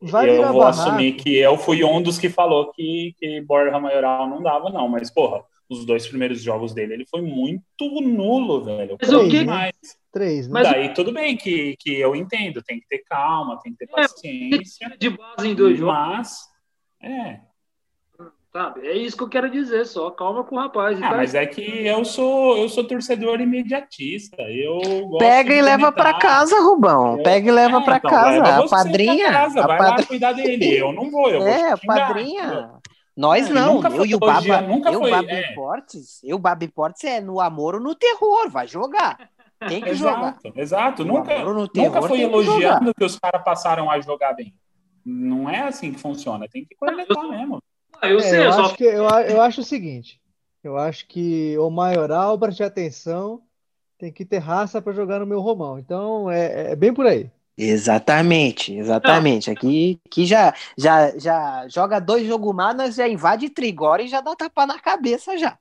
Vai 0.00 0.30
eu 0.30 0.52
vou 0.52 0.62
barraco. 0.62 0.80
assumir 0.80 1.12
que 1.12 1.36
eu 1.36 1.58
fui 1.58 1.84
um 1.84 2.00
dos 2.00 2.18
que 2.18 2.30
falou 2.30 2.72
que, 2.72 3.14
que 3.18 3.42
Borja 3.42 3.78
Maioral 3.78 4.26
não 4.26 4.42
dava, 4.42 4.70
não, 4.70 4.88
mas, 4.88 5.10
porra, 5.10 5.44
os 5.68 5.84
dois 5.84 6.08
primeiros 6.08 6.42
jogos 6.42 6.72
dele, 6.72 6.94
ele 6.94 7.06
foi 7.06 7.20
muito 7.20 8.00
nulo, 8.00 8.64
velho. 8.64 8.96
Mas 9.00 9.12
o 9.12 9.28
que 9.28 9.44
mais? 9.44 9.72
Três, 10.10 10.48
né? 10.48 10.54
Mas 10.54 10.70
Daí 10.70 10.94
tudo 10.94 11.12
bem 11.12 11.36
que, 11.36 11.76
que 11.78 12.00
eu 12.00 12.16
entendo, 12.16 12.62
tem 12.62 12.80
que 12.80 12.88
ter 12.88 13.04
calma, 13.04 13.60
tem 13.62 13.72
que 13.72 13.78
ter 13.78 13.90
é, 13.92 14.02
paciência. 14.02 14.96
De 14.98 15.10
base 15.10 15.48
em 15.48 15.54
dois 15.54 15.78
jogos. 15.78 15.94
Mas, 15.94 16.40
é. 17.02 17.40
Sabe? 18.52 18.84
É 18.84 18.96
isso 18.96 19.16
que 19.16 19.22
eu 19.22 19.28
quero 19.28 19.48
dizer, 19.48 19.86
só 19.86 20.10
calma 20.10 20.42
com 20.42 20.56
o 20.56 20.58
rapaz. 20.58 21.00
Ah, 21.00 21.14
mas 21.14 21.36
é 21.36 21.46
que 21.46 21.86
eu 21.86 22.04
sou 22.04 22.56
eu 22.56 22.68
sou 22.68 22.82
torcedor 22.82 23.40
imediatista. 23.40 24.42
Eu 24.42 25.16
Pega 25.18 25.54
e 25.54 25.62
leva 25.62 25.92
para 25.92 26.18
casa, 26.18 26.60
Rubão. 26.60 27.18
Eu... 27.18 27.22
Pega 27.22 27.48
e 27.48 27.52
leva 27.52 27.78
é, 27.78 27.84
para 27.84 27.96
então, 27.98 28.10
casa. 28.10 28.56
A 28.56 28.68
padrinha. 28.68 29.30
Casa, 29.30 29.60
a 29.62 29.66
vai 29.68 29.78
lá 29.78 30.02
cuidar 30.02 30.32
dele. 30.32 30.76
Eu 30.76 30.92
não 30.92 31.08
vou. 31.10 31.30
Eu 31.30 31.42
é, 31.46 31.70
vou 31.70 31.78
padrinha. 31.86 32.72
Nós 33.16 33.48
é, 33.48 33.52
não, 33.52 33.82
eu 33.84 34.06
e 34.06 34.14
o 34.14 34.18
Baba, 34.18 34.62
nunca 34.62 34.90
eu, 34.90 35.00
foi, 35.00 35.10
Babi 35.10 35.30
é. 35.30 35.52
Portes, 35.52 36.20
eu, 36.24 36.38
Babi 36.38 36.68
Portes, 36.68 37.04
é 37.04 37.20
no 37.20 37.38
amor 37.38 37.74
ou 37.74 37.80
no 37.80 37.94
terror, 37.94 38.48
vai 38.48 38.66
jogar. 38.66 39.28
Tem 39.68 39.82
que 39.82 39.90
exato, 39.90 40.16
jogar. 40.16 40.38
Exato, 40.56 41.04
nunca, 41.04 41.38
nunca 41.44 42.02
foi 42.02 42.22
elogiando 42.22 42.94
que, 42.94 43.00
que, 43.00 43.04
os 43.04 43.18
caras 43.18 43.44
passaram 43.44 43.90
a 43.90 44.00
jogar 44.00 44.32
bem. 44.32 44.54
Não 45.04 45.50
é 45.50 45.60
assim 45.60 45.92
que 45.92 46.00
funciona, 46.00 46.48
tem 46.48 46.64
que 46.64 46.74
cornetar 46.74 47.28
mesmo. 47.28 47.62
Ah, 48.00 48.08
eu, 48.08 48.18
é, 48.18 48.22
sei, 48.22 48.38
eu, 48.40 48.44
eu, 48.44 48.52
só... 48.52 48.60
acho 48.62 48.76
que, 48.76 48.84
eu, 48.84 49.04
eu 49.04 49.40
acho 49.40 49.60
o 49.60 49.64
seguinte, 49.64 50.20
eu 50.62 50.76
acho 50.76 51.06
que 51.06 51.56
o 51.58 51.70
maioral, 51.70 52.38
para 52.38 52.52
ter 52.52 52.64
atenção, 52.64 53.42
tem 53.98 54.12
que 54.12 54.24
ter 54.24 54.38
raça 54.38 54.80
para 54.80 54.92
jogar 54.92 55.20
no 55.20 55.26
meu 55.26 55.40
romão. 55.40 55.78
Então, 55.78 56.30
é, 56.30 56.72
é 56.72 56.76
bem 56.76 56.92
por 56.92 57.06
aí. 57.06 57.30
Exatamente, 57.56 58.74
exatamente. 58.74 59.50
Aqui, 59.50 60.00
aqui 60.06 60.24
já, 60.24 60.54
já, 60.78 61.18
já 61.18 61.68
joga 61.68 62.00
dois 62.00 62.26
jogos 62.26 62.54
manas, 62.54 62.94
já 62.94 63.06
invade 63.06 63.50
Trigora 63.50 64.02
e 64.02 64.08
já 64.08 64.22
dá 64.22 64.34
tapa 64.34 64.64
na 64.64 64.78
cabeça 64.78 65.36
já. 65.36 65.58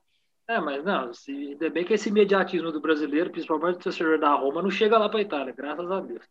É, 0.48 0.58
mas 0.58 0.82
não, 0.82 1.12
se, 1.12 1.30
ainda 1.30 1.68
bem 1.68 1.84
que 1.84 1.92
esse 1.92 2.08
imediatismo 2.08 2.72
do 2.72 2.80
brasileiro, 2.80 3.30
principalmente 3.30 3.76
do 3.76 3.84
torcedor 3.84 4.18
da 4.18 4.34
Roma, 4.34 4.62
não 4.62 4.70
chega 4.70 4.98
lá 4.98 5.08
para 5.08 5.20
Itália, 5.20 5.54
graças 5.56 5.90
a 5.90 6.00
Deus. 6.00 6.24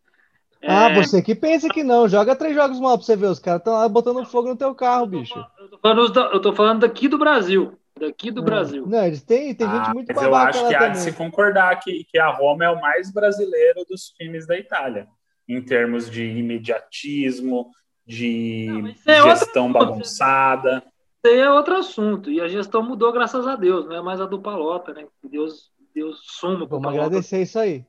É... 0.62 0.70
Ah, 0.70 0.94
você 0.94 1.22
que 1.22 1.34
pensa 1.34 1.68
que 1.68 1.82
não, 1.82 2.08
joga 2.08 2.36
três 2.36 2.54
jogos 2.54 2.78
mal 2.78 2.96
pra 2.96 3.06
você 3.06 3.16
ver, 3.16 3.26
os 3.26 3.38
caras 3.38 3.60
estão 3.60 3.74
lá 3.74 3.88
botando 3.88 4.24
fogo 4.26 4.48
no 4.48 4.56
teu 4.56 4.74
carro, 4.74 5.06
bicho. 5.06 5.38
Eu 5.58 5.68
tô 5.68 5.78
falando, 5.78 6.34
eu 6.34 6.40
tô 6.40 6.52
falando 6.52 6.80
daqui 6.80 7.08
do 7.08 7.18
Brasil, 7.18 7.78
daqui 7.98 8.30
do 8.30 8.42
Brasil. 8.42 8.86
Não, 8.86 9.06
eles 9.06 9.22
têm, 9.22 9.54
tem 9.54 9.66
gente 9.66 9.88
ah, 9.88 9.94
muito 9.94 10.12
mas 10.14 10.22
eu 10.22 10.34
acho 10.34 10.68
que 10.68 10.74
há 10.74 10.88
de 10.88 10.98
se 10.98 11.12
concordar 11.12 11.80
que, 11.80 12.04
que 12.04 12.18
a 12.18 12.28
Roma 12.28 12.64
é 12.64 12.70
o 12.70 12.80
mais 12.80 13.10
brasileiro 13.10 13.84
dos 13.88 14.10
times 14.10 14.46
da 14.46 14.58
Itália, 14.58 15.08
em 15.48 15.62
termos 15.62 16.10
de 16.10 16.24
imediatismo, 16.24 17.70
de 18.06 18.94
não, 19.06 19.14
é 19.14 19.22
gestão 19.22 19.72
bagunçada 19.72 20.82
aí 21.28 21.38
é 21.38 21.50
outro 21.50 21.76
assunto. 21.76 22.30
E 22.30 22.40
a 22.40 22.48
gestão 22.48 22.82
mudou, 22.82 23.12
graças 23.12 23.46
a 23.46 23.56
Deus, 23.56 23.86
não 23.86 23.96
é 23.96 24.02
mais 24.02 24.20
a 24.20 24.26
do 24.26 24.40
Palota, 24.40 24.94
né? 24.94 25.06
Deus, 25.22 25.70
Deus 25.94 26.20
suma. 26.22 26.66
Vamos 26.66 26.88
agradecer 26.88 27.42
isso 27.42 27.58
aí. 27.58 27.84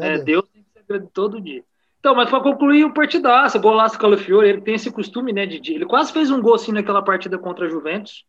é, 0.00 0.18
Deus 0.18 0.44
tem 0.52 0.62
que 0.62 0.84
ser 0.86 1.08
todo 1.12 1.40
dia. 1.40 1.64
Então, 2.00 2.14
mas 2.14 2.30
para 2.30 2.40
concluir 2.40 2.84
o 2.84 2.94
partidaço, 2.94 3.60
golaço 3.60 3.98
Calafiore, 3.98 4.48
ele 4.48 4.62
tem 4.62 4.74
esse 4.74 4.90
costume, 4.90 5.34
né, 5.34 5.44
de, 5.44 5.74
ele 5.74 5.84
quase 5.84 6.10
fez 6.10 6.30
um 6.30 6.40
gol 6.40 6.54
assim 6.54 6.72
naquela 6.72 7.02
partida 7.02 7.38
contra 7.38 7.66
a 7.66 7.68
Juventus, 7.68 8.24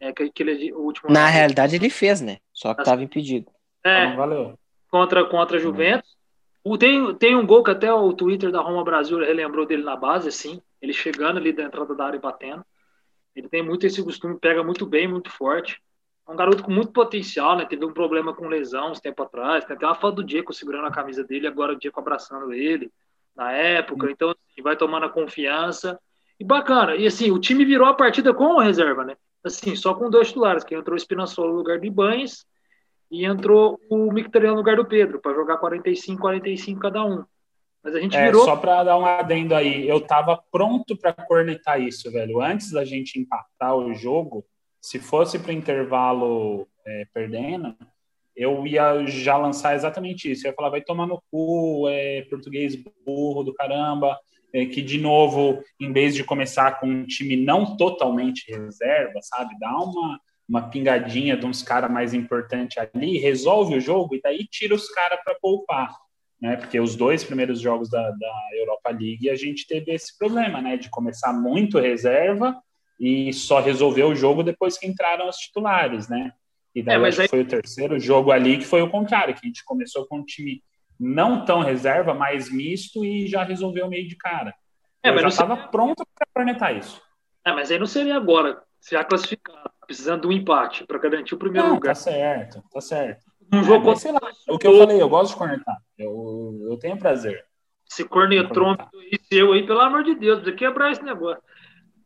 é, 0.00 0.10
que, 0.10 0.30
que 0.30 0.42
ele, 0.42 0.72
o 0.72 0.80
último... 0.80 1.12
Na 1.12 1.26
realidade 1.26 1.76
ele 1.76 1.90
fez, 1.90 2.22
né, 2.22 2.38
só 2.50 2.72
que 2.72 2.80
estava 2.80 3.02
impedido. 3.02 3.50
É, 3.84 4.06
então, 4.06 4.16
valeu. 4.16 4.58
Contra, 4.90 5.24
contra 5.26 5.58
a 5.58 5.60
Juventus. 5.60 6.16
O, 6.64 6.78
tem, 6.78 7.14
tem 7.14 7.36
um 7.36 7.46
gol 7.46 7.62
que 7.62 7.70
até 7.70 7.92
o 7.92 8.10
Twitter 8.14 8.50
da 8.50 8.62
Roma 8.62 8.82
Brasil 8.82 9.18
relembrou 9.18 9.66
dele 9.66 9.82
na 9.82 9.96
base, 9.96 10.28
assim, 10.28 10.60
ele 10.80 10.94
chegando 10.94 11.36
ali 11.36 11.52
da 11.52 11.64
entrada 11.64 11.94
da 11.94 12.06
área 12.06 12.16
e 12.16 12.20
batendo. 12.20 12.64
Ele 13.36 13.48
tem 13.48 13.62
muito 13.62 13.86
esse 13.86 14.02
costume, 14.02 14.38
pega 14.40 14.62
muito 14.62 14.86
bem, 14.86 15.06
muito 15.06 15.30
forte. 15.30 15.80
É 16.26 16.32
um 16.32 16.36
garoto 16.36 16.62
com 16.62 16.70
muito 16.70 16.92
potencial, 16.92 17.56
né? 17.56 17.64
Teve 17.64 17.84
um 17.84 17.92
problema 17.92 18.34
com 18.34 18.48
lesão 18.48 18.90
uns 18.90 19.00
tempo 19.00 19.22
atrás. 19.22 19.64
Tem 19.64 19.76
até 19.76 19.86
uma 19.86 19.94
foto 19.94 20.16
do 20.16 20.24
Diego 20.24 20.52
segurando 20.52 20.86
a 20.86 20.90
camisa 20.90 21.22
dele, 21.22 21.46
agora 21.46 21.72
o 21.72 21.78
Diego 21.78 22.00
abraçando 22.00 22.52
ele 22.52 22.90
na 23.36 23.52
época. 23.52 24.10
Então, 24.10 24.30
assim, 24.30 24.62
vai 24.62 24.76
tomando 24.76 25.06
a 25.06 25.10
confiança. 25.10 25.98
E 26.38 26.44
bacana. 26.44 26.96
E 26.96 27.06
assim, 27.06 27.30
o 27.30 27.38
time 27.38 27.64
virou 27.64 27.86
a 27.86 27.94
partida 27.94 28.32
com 28.32 28.58
reserva, 28.58 29.04
né? 29.04 29.16
Assim, 29.44 29.76
só 29.76 29.94
com 29.94 30.10
dois 30.10 30.28
titulares, 30.28 30.64
que 30.64 30.74
entrou 30.74 30.94
o 30.94 30.96
Espinazola 30.96 31.50
no 31.50 31.56
lugar 31.56 31.78
do 31.78 31.86
Ibanez 31.86 32.46
e 33.10 33.24
entrou 33.24 33.78
o 33.90 34.12
Mictarian 34.12 34.52
no 34.52 34.58
lugar 34.58 34.76
do 34.76 34.84
Pedro, 34.84 35.20
para 35.20 35.34
jogar 35.34 35.58
45, 35.58 36.20
45 36.20 36.80
cada 36.80 37.04
um. 37.04 37.24
Mas 37.82 37.94
a 37.94 38.00
gente 38.00 38.16
é, 38.16 38.24
virou. 38.26 38.44
Só 38.44 38.56
para 38.56 38.84
dar 38.84 38.98
um 38.98 39.04
adendo 39.04 39.54
aí, 39.54 39.88
eu 39.88 40.00
tava 40.00 40.40
pronto 40.52 40.96
para 40.96 41.12
cornetar 41.12 41.80
isso, 41.80 42.10
velho. 42.10 42.40
Antes 42.40 42.70
da 42.70 42.84
gente 42.84 43.18
empatar 43.18 43.74
o 43.74 43.94
jogo, 43.94 44.44
se 44.80 44.98
fosse 44.98 45.38
para 45.38 45.52
intervalo 45.52 46.68
é, 46.86 47.06
perdendo, 47.12 47.74
eu 48.36 48.66
ia 48.66 49.06
já 49.06 49.36
lançar 49.36 49.74
exatamente 49.74 50.30
isso. 50.30 50.46
Eu 50.46 50.50
ia 50.50 50.56
falar, 50.56 50.70
vai 50.70 50.82
tomar 50.82 51.06
no 51.06 51.22
cu, 51.30 51.88
é, 51.88 52.22
português 52.22 52.76
burro 53.04 53.42
do 53.42 53.54
caramba. 53.54 54.18
É, 54.52 54.66
que 54.66 54.82
de 54.82 54.98
novo, 54.98 55.62
em 55.80 55.92
vez 55.92 56.12
de 56.12 56.24
começar 56.24 56.80
com 56.80 56.88
um 56.88 57.06
time 57.06 57.36
não 57.36 57.76
totalmente 57.76 58.50
reserva, 58.50 59.20
sabe, 59.22 59.56
dá 59.60 59.70
uma, 59.76 60.20
uma 60.48 60.68
pingadinha 60.68 61.36
de 61.36 61.46
uns 61.46 61.62
caras 61.62 61.88
mais 61.88 62.12
importantes 62.12 62.76
ali, 62.76 63.16
resolve 63.18 63.76
o 63.76 63.80
jogo 63.80 64.16
e 64.16 64.20
daí 64.20 64.44
tira 64.50 64.74
os 64.74 64.88
caras 64.88 65.20
para 65.22 65.36
poupar 65.40 65.94
né? 66.40 66.56
Porque 66.56 66.80
os 66.80 66.96
dois 66.96 67.22
primeiros 67.22 67.60
jogos 67.60 67.90
da, 67.90 68.10
da 68.10 68.48
Europa 68.54 68.90
League 68.90 69.28
a 69.28 69.36
gente 69.36 69.66
teve 69.66 69.92
esse 69.92 70.16
problema, 70.16 70.62
né? 70.62 70.76
De 70.76 70.88
começar 70.88 71.32
muito 71.32 71.78
reserva 71.78 72.56
e 72.98 73.32
só 73.32 73.60
resolver 73.60 74.04
o 74.04 74.14
jogo 74.14 74.42
depois 74.42 74.78
que 74.78 74.86
entraram 74.86 75.28
os 75.28 75.36
titulares, 75.36 76.08
né? 76.08 76.32
E 76.74 76.82
daí 76.82 77.02
é, 77.02 77.08
acho 77.08 77.22
aí... 77.22 77.28
foi 77.28 77.40
o 77.40 77.46
terceiro 77.46 77.98
jogo 77.98 78.30
ali 78.30 78.58
que 78.58 78.64
foi 78.64 78.82
o 78.82 78.90
contrário, 78.90 79.34
que 79.34 79.40
a 79.44 79.46
gente 79.46 79.64
começou 79.64 80.06
com 80.06 80.18
um 80.18 80.24
time 80.24 80.62
não 80.98 81.44
tão 81.44 81.60
reserva, 81.60 82.12
mais 82.12 82.50
misto 82.52 83.04
e 83.04 83.26
já 83.26 83.42
resolveu 83.42 83.88
meio 83.88 84.06
de 84.06 84.16
cara. 84.16 84.54
É, 85.02 85.10
Eu 85.10 85.18
já 85.18 85.28
estava 85.28 85.54
seria... 85.54 85.70
pronto 85.70 86.06
para 86.14 86.26
cornetar 86.34 86.76
isso. 86.76 87.02
É, 87.44 87.52
mas 87.52 87.70
aí 87.70 87.78
não 87.78 87.86
seria 87.86 88.16
agora, 88.16 88.62
se 88.78 88.94
já 88.94 89.02
classificado, 89.02 89.70
precisando 89.86 90.22
de 90.22 90.26
um 90.28 90.32
empate 90.32 90.86
para 90.86 90.98
garantir 90.98 91.34
o 91.34 91.38
primeiro 91.38 91.68
não, 91.68 91.74
lugar. 91.74 91.94
Tá 91.94 91.94
certo, 91.94 92.62
tá 92.70 92.80
certo. 92.80 93.24
Um 93.52 93.64
jogo, 93.64 93.90
é, 93.90 93.96
sei 93.96 94.12
lá, 94.12 94.20
o 94.48 94.58
que 94.58 94.66
eu 94.66 94.78
falei, 94.78 95.00
eu 95.00 95.08
gosto 95.08 95.32
de 95.32 95.38
cornetar. 95.38 95.76
Eu, 95.98 96.58
eu 96.70 96.76
tenho 96.78 96.98
prazer. 96.98 97.44
Esse 97.90 98.04
cornetrômetro 98.04 99.02
e 99.02 99.18
seu 99.24 99.52
aí, 99.52 99.66
pelo 99.66 99.80
amor 99.80 100.04
de 100.04 100.14
Deus, 100.14 100.40
precisa 100.40 100.56
quebrar 100.56 100.92
esse 100.92 101.02
negócio. 101.02 101.42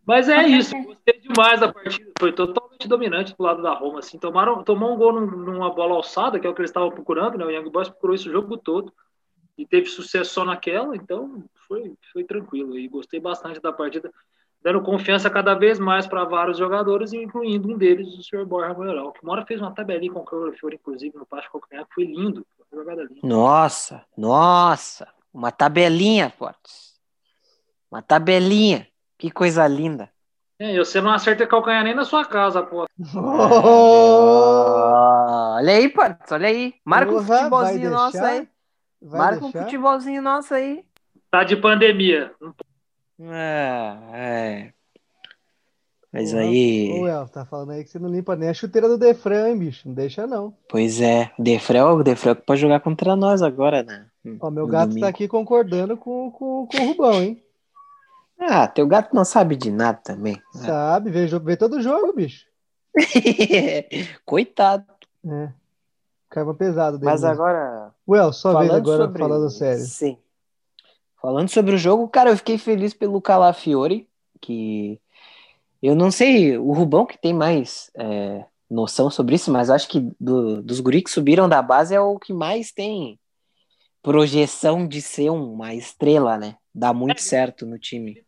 Mas 0.07 0.29
é 0.29 0.47
isso, 0.47 0.77
gostei 0.83 1.19
demais 1.19 1.61
da 1.61 1.73
partida. 1.73 2.13
Foi 2.19 2.33
totalmente 2.33 2.87
dominante 2.87 3.35
do 3.37 3.43
lado 3.43 3.63
da 3.63 3.73
Roma. 3.73 4.01
Assim. 4.01 4.19
Tomaram, 4.19 4.63
tomou 4.63 4.93
um 4.93 4.97
gol 4.97 5.13
num, 5.13 5.27
numa 5.27 5.73
bola 5.73 5.95
alçada, 5.95 6.39
que 6.39 6.47
é 6.47 6.51
o 6.51 6.55
que 6.55 6.61
eles 6.61 6.71
estavam 6.71 6.91
procurando, 6.91 7.39
né? 7.39 7.45
O 7.45 7.51
Young 7.51 7.71
Boys 7.71 7.89
procurou 7.89 8.15
isso 8.15 8.29
o 8.29 8.33
jogo 8.33 8.57
todo 8.57 8.93
e 9.57 9.65
teve 9.65 9.87
sucesso 9.87 10.35
só 10.35 10.45
naquela, 10.45 10.97
então 10.97 11.45
foi, 11.67 11.95
foi 12.13 12.25
tranquilo 12.25 12.77
e 12.77 12.89
gostei 12.89 13.21
bastante 13.21 13.61
da 13.61 13.73
partida, 13.73 14.13
dando 14.61 14.83
confiança 14.83 15.31
cada 15.31 15.55
vez 15.55 15.79
mais 15.79 16.07
para 16.07 16.25
vários 16.25 16.59
jogadores, 16.59 17.13
incluindo 17.13 17.73
um 17.73 17.79
deles, 17.79 18.19
o 18.19 18.23
senhor 18.23 18.45
Borja 18.45 18.75
Maioral, 18.75 19.13
que 19.13 19.23
uma 19.23 19.33
hora 19.33 19.47
fez 19.47 19.61
uma 19.61 19.73
tabelinha 19.73 20.13
com 20.13 20.21
o 20.21 20.53
Fiore, 20.53 20.77
inclusive, 20.77 21.17
no 21.17 21.27
Pacho 21.27 21.51
Calcanhar, 21.53 21.87
que 21.87 21.95
foi 21.95 22.05
lindo. 22.05 22.45
Foi 22.69 22.79
jogada 22.79 23.03
linda. 23.05 23.21
Nossa, 23.23 24.05
nossa, 24.17 25.09
uma 25.33 25.53
tabelinha, 25.53 26.31
Fortes. 26.31 26.95
Uma 27.91 28.03
tabelinha. 28.03 28.89
Que 29.25 29.31
coisa 29.31 29.67
linda. 29.67 30.11
É, 30.59 30.75
e 30.75 30.79
você 30.79 31.01
não 31.01 31.11
acerta 31.11 31.47
calcanhar 31.47 31.83
nem 31.83 31.95
na 31.95 32.05
sua 32.05 32.27
casa, 32.27 32.63
pô. 32.63 32.85
Oh, 33.17 35.55
olha 35.57 35.73
aí, 35.73 35.91
Fortes, 35.91 36.31
olha 36.31 36.49
aí. 36.49 36.75
Marca 36.85 37.11
um 37.11 37.23
futebolzinho 37.23 37.91
nosso 37.91 38.23
aí. 38.23 38.47
Vai 39.01 39.19
Marca 39.19 39.41
deixar? 39.41 39.59
um 39.59 39.63
futebolzinho 39.65 40.21
nosso 40.21 40.53
aí. 40.53 40.85
Tá 41.31 41.43
de 41.43 41.57
pandemia. 41.57 42.33
É, 43.19 43.97
é. 44.13 44.73
Mas 46.13 46.35
aí. 46.35 46.93
Ô, 47.01 47.09
El, 47.09 47.27
tá 47.29 47.47
falando 47.47 47.71
aí 47.73 47.83
que 47.83 47.89
você 47.89 47.99
não 47.99 48.11
limpa 48.11 48.37
nem 48.37 48.51
a 48.51 48.55
chuteira 48.55 48.87
do 48.89 48.99
Defran, 48.99 49.49
hein, 49.49 49.59
bicho? 49.59 49.89
Não 49.89 49.95
deixa, 49.95 50.27
não. 50.27 50.55
Pois 50.69 51.01
é, 51.01 51.31
o 51.39 51.43
Defrel, 51.43 51.87
o 51.95 52.03
Defrel 52.05 52.37
que 52.37 52.43
pode 52.43 52.61
jogar 52.61 52.81
contra 52.81 53.17
nós 53.17 53.41
agora, 53.41 53.83
né? 53.83 54.05
Ó, 54.39 54.51
meu 54.51 54.67
No 54.67 54.71
gato 54.71 54.89
domingo. 54.91 55.01
tá 55.01 55.09
aqui 55.09 55.27
concordando 55.27 55.97
com, 55.97 56.31
com, 56.31 56.67
com 56.67 56.77
o 56.83 56.87
Rubão, 56.89 57.23
hein? 57.23 57.43
Ah, 58.39 58.67
teu 58.67 58.87
gato 58.87 59.15
não 59.15 59.25
sabe 59.25 59.57
de 59.57 59.71
nada 59.71 59.99
também. 60.03 60.41
Sabe, 60.53 61.11
vê, 61.11 61.27
vê 61.27 61.57
todo 61.57 61.81
jogo, 61.81 62.13
bicho. 62.13 62.47
Coitado. 64.25 64.85
É. 65.27 65.53
Pesado 66.59 66.99
dele. 66.99 67.11
Mas 67.11 67.23
mesmo. 67.23 67.33
agora. 67.35 67.95
Well, 68.09 68.33
só 68.33 68.59
vez 68.59 68.71
agora 68.73 69.05
sobre... 69.05 69.19
falando 69.21 69.51
sério. 69.51 69.85
Sim. 69.85 70.19
Falando 71.21 71.49
sobre 71.49 71.77
o 71.77 71.79
jogo, 71.79 72.09
cara, 72.09 72.31
eu 72.31 72.37
fiquei 72.37 72.59
feliz 72.59 72.93
pelo 72.93 73.23
Calafiore, 73.23 74.09
que 74.41 75.01
eu 75.81 75.95
não 75.95 76.11
sei, 76.11 76.59
o 76.59 76.73
Rubão 76.73 77.07
que 77.07 77.17
tem 77.17 77.33
mais 77.33 77.91
é, 77.95 78.45
noção 78.69 79.09
sobre 79.11 79.37
isso, 79.37 79.51
mas 79.51 79.71
acho 79.71 79.89
que 79.89 80.01
do- 80.19 80.61
dos 80.61 80.81
guri 80.81 81.03
que 81.03 81.11
subiram 81.11 81.49
da 81.49 81.63
base 81.63 81.95
é 81.95 82.01
o 82.01 82.19
que 82.19 82.33
mais 82.33 82.73
tem 82.73 83.19
projeção 84.03 84.87
de 84.87 85.01
ser 85.01 85.31
uma 85.31 85.73
estrela, 85.73 86.37
né? 86.37 86.57
Dá 86.75 86.93
muito 86.93 87.21
certo 87.23 87.65
no 87.65 87.79
time. 87.79 88.25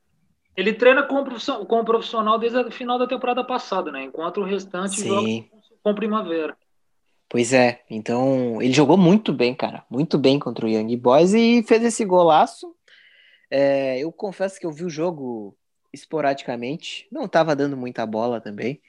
Ele 0.57 0.72
treina 0.72 1.03
com 1.03 1.16
o 1.16 1.24
profissional, 1.24 1.66
com 1.66 1.80
o 1.80 1.84
profissional 1.84 2.38
desde 2.38 2.59
o 2.59 2.70
final 2.70 2.99
da 2.99 3.07
temporada 3.07 3.44
passada, 3.44 3.90
né? 3.90 4.05
Enquanto 4.05 4.40
o 4.40 4.44
restante 4.44 5.07
joga 5.07 5.20
Sim. 5.26 5.51
com 5.82 5.94
primavera. 5.94 6.57
Pois 7.28 7.53
é, 7.53 7.82
então 7.90 8.62
ele 8.62 8.72
jogou 8.72 8.97
muito 8.97 9.32
bem, 9.32 9.53
cara, 9.55 9.84
muito 9.90 10.16
bem 10.16 10.38
contra 10.38 10.64
o 10.64 10.68
Young 10.68 10.97
Boys 10.97 11.34
e 11.34 11.62
fez 11.64 11.82
esse 11.82 12.05
golaço. 12.05 12.72
É, 13.51 13.99
eu 13.99 14.12
confesso 14.12 14.61
que 14.61 14.64
eu 14.64 14.70
vi 14.70 14.84
o 14.84 14.90
jogo 14.90 15.57
esporadicamente, 15.92 17.07
não 17.11 17.26
tava 17.26 17.57
dando 17.57 17.76
muita 17.76 18.07
bola 18.07 18.40
também, 18.40 18.80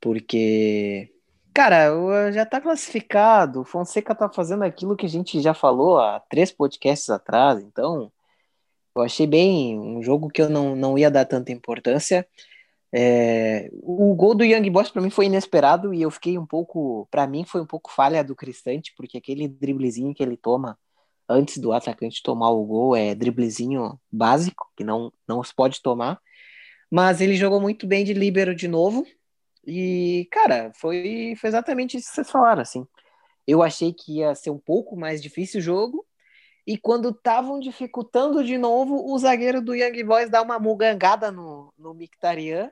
porque, 0.00 1.12
cara, 1.52 1.92
o- 1.96 2.30
já 2.32 2.46
tá 2.46 2.60
classificado, 2.60 3.60
o 3.60 3.64
Fonseca 3.64 4.14
tá 4.14 4.28
fazendo 4.28 4.62
aquilo 4.62 4.96
que 4.96 5.06
a 5.06 5.08
gente 5.08 5.40
já 5.40 5.52
falou 5.54 5.98
há 5.98 6.20
três 6.20 6.52
podcasts 6.52 7.10
atrás, 7.10 7.60
então 7.62 8.12
eu 8.96 9.02
achei 9.02 9.26
bem 9.26 9.78
um 9.78 10.02
jogo 10.02 10.28
que 10.28 10.42
eu 10.42 10.50
não, 10.50 10.76
não 10.76 10.98
ia 10.98 11.10
dar 11.10 11.24
tanta 11.24 11.52
importância. 11.52 12.26
É, 12.94 13.70
o 13.72 14.14
gol 14.14 14.34
do 14.34 14.44
Young 14.44 14.68
Boys 14.70 14.90
para 14.90 15.00
mim 15.00 15.10
foi 15.10 15.26
inesperado 15.26 15.94
e 15.94 16.02
eu 16.02 16.10
fiquei 16.10 16.38
um 16.38 16.46
pouco, 16.46 17.08
para 17.10 17.26
mim 17.26 17.44
foi 17.44 17.62
um 17.62 17.66
pouco 17.66 17.90
falha 17.90 18.22
do 18.22 18.36
Cristante, 18.36 18.92
porque 18.96 19.16
aquele 19.18 19.48
driblezinho 19.48 20.14
que 20.14 20.22
ele 20.22 20.36
toma 20.36 20.78
antes 21.28 21.58
do 21.58 21.72
atacante 21.72 22.22
tomar 22.22 22.50
o 22.50 22.64
gol 22.64 22.94
é 22.96 23.14
driblezinho 23.14 23.98
básico, 24.10 24.70
que 24.76 24.84
não 24.84 25.12
não 25.26 25.42
se 25.42 25.54
pode 25.54 25.80
tomar. 25.82 26.20
Mas 26.90 27.20
ele 27.22 27.36
jogou 27.36 27.60
muito 27.60 27.86
bem 27.86 28.04
de 28.04 28.12
líbero 28.12 28.54
de 28.54 28.68
novo. 28.68 29.06
E, 29.66 30.28
cara, 30.30 30.72
foi, 30.74 31.34
foi 31.40 31.48
exatamente 31.48 31.96
isso 31.96 32.08
que 32.08 32.14
vocês 32.16 32.30
falaram, 32.30 32.62
assim. 32.62 32.86
Eu 33.46 33.62
achei 33.62 33.92
que 33.92 34.18
ia 34.18 34.34
ser 34.34 34.50
um 34.50 34.58
pouco 34.58 34.96
mais 34.96 35.22
difícil 35.22 35.60
o 35.60 35.62
jogo, 35.62 36.06
e 36.66 36.78
quando 36.78 37.10
estavam 37.10 37.58
dificultando 37.58 38.44
de 38.44 38.56
novo, 38.56 39.12
o 39.12 39.18
zagueiro 39.18 39.60
do 39.60 39.74
Young 39.74 40.04
Boys 40.04 40.30
dá 40.30 40.40
uma 40.42 40.58
mugangada 40.58 41.30
no, 41.30 41.72
no 41.76 41.92
Mictarian, 41.92 42.70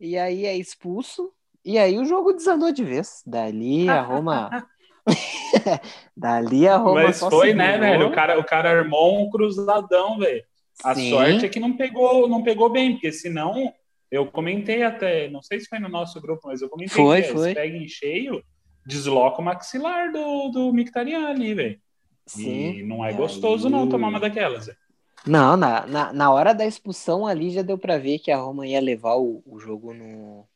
e 0.00 0.18
aí 0.18 0.46
é 0.46 0.56
expulso, 0.56 1.32
e 1.64 1.78
aí 1.78 1.98
o 1.98 2.04
jogo 2.04 2.32
desandou 2.32 2.72
de 2.72 2.84
vez. 2.84 3.22
Dali 3.26 3.88
a 3.88 4.00
Roma. 4.00 4.66
Dali 6.16 6.66
a 6.66 6.76
Roma. 6.76 7.04
Mas 7.04 7.16
só 7.16 7.30
foi, 7.30 7.54
né, 7.54 7.78
velho? 7.78 8.08
O 8.08 8.12
cara, 8.12 8.38
o 8.38 8.44
cara 8.44 8.70
armou 8.70 9.20
um 9.20 9.30
cruzadão, 9.30 10.18
velho. 10.18 10.42
A 10.82 10.94
Sim. 10.94 11.10
sorte 11.10 11.46
é 11.46 11.48
que 11.48 11.60
não 11.60 11.76
pegou, 11.76 12.28
não 12.28 12.42
pegou 12.42 12.70
bem, 12.70 12.92
porque 12.92 13.12
senão 13.12 13.72
eu 14.10 14.26
comentei 14.26 14.82
até, 14.82 15.28
não 15.28 15.42
sei 15.42 15.60
se 15.60 15.66
foi 15.66 15.78
no 15.78 15.88
nosso 15.88 16.20
grupo, 16.20 16.46
mas 16.46 16.62
eu 16.62 16.68
comentei 16.68 16.96
Foi, 16.96 17.22
que 17.22 17.32
foi. 17.32 17.48
se 17.50 17.54
pega 17.54 17.76
em 17.76 17.88
cheio, 17.88 18.42
desloca 18.86 19.40
o 19.40 19.44
maxilar 19.44 20.10
do, 20.12 20.48
do 20.48 20.72
Mictarian 20.72 21.26
ali, 21.28 21.54
velho. 21.54 21.80
Sim. 22.28 22.78
E 22.78 22.82
não 22.82 23.04
é 23.04 23.12
gostoso 23.12 23.68
não 23.68 23.84
aí- 23.84 23.88
tomar 23.88 24.08
uma 24.08 24.20
daquelas. 24.20 24.66
velho. 24.66 24.78
Não, 25.26 25.56
na, 25.56 25.84
na, 25.86 26.12
na 26.12 26.30
hora 26.32 26.54
da 26.54 26.64
expulsão 26.64 27.26
ali 27.26 27.50
já 27.50 27.60
deu 27.62 27.76
pra 27.76 27.98
ver 27.98 28.18
que 28.20 28.30
a 28.30 28.36
Roma 28.38 28.66
ia 28.66 28.80
levar 28.80 29.16
o, 29.16 29.42
o 29.44 29.58
jogo 29.58 29.92
no, 29.92 30.46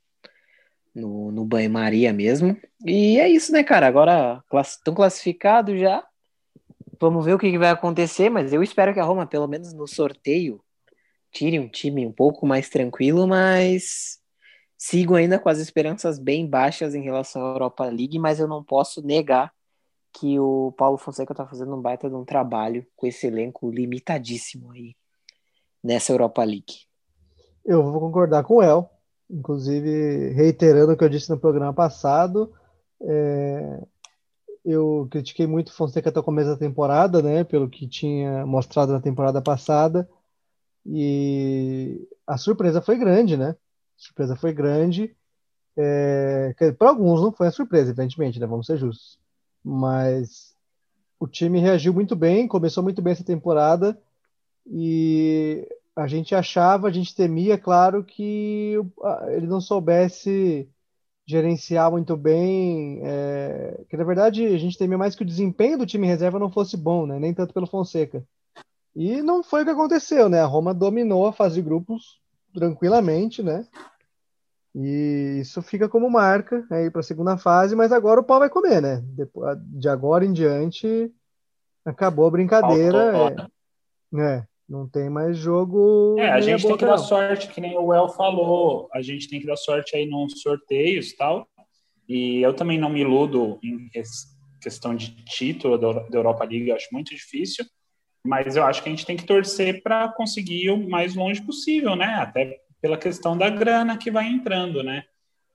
no, 0.95 1.33
no 1.33 1.45
banho-maria 1.45 2.13
mesmo. 2.13 2.57
E 2.87 3.19
é 3.19 3.29
isso, 3.29 3.53
né, 3.53 3.65
cara? 3.65 3.87
Agora 3.87 4.43
estão 4.63 4.95
classificados 4.95 5.79
já. 5.81 6.07
Vamos 7.01 7.25
ver 7.25 7.35
o 7.35 7.39
que, 7.39 7.51
que 7.51 7.59
vai 7.59 7.71
acontecer, 7.71 8.31
mas 8.31 8.53
eu 8.53 8.63
espero 8.63 8.95
que 8.95 9.01
a 9.01 9.05
Roma, 9.05 9.27
pelo 9.27 9.49
menos 9.49 9.73
no 9.73 9.89
sorteio, 9.89 10.63
tire 11.33 11.59
um 11.59 11.69
time 11.69 12.07
um 12.07 12.13
pouco 12.13 12.47
mais 12.47 12.69
tranquilo, 12.69 13.27
mas 13.27 14.21
sigo 14.79 15.17
ainda 15.17 15.39
com 15.39 15.49
as 15.49 15.59
esperanças 15.59 16.19
bem 16.19 16.47
baixas 16.47 16.95
em 16.95 17.03
relação 17.03 17.45
à 17.45 17.49
Europa 17.55 17.85
League, 17.87 18.19
mas 18.19 18.39
eu 18.39 18.47
não 18.47 18.63
posso 18.63 19.05
negar 19.05 19.53
que 20.13 20.39
o 20.39 20.73
Paulo 20.73 20.99
Fonseca 20.99 21.35
tá 21.35 21.47
fazendo 21.47 21.75
um 21.75 21.81
baita 21.81 22.09
de 22.09 22.15
um 22.15 22.25
trabalho 22.25 22.87
com 22.95 23.07
esse 23.07 23.27
elenco 23.27 23.71
limitadíssimo 23.71 24.71
aí 24.71 24.95
nessa 25.83 26.13
Europa 26.13 26.45
League. 26.45 26.87
Eu 27.65 27.83
vou 27.83 28.01
concordar 28.01 28.45
com 28.45 28.57
o 28.57 28.63
El, 28.63 28.89
inclusive 29.31 30.31
reiterando 30.35 30.93
o 30.93 30.97
que 30.97 31.05
eu 31.05 31.09
disse 31.09 31.31
no 31.31 31.39
programa 31.39 31.73
passado. 31.73 32.53
é, 33.01 33.83
eu 34.65 35.09
critiquei 35.11 35.47
muito 35.47 35.71
o 35.71 35.73
Fonseca 35.73 36.09
até 36.09 36.21
o 36.21 36.23
começo 36.23 36.51
da 36.51 36.57
temporada, 36.57 37.21
né? 37.21 37.43
Pelo 37.43 37.69
que 37.69 37.89
tinha 37.89 38.47
mostrado 38.47 38.93
na 38.93 39.01
temporada 39.01 39.43
passada. 39.43 40.09
E 40.87 42.09
a 42.27 42.37
surpresa 42.37 42.81
foi 42.81 42.97
grande, 42.97 43.37
né? 43.37 43.51
A 43.51 43.57
surpresa 43.97 44.37
foi 44.37 44.53
grande. 44.53 45.17
É, 45.77 46.55
para 46.79 46.91
alguns 46.91 47.21
não 47.21 47.33
foi 47.33 47.49
a 47.49 47.53
surpresa, 47.53 47.91
evidentemente, 47.91 48.39
né? 48.39 48.47
Vamos 48.47 48.67
ser 48.67 48.77
justos. 48.77 49.22
Mas 49.65 50.55
o 51.19 51.27
time 51.27 51.61
reagiu 51.61 51.93
muito 51.93 52.17
bem, 52.17 52.49
começou 52.49 52.83
muito 52.83 53.01
bem 53.01 53.13
essa 53.13 53.25
temporada 53.25 54.01
e 54.67 55.69
a 55.95 56.07
gente 56.07 56.35
achava, 56.35 56.89
a 56.89 56.91
gente 56.91 57.15
temia, 57.15 57.59
claro, 57.59 58.03
que 58.03 58.75
ele 59.29 59.47
não 59.47 59.61
soubesse 59.61 60.69
gerenciar 61.27 61.91
muito 61.91 62.17
bem, 62.17 63.01
é, 63.05 63.85
que 63.89 63.97
na 63.97 64.05
verdade 64.05 64.45
a 64.45 64.59
gente 64.59 64.77
temia 64.77 64.99
mais 64.99 65.15
que 65.15 65.23
o 65.23 65.27
desempenho 65.27 65.79
do 65.79 65.87
time 65.87 66.07
reserva 66.07 66.39
não 66.39 66.51
fosse 66.51 66.77
bom, 66.77 67.07
né? 67.07 67.19
Nem 67.19 67.33
tanto 67.33 67.55
pelo 67.55 67.67
Fonseca. 67.67 68.27
E 68.95 69.23
não 69.23 69.43
foi 69.43 69.63
o 69.63 69.65
que 69.65 69.71
aconteceu, 69.71 70.29
né? 70.29 70.41
A 70.41 70.47
Roma 70.47 70.75
dominou 70.75 71.27
a 71.27 71.33
fase 71.33 71.55
de 71.57 71.63
grupos 71.63 72.21
tranquilamente, 72.53 73.43
né? 73.43 73.67
E 74.75 75.39
isso 75.41 75.61
fica 75.61 75.89
como 75.89 76.09
marca 76.09 76.67
aí 76.71 76.91
para 76.91 77.01
a 77.01 77.05
segunda 77.05 77.37
fase, 77.37 77.77
mas 77.77 77.93
agora 77.93 78.21
o 78.21 78.25
pau 78.25 78.39
vai 78.39 78.49
comer, 78.49 78.81
né? 78.81 79.03
Depois, 79.05 79.59
de 79.61 79.89
agora 79.89 80.25
em 80.25 80.33
diante 80.33 81.11
acabou 81.85 82.27
a 82.27 82.31
brincadeira. 82.31 83.49
É, 84.15 84.19
é, 84.21 84.45
não 84.69 84.89
tem 84.89 85.11
mais 85.11 85.37
jogo. 85.37 86.17
É, 86.19 86.31
a 86.31 86.41
gente 86.41 86.67
tem 86.67 86.77
que 86.77 86.85
dar 86.85 86.93
não. 86.93 86.99
sorte, 86.99 87.49
que 87.49 87.61
nem 87.61 87.77
o 87.77 87.93
El 87.93 88.09
falou. 88.09 88.89
A 88.95 89.03
gente 89.03 89.29
tem 89.29 89.41
que 89.41 89.47
dar 89.47 89.57
sorte 89.57 89.95
aí 89.95 90.07
nos 90.07 90.41
sorteios 90.41 91.11
e 91.11 91.17
tal. 91.17 91.47
E 92.09 92.41
eu 92.41 92.55
também 92.55 92.79
não 92.79 92.89
me 92.89 93.01
iludo 93.01 93.59
em 93.63 93.89
ques- 93.91 94.27
questão 94.61 94.95
de 94.95 95.15
título 95.25 95.77
da 95.77 95.93
da 95.93 96.19
Europa 96.19 96.45
League, 96.45 96.69
eu 96.69 96.77
acho 96.77 96.89
muito 96.93 97.15
difícil. 97.15 97.65
Mas 98.25 98.57
eu 98.57 98.65
acho 98.65 98.83
que 98.83 98.89
a 98.89 98.93
gente 98.93 99.05
tem 99.05 99.17
que 99.17 99.27
torcer 99.27 99.83
para 99.83 100.09
conseguir 100.13 100.71
o 100.71 100.89
mais 100.89 101.15
longe 101.15 101.43
possível, 101.43 101.97
né? 101.97 102.07
Até 102.15 102.62
pela 102.83 102.99
questão 102.99 103.39
da 103.39 103.49
grana 103.49 103.97
que 103.97 104.11
vai 104.11 104.27
entrando, 104.27 104.83
né? 104.83 105.05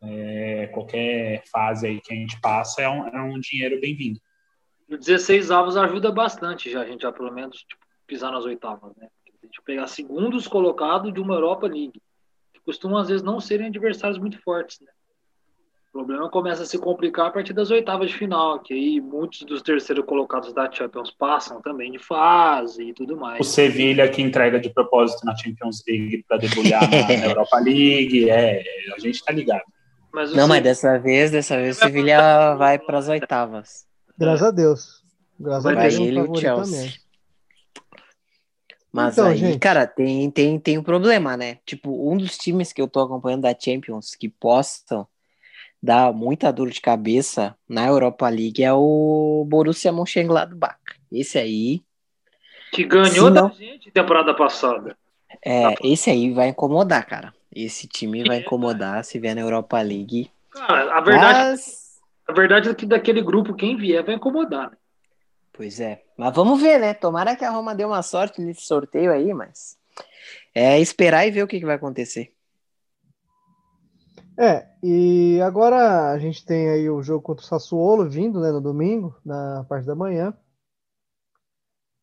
É, 0.02 0.68
qualquer 0.68 1.44
fase 1.52 1.86
aí 1.86 2.00
que 2.00 2.14
a 2.14 2.16
gente 2.16 2.40
passa 2.40 2.82
é 2.82 2.90
um, 2.90 3.08
é 3.08 3.22
um 3.22 3.38
dinheiro 3.40 3.82
bem-vindo. 3.82 4.20
O 4.90 4.98
16 4.98 5.52
avos 5.52 5.76
ajuda 5.76 6.10
bastante 6.10 6.72
já, 6.72 6.82
a 6.82 6.86
gente 6.86 7.02
já 7.02 7.12
pelo 7.12 7.32
menos 7.32 7.58
tipo, 7.58 7.86
pisar 8.08 8.32
nas 8.32 8.46
oitavas, 8.46 8.96
né? 8.96 9.10
A 9.44 9.46
gente 9.46 9.62
pegar 9.64 9.88
segundos 9.88 10.48
colocados 10.48 11.14
de 11.14 11.20
uma 11.20 11.36
Europa 11.36 11.68
League, 11.68 12.02
que 12.54 12.62
costumam 12.62 12.98
às 12.98 13.10
vezes 13.10 13.22
não 13.22 13.42
serem 13.42 13.68
adversários 13.68 14.18
muito 14.18 14.42
fortes, 14.42 14.80
né? 14.80 14.92
Problema 15.98 16.30
começa 16.30 16.62
a 16.62 16.66
se 16.66 16.78
complicar 16.78 17.28
a 17.28 17.32
partir 17.32 17.54
das 17.54 17.72
oitavas 17.72 18.12
de 18.12 18.16
final, 18.16 18.60
que 18.60 18.72
aí 18.72 19.02
muitos 19.02 19.42
dos 19.42 19.64
terceiros 19.64 20.06
colocados 20.06 20.54
da 20.54 20.72
Champions 20.72 21.10
passam 21.10 21.60
também 21.60 21.92
de 21.92 21.98
fase 21.98 22.84
e 22.84 22.94
tudo 22.94 23.18
mais. 23.18 23.40
O 23.40 23.44
Sevilha 23.44 24.08
que 24.08 24.22
entrega 24.22 24.60
de 24.60 24.70
propósito 24.70 25.26
na 25.26 25.36
Champions 25.36 25.84
League 25.88 26.24
para 26.28 26.38
debulhar 26.38 26.88
na 26.88 27.26
Europa 27.26 27.58
League, 27.58 28.30
é, 28.30 28.62
a 28.96 29.00
gente 29.00 29.24
tá 29.24 29.32
ligado. 29.32 29.64
Mas 30.14 30.34
Não, 30.34 30.48
mas 30.48 30.62
dessa 30.62 31.00
vez, 31.00 31.32
dessa 31.32 31.58
vez 31.58 31.78
o 31.78 31.80
Sevilha 31.80 32.54
vai 32.56 32.78
para 32.78 33.00
as 33.00 33.08
oitavas. 33.10 33.88
Graças 34.16 34.48
a 34.48 34.52
Deus. 34.52 35.04
Graças 35.40 35.64
vai 35.64 35.74
a 35.74 35.80
Deus. 35.82 35.96
Vai 35.96 36.08
ele 36.08 36.20
e 36.20 36.22
o 36.22 36.36
Chelsea. 36.36 36.78
Também. 36.78 36.94
Mas 38.94 39.14
então, 39.14 39.28
aí, 39.28 39.38
gente... 39.38 39.60
cara, 39.60 39.88
tem, 39.88 40.30
tem, 40.30 40.60
tem 40.60 40.78
um 40.78 40.84
problema, 40.84 41.36
né? 41.36 41.58
Tipo, 41.66 42.12
um 42.12 42.16
dos 42.16 42.38
times 42.38 42.72
que 42.72 42.82
eu 42.82 42.88
tô 42.88 43.00
acompanhando 43.00 43.42
da 43.42 43.56
Champions 43.58 44.16
que 44.16 44.30
possam 44.30 45.08
dar 45.82 46.14
muita 46.14 46.52
dor 46.52 46.70
de 46.70 46.82
cabeça 46.82 47.56
na 47.68 47.88
Europa 47.88 48.28
League 48.30 48.64
é 48.64 48.74
o 48.74 49.46
Borussia 49.48 49.92
Mönchengladbach. 49.92 50.78
Esse 51.12 51.38
aí... 51.38 51.82
Que 52.72 52.84
ganhou 52.84 53.32
da 53.32 53.48
gente 53.50 53.90
temporada 53.92 54.34
passada. 54.34 54.98
É, 55.46 55.74
esse 55.84 56.10
aí 56.10 56.32
vai 56.32 56.50
incomodar, 56.50 57.06
cara. 57.06 57.34
Esse 57.54 57.88
time 57.88 58.24
vai 58.24 58.40
incomodar 58.40 59.04
se 59.04 59.20
vier 59.20 59.34
na 59.34 59.42
Europa 59.42 59.82
League. 59.82 60.30
Cara, 60.52 60.98
a 60.98 61.02
verdade, 61.02 61.40
Mas... 61.40 62.00
a 62.28 62.34
verdade 62.34 62.70
é 62.70 62.76
que 62.76 62.86
daquele 62.86 63.22
grupo, 63.22 63.54
quem 63.54 63.78
vier 63.78 64.04
vai 64.04 64.16
incomodar, 64.16 64.72
né? 64.72 64.78
Pois 65.54 65.80
é. 65.80 66.04
Mas 66.16 66.36
vamos 66.36 66.62
ver, 66.62 66.80
né? 66.80 66.94
Tomara 66.94 67.36
que 67.36 67.44
a 67.44 67.50
Roma 67.50 67.74
dê 67.74 67.84
uma 67.84 68.04
sorte 68.04 68.42
nesse 68.42 68.62
sorteio 68.62 69.12
aí, 69.12 69.34
mas 69.34 69.78
é 70.54 70.80
esperar 70.80 71.26
e 71.26 71.32
ver 71.32 71.44
o 71.44 71.48
que, 71.48 71.60
que 71.60 71.66
vai 71.66 71.76
acontecer. 71.76 72.32
É, 74.40 74.68
e 74.84 75.42
agora 75.42 76.12
a 76.12 76.20
gente 76.20 76.46
tem 76.46 76.70
aí 76.70 76.88
o 76.88 77.02
jogo 77.02 77.24
contra 77.24 77.44
o 77.44 77.48
Sassuolo 77.48 78.08
vindo, 78.08 78.40
né, 78.40 78.52
no 78.52 78.62
domingo, 78.62 79.20
na 79.26 79.64
parte 79.64 79.88
da 79.88 79.96
manhã. 79.96 80.32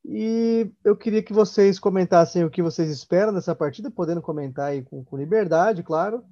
E 0.05 0.70
eu 0.85 0.97
queria 0.97 1.22
que 1.22 1.32
vocês 1.32 1.78
comentassem 1.78 2.45
o 2.45 2.51
que 2.51 2.61
vocês 2.61 2.91
esperam 2.91 3.32
dessa 3.32 3.55
partida, 3.55 3.91
podendo 3.91 4.20
comentar 4.20 4.70
aí 4.70 4.82
com, 4.82 5.05
com 5.05 5.16
liberdade, 5.16 5.82
claro. 5.82 6.24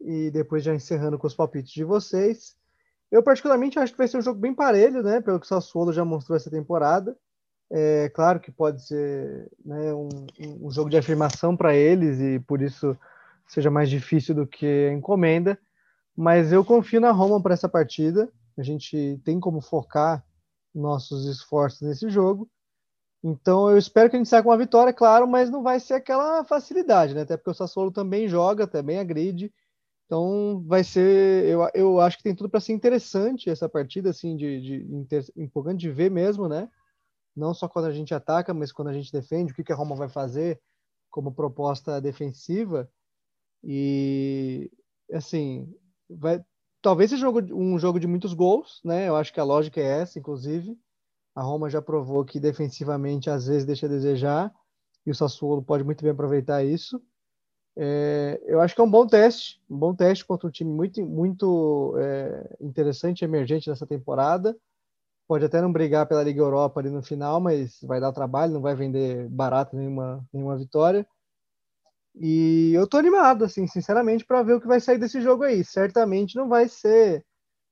E 0.00 0.30
depois 0.30 0.64
já 0.64 0.74
encerrando 0.74 1.18
com 1.18 1.26
os 1.26 1.34
palpites 1.34 1.72
de 1.72 1.84
vocês. 1.84 2.56
Eu, 3.10 3.22
particularmente, 3.22 3.78
acho 3.78 3.92
que 3.92 3.98
vai 3.98 4.08
ser 4.08 4.16
um 4.16 4.22
jogo 4.22 4.40
bem 4.40 4.54
parelho, 4.54 5.02
né? 5.02 5.20
Pelo 5.20 5.38
que 5.38 5.46
o 5.46 5.48
Sassuolo 5.48 5.92
já 5.92 6.04
mostrou 6.04 6.36
essa 6.36 6.50
temporada. 6.50 7.16
É 7.70 8.08
claro 8.08 8.40
que 8.40 8.50
pode 8.50 8.84
ser 8.84 9.50
né, 9.64 9.92
um, 9.94 10.08
um 10.60 10.70
jogo 10.70 10.90
de 10.90 10.96
afirmação 10.96 11.56
para 11.56 11.74
eles 11.74 12.18
e 12.18 12.40
por 12.40 12.60
isso 12.60 12.96
seja 13.46 13.70
mais 13.70 13.90
difícil 13.90 14.34
do 14.34 14.46
que 14.46 14.88
a 14.90 14.92
encomenda. 14.92 15.58
Mas 16.16 16.52
eu 16.52 16.64
confio 16.64 17.00
na 17.00 17.10
Roma 17.10 17.42
para 17.42 17.54
essa 17.54 17.68
partida. 17.68 18.30
A 18.56 18.62
gente 18.62 19.20
tem 19.24 19.40
como 19.40 19.60
focar 19.60 20.24
nossos 20.74 21.26
esforços 21.26 21.82
nesse 21.82 22.08
jogo. 22.08 22.48
Então 23.22 23.70
eu 23.70 23.78
espero 23.78 24.10
que 24.10 24.16
a 24.16 24.18
gente 24.18 24.28
saia 24.28 24.42
com 24.42 24.50
uma 24.50 24.58
vitória, 24.58 24.92
claro, 24.92 25.26
mas 25.26 25.48
não 25.48 25.62
vai 25.62 25.80
ser 25.80 25.94
aquela 25.94 26.44
facilidade, 26.44 27.14
né? 27.14 27.22
Até 27.22 27.36
porque 27.36 27.50
o 27.50 27.54
Sassuolo 27.54 27.90
também 27.90 28.28
joga, 28.28 28.66
também 28.66 28.98
agride. 28.98 29.52
Então 30.04 30.62
vai 30.66 30.84
ser, 30.84 31.46
eu, 31.46 31.66
eu 31.74 32.00
acho 32.00 32.18
que 32.18 32.22
tem 32.22 32.34
tudo 32.34 32.50
para 32.50 32.60
ser 32.60 32.74
interessante 32.74 33.48
essa 33.48 33.68
partida, 33.68 34.10
assim, 34.10 34.36
de, 34.36 34.60
de 34.60 34.94
inter, 34.94 35.24
empolgante 35.34 35.80
de 35.80 35.90
ver 35.90 36.10
mesmo, 36.10 36.48
né? 36.48 36.68
Não 37.34 37.54
só 37.54 37.66
quando 37.66 37.86
a 37.86 37.92
gente 37.92 38.14
ataca, 38.14 38.52
mas 38.52 38.70
quando 38.70 38.88
a 38.88 38.92
gente 38.92 39.10
defende, 39.10 39.52
o 39.52 39.54
que, 39.54 39.64
que 39.64 39.72
a 39.72 39.76
Roma 39.76 39.96
vai 39.96 40.08
fazer 40.08 40.60
como 41.10 41.32
proposta 41.32 42.00
defensiva. 42.00 42.90
E 43.64 44.70
assim, 45.12 45.72
vai, 46.08 46.44
talvez 46.82 47.10
seja 47.10 47.28
um 47.28 47.78
jogo 47.78 47.98
de 47.98 48.06
muitos 48.06 48.34
gols, 48.34 48.80
né? 48.84 49.08
Eu 49.08 49.16
acho 49.16 49.32
que 49.32 49.40
a 49.40 49.44
lógica 49.44 49.80
é 49.80 50.02
essa, 50.02 50.18
inclusive. 50.18 50.78
A 51.34 51.42
Roma 51.42 51.70
já 51.70 51.80
provou 51.82 52.24
que 52.24 52.38
defensivamente 52.38 53.30
às 53.30 53.46
vezes 53.46 53.64
deixa 53.64 53.86
a 53.86 53.88
desejar, 53.88 54.52
e 55.06 55.10
o 55.10 55.14
Sassuolo 55.14 55.62
pode 55.62 55.82
muito 55.82 56.02
bem 56.02 56.12
aproveitar 56.12 56.64
isso. 56.64 57.02
É, 57.76 58.40
eu 58.46 58.60
acho 58.60 58.74
que 58.74 58.80
é 58.80 58.84
um 58.84 58.90
bom 58.90 59.06
teste, 59.06 59.60
um 59.68 59.76
bom 59.76 59.94
teste 59.94 60.24
contra 60.24 60.46
um 60.46 60.50
time 60.50 60.70
muito, 60.70 61.04
muito 61.04 61.94
é, 61.98 62.56
interessante 62.60 63.24
emergente 63.24 63.68
nessa 63.68 63.86
temporada. 63.86 64.56
Pode 65.26 65.44
até 65.44 65.60
não 65.60 65.72
brigar 65.72 66.06
pela 66.06 66.22
Liga 66.22 66.40
Europa 66.40 66.80
ali 66.80 66.90
no 66.90 67.02
final, 67.02 67.40
mas 67.40 67.78
vai 67.82 67.98
dar 68.00 68.12
trabalho, 68.12 68.52
não 68.52 68.60
vai 68.60 68.74
vender 68.74 69.28
barato 69.28 69.74
nenhuma, 69.74 70.24
nenhuma 70.32 70.56
vitória. 70.56 71.06
E 72.14 72.72
eu 72.74 72.86
tô 72.86 72.96
animado, 72.96 73.44
assim, 73.44 73.66
sinceramente, 73.66 74.24
para 74.24 74.42
ver 74.42 74.54
o 74.54 74.60
que 74.60 74.66
vai 74.66 74.80
sair 74.80 74.98
desse 74.98 75.20
jogo 75.20 75.42
aí. 75.44 75.64
Certamente 75.64 76.36
não 76.36 76.48
vai 76.48 76.68
ser 76.68 77.24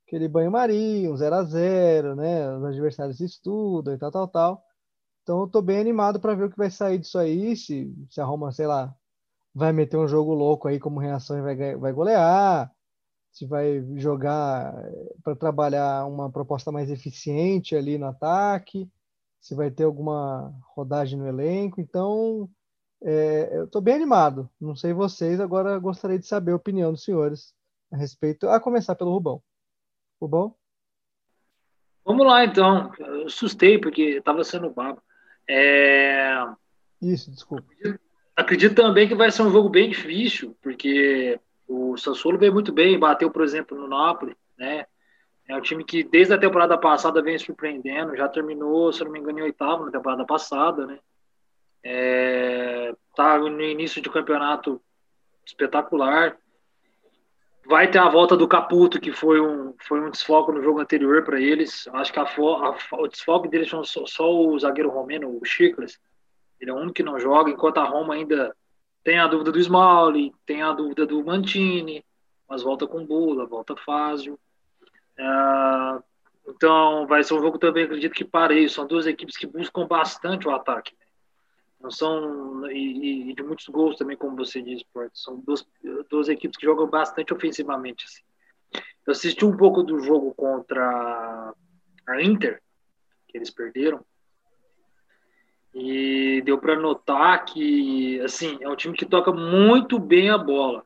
aquele 0.06 0.28
banho-maria, 0.28 1.10
um 1.10 1.16
0 1.16 1.34
a 1.36 1.44
0 1.44 2.16
né? 2.16 2.56
Os 2.56 2.64
adversários 2.64 3.20
estudam 3.20 3.94
e 3.94 3.98
tal, 3.98 4.10
tal, 4.10 4.28
tal. 4.28 4.64
Então 5.22 5.40
eu 5.42 5.48
tô 5.48 5.62
bem 5.62 5.78
animado 5.80 6.20
para 6.20 6.34
ver 6.34 6.44
o 6.44 6.50
que 6.50 6.56
vai 6.58 6.70
sair 6.70 6.98
disso 6.98 7.18
aí, 7.18 7.56
se, 7.56 7.94
se 8.10 8.20
a 8.20 8.24
Roma, 8.24 8.52
sei 8.52 8.66
lá, 8.66 8.94
vai 9.54 9.72
meter 9.72 9.96
um 9.96 10.08
jogo 10.08 10.34
louco 10.34 10.68
aí 10.68 10.80
como 10.80 11.00
reação 11.00 11.38
e 11.38 11.42
vai, 11.42 11.76
vai 11.76 11.92
golear, 11.92 12.72
se 13.32 13.46
vai 13.46 13.82
jogar 13.96 14.74
eh, 14.86 15.14
para 15.24 15.36
trabalhar 15.36 16.06
uma 16.06 16.30
proposta 16.30 16.72
mais 16.72 16.90
eficiente 16.90 17.76
ali 17.76 17.98
no 17.98 18.06
ataque, 18.06 18.90
se 19.40 19.54
vai 19.54 19.70
ter 19.70 19.84
alguma 19.84 20.54
rodagem 20.76 21.18
no 21.18 21.26
elenco. 21.26 21.80
Então, 21.80 22.48
é, 23.04 23.58
eu 23.58 23.64
estou 23.64 23.80
bem 23.80 23.94
animado. 23.94 24.48
Não 24.60 24.74
sei 24.74 24.92
vocês, 24.92 25.40
agora 25.40 25.78
gostaria 25.78 26.18
de 26.18 26.26
saber 26.26 26.52
a 26.52 26.56
opinião 26.56 26.92
dos 26.92 27.04
senhores 27.04 27.54
a 27.92 27.96
respeito, 27.96 28.48
a 28.48 28.58
começar 28.58 28.94
pelo 28.94 29.12
Rubão. 29.12 29.42
Rubão? 30.20 30.54
Vamos 32.04 32.26
lá, 32.26 32.44
então. 32.44 32.92
Eu 32.98 33.26
assustei 33.26 33.78
porque 33.78 34.02
estava 34.02 34.42
sendo 34.44 34.70
babo. 34.70 35.02
É... 35.48 36.46
Isso, 37.00 37.30
desculpa. 37.30 37.66
Acredito 38.34 38.74
também 38.74 39.06
que 39.06 39.14
vai 39.14 39.30
ser 39.30 39.42
um 39.42 39.50
jogo 39.50 39.68
bem 39.68 39.90
difícil, 39.90 40.56
porque 40.62 41.38
o 41.68 41.96
Sassuolo 41.96 42.38
veio 42.38 42.52
muito 42.52 42.72
bem, 42.72 42.98
bateu, 42.98 43.30
por 43.30 43.42
exemplo, 43.42 43.76
no 43.76 43.88
Napoli, 43.88 44.36
né? 44.56 44.86
É 45.48 45.56
um 45.56 45.60
time 45.60 45.84
que 45.84 46.02
desde 46.02 46.32
a 46.32 46.38
temporada 46.38 46.78
passada 46.78 47.22
vem 47.22 47.36
surpreendendo, 47.38 48.16
já 48.16 48.28
terminou, 48.28 48.92
se 48.92 49.04
não 49.04 49.10
me 49.10 49.18
engano, 49.18 49.40
em 49.40 49.42
oitavo 49.42 49.84
na 49.84 49.90
temporada 49.90 50.24
passada, 50.24 50.86
né? 50.86 50.98
É, 51.84 52.94
tá 53.14 53.38
no 53.38 53.60
início 53.60 54.00
de 54.00 54.10
campeonato 54.10 54.80
espetacular. 55.44 56.36
Vai 57.64 57.90
ter 57.90 57.98
a 57.98 58.08
volta 58.08 58.36
do 58.36 58.48
Caputo, 58.48 59.00
que 59.00 59.12
foi 59.12 59.40
um, 59.40 59.74
foi 59.78 60.00
um 60.00 60.10
desfoque 60.10 60.52
no 60.52 60.62
jogo 60.62 60.80
anterior 60.80 61.24
para 61.24 61.40
eles. 61.40 61.86
Acho 61.92 62.12
que 62.12 62.18
a, 62.18 62.22
a, 62.22 62.76
o 62.98 63.08
desfoque 63.08 63.48
deles 63.48 63.68
são 63.68 63.84
só, 63.84 64.04
só 64.06 64.30
o 64.30 64.58
zagueiro 64.58 64.90
romeno, 64.90 65.28
o 65.28 65.44
Chiclas. 65.44 66.00
Ele 66.60 66.70
é 66.70 66.74
o 66.74 66.76
único 66.76 66.94
que 66.94 67.02
não 67.02 67.18
joga, 67.18 67.50
enquanto 67.50 67.78
a 67.78 67.84
Roma 67.84 68.14
ainda 68.14 68.54
tem 69.04 69.18
a 69.18 69.26
dúvida 69.26 69.50
do 69.50 69.58
Smalling, 69.58 70.32
tem 70.46 70.62
a 70.62 70.72
dúvida 70.72 71.04
do 71.04 71.24
Mantini, 71.24 72.04
mas 72.48 72.62
volta 72.62 72.86
com 72.86 73.04
Bula, 73.04 73.46
volta 73.46 73.74
Fázio. 73.76 74.38
É, 75.16 75.24
então, 76.48 77.06
vai 77.06 77.22
ser 77.22 77.34
um 77.34 77.40
jogo 77.40 77.58
também, 77.58 77.84
acredito 77.84 78.14
que 78.14 78.24
parei. 78.24 78.68
São 78.68 78.86
duas 78.86 79.06
equipes 79.06 79.36
que 79.36 79.46
buscam 79.46 79.86
bastante 79.86 80.46
o 80.46 80.50
ataque. 80.50 80.94
Não 81.82 81.90
são, 81.90 82.70
e, 82.70 83.30
e, 83.30 83.34
de 83.34 83.42
muitos 83.42 83.66
gols 83.66 83.96
também, 83.96 84.16
como 84.16 84.36
você 84.36 84.62
disse, 84.62 84.86
São 85.12 85.40
duas, 85.40 85.66
duas 86.08 86.28
equipes 86.28 86.56
que 86.56 86.64
jogam 86.64 86.86
bastante 86.86 87.34
ofensivamente. 87.34 88.04
Assim. 88.04 88.22
Eu 89.04 89.10
assisti 89.10 89.44
um 89.44 89.56
pouco 89.56 89.82
do 89.82 89.98
jogo 89.98 90.32
contra 90.34 91.52
a 92.06 92.22
Inter, 92.22 92.62
que 93.28 93.36
eles 93.36 93.50
perderam. 93.50 94.04
E 95.74 96.40
deu 96.44 96.58
para 96.58 96.78
notar 96.78 97.44
que, 97.46 98.20
assim, 98.20 98.58
é 98.60 98.68
um 98.68 98.76
time 98.76 98.96
que 98.96 99.06
toca 99.06 99.32
muito 99.32 99.98
bem 99.98 100.30
a 100.30 100.38
bola. 100.38 100.84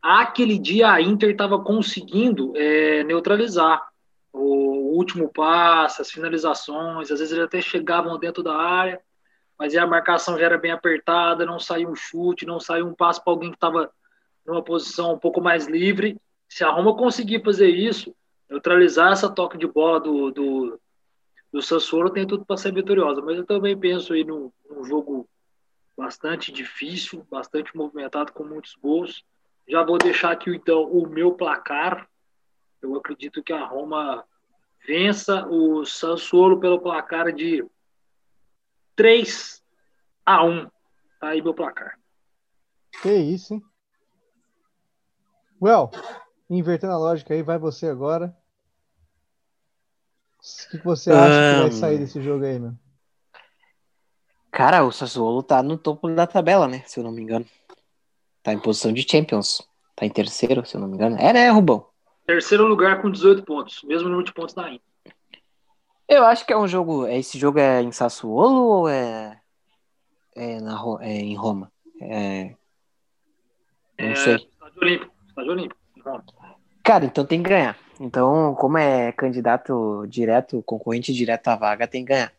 Aquele 0.00 0.58
dia 0.58 0.90
a 0.90 1.00
Inter 1.00 1.30
estava 1.30 1.62
conseguindo 1.62 2.52
é, 2.56 3.04
neutralizar 3.04 3.92
o 4.32 4.96
último 4.96 5.28
passe, 5.28 6.02
as 6.02 6.10
finalizações, 6.10 7.10
às 7.12 7.20
vezes 7.20 7.32
eles 7.32 7.44
até 7.44 7.60
chegavam 7.60 8.18
dentro 8.18 8.42
da 8.42 8.56
área, 8.56 9.00
mas 9.62 9.76
a 9.76 9.86
marcação 9.86 10.36
já 10.36 10.46
era 10.46 10.58
bem 10.58 10.72
apertada, 10.72 11.46
não 11.46 11.56
saiu 11.56 11.88
um 11.88 11.94
chute, 11.94 12.44
não 12.44 12.58
saiu 12.58 12.84
um 12.84 12.92
passe 12.92 13.22
para 13.22 13.32
alguém 13.32 13.48
que 13.48 13.56
estava 13.56 13.92
numa 14.44 14.60
posição 14.60 15.14
um 15.14 15.18
pouco 15.18 15.40
mais 15.40 15.68
livre. 15.68 16.20
Se 16.48 16.64
a 16.64 16.70
Roma 16.70 16.96
conseguir 16.96 17.44
fazer 17.44 17.68
isso, 17.68 18.12
neutralizar 18.50 19.12
essa 19.12 19.30
toque 19.30 19.56
de 19.56 19.68
bola 19.68 20.00
do, 20.00 20.32
do, 20.32 20.80
do 21.52 21.62
Sassuolo 21.62 22.10
tem 22.10 22.26
tudo 22.26 22.44
para 22.44 22.56
ser 22.56 22.74
vitoriosa, 22.74 23.22
mas 23.22 23.38
eu 23.38 23.46
também 23.46 23.78
penso 23.78 24.14
aí 24.14 24.24
num, 24.24 24.50
num, 24.68 24.82
jogo 24.82 25.28
bastante 25.96 26.50
difícil, 26.50 27.24
bastante 27.30 27.76
movimentado, 27.76 28.32
com 28.32 28.42
muitos 28.42 28.74
gols. 28.74 29.24
Já 29.68 29.84
vou 29.84 29.96
deixar 29.96 30.32
aqui 30.32 30.50
então 30.50 30.90
o 30.90 31.08
meu 31.08 31.34
placar. 31.34 32.08
Eu 32.82 32.96
acredito 32.96 33.40
que 33.44 33.52
a 33.52 33.64
Roma 33.64 34.24
vença 34.84 35.46
o 35.46 35.84
Sassuolo 35.84 36.58
pelo 36.58 36.80
placar 36.80 37.32
de 37.32 37.64
3 38.96 39.62
a 40.24 40.44
1. 40.44 40.70
Tá 41.20 41.28
aí 41.28 41.42
meu 41.42 41.54
placar. 41.54 41.98
Que 43.02 43.14
isso, 43.14 43.54
hein? 43.54 43.62
Well, 45.60 45.90
Invertendo 46.54 46.92
a 46.92 46.98
lógica 46.98 47.32
aí, 47.32 47.42
vai 47.42 47.56
você 47.56 47.86
agora. 47.86 48.36
O 50.38 50.70
que, 50.70 50.84
você 50.84 51.10
acha 51.10 51.54
que 51.54 51.62
vai 51.62 51.72
sair 51.72 51.98
desse 51.98 52.20
jogo 52.20 52.44
aí, 52.44 52.58
meu? 52.58 52.74
Cara, 54.50 54.84
o 54.84 54.92
Sassuolo 54.92 55.42
tá 55.42 55.62
no 55.62 55.78
topo 55.78 56.10
da 56.10 56.26
tabela, 56.26 56.68
né? 56.68 56.82
Se 56.84 57.00
eu 57.00 57.04
não 57.04 57.10
me 57.10 57.22
engano. 57.22 57.46
Tá 58.42 58.52
em 58.52 58.58
posição 58.58 58.92
de 58.92 59.06
Champions. 59.08 59.66
Tá 59.96 60.04
em 60.04 60.10
terceiro, 60.10 60.66
se 60.66 60.76
eu 60.76 60.80
não 60.82 60.88
me 60.88 60.94
engano. 60.94 61.16
É, 61.16 61.32
né, 61.32 61.48
Rubão? 61.48 61.86
Terceiro 62.26 62.66
lugar 62.66 63.00
com 63.00 63.10
18 63.10 63.42
pontos. 63.44 63.82
Mesmo 63.84 64.10
número 64.10 64.26
de 64.26 64.34
pontos 64.34 64.54
da 64.54 64.68
Inter. 64.68 64.91
Eu 66.08 66.24
acho 66.24 66.44
que 66.44 66.52
é 66.52 66.58
um 66.58 66.68
jogo. 66.68 67.06
Esse 67.06 67.38
jogo 67.38 67.58
é 67.58 67.82
em 67.82 67.92
Sassuolo 67.92 68.62
ou 68.62 68.88
é, 68.88 69.40
é, 70.34 70.60
na, 70.60 70.78
é 71.00 71.12
em 71.14 71.34
Roma? 71.34 71.70
É... 72.00 72.54
Não 73.98 74.08
É, 74.08 74.14
sei. 74.16 74.34
Estádio 74.36 74.80
Olímpico. 74.82 75.12
Estádio 75.28 75.52
Olímpico. 75.52 75.80
Cara, 76.82 77.04
então 77.04 77.24
tem 77.24 77.42
que 77.42 77.48
ganhar. 77.48 77.78
Então, 78.00 78.54
como 78.56 78.76
é 78.76 79.12
candidato 79.12 80.04
direto, 80.08 80.62
concorrente 80.64 81.12
direto 81.12 81.48
à 81.48 81.56
vaga, 81.56 81.86
tem 81.86 82.04
que 82.04 82.12
ganhar. 82.12 82.32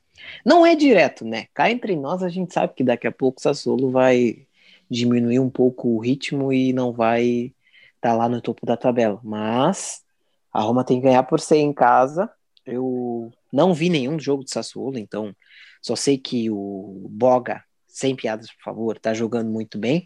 Não 0.45 0.65
é 0.65 0.75
direto, 0.75 1.23
né? 1.25 1.47
Cá 1.53 1.71
entre 1.71 1.95
nós, 1.95 2.21
a 2.21 2.29
gente 2.29 2.53
sabe 2.53 2.73
que 2.73 2.83
daqui 2.83 3.07
a 3.07 3.11
pouco 3.11 3.39
o 3.39 3.41
Sassuolo 3.41 3.89
vai 3.89 4.45
diminuir 4.89 5.39
um 5.39 5.49
pouco 5.49 5.89
o 5.89 5.99
ritmo 5.99 6.51
e 6.51 6.73
não 6.73 6.91
vai 6.91 7.53
estar 7.95 8.13
lá 8.13 8.27
no 8.27 8.41
topo 8.41 8.65
da 8.65 8.75
tabela. 8.75 9.19
Mas 9.23 10.03
a 10.51 10.61
Roma 10.61 10.83
tem 10.83 10.99
que 10.99 11.07
ganhar 11.07 11.23
por 11.23 11.39
ser 11.39 11.57
em 11.57 11.73
casa. 11.73 12.29
Eu 12.65 13.31
não 13.51 13.73
vi 13.73 13.89
nenhum 13.89 14.19
jogo 14.19 14.43
de 14.43 14.51
Sassuolo, 14.51 14.97
então 14.97 15.35
só 15.81 15.95
sei 15.95 16.17
que 16.17 16.49
o 16.49 17.07
Boga, 17.09 17.63
sem 17.87 18.15
piadas, 18.15 18.51
por 18.53 18.63
favor, 18.63 18.99
tá 18.99 19.13
jogando 19.13 19.49
muito 19.49 19.77
bem. 19.77 20.05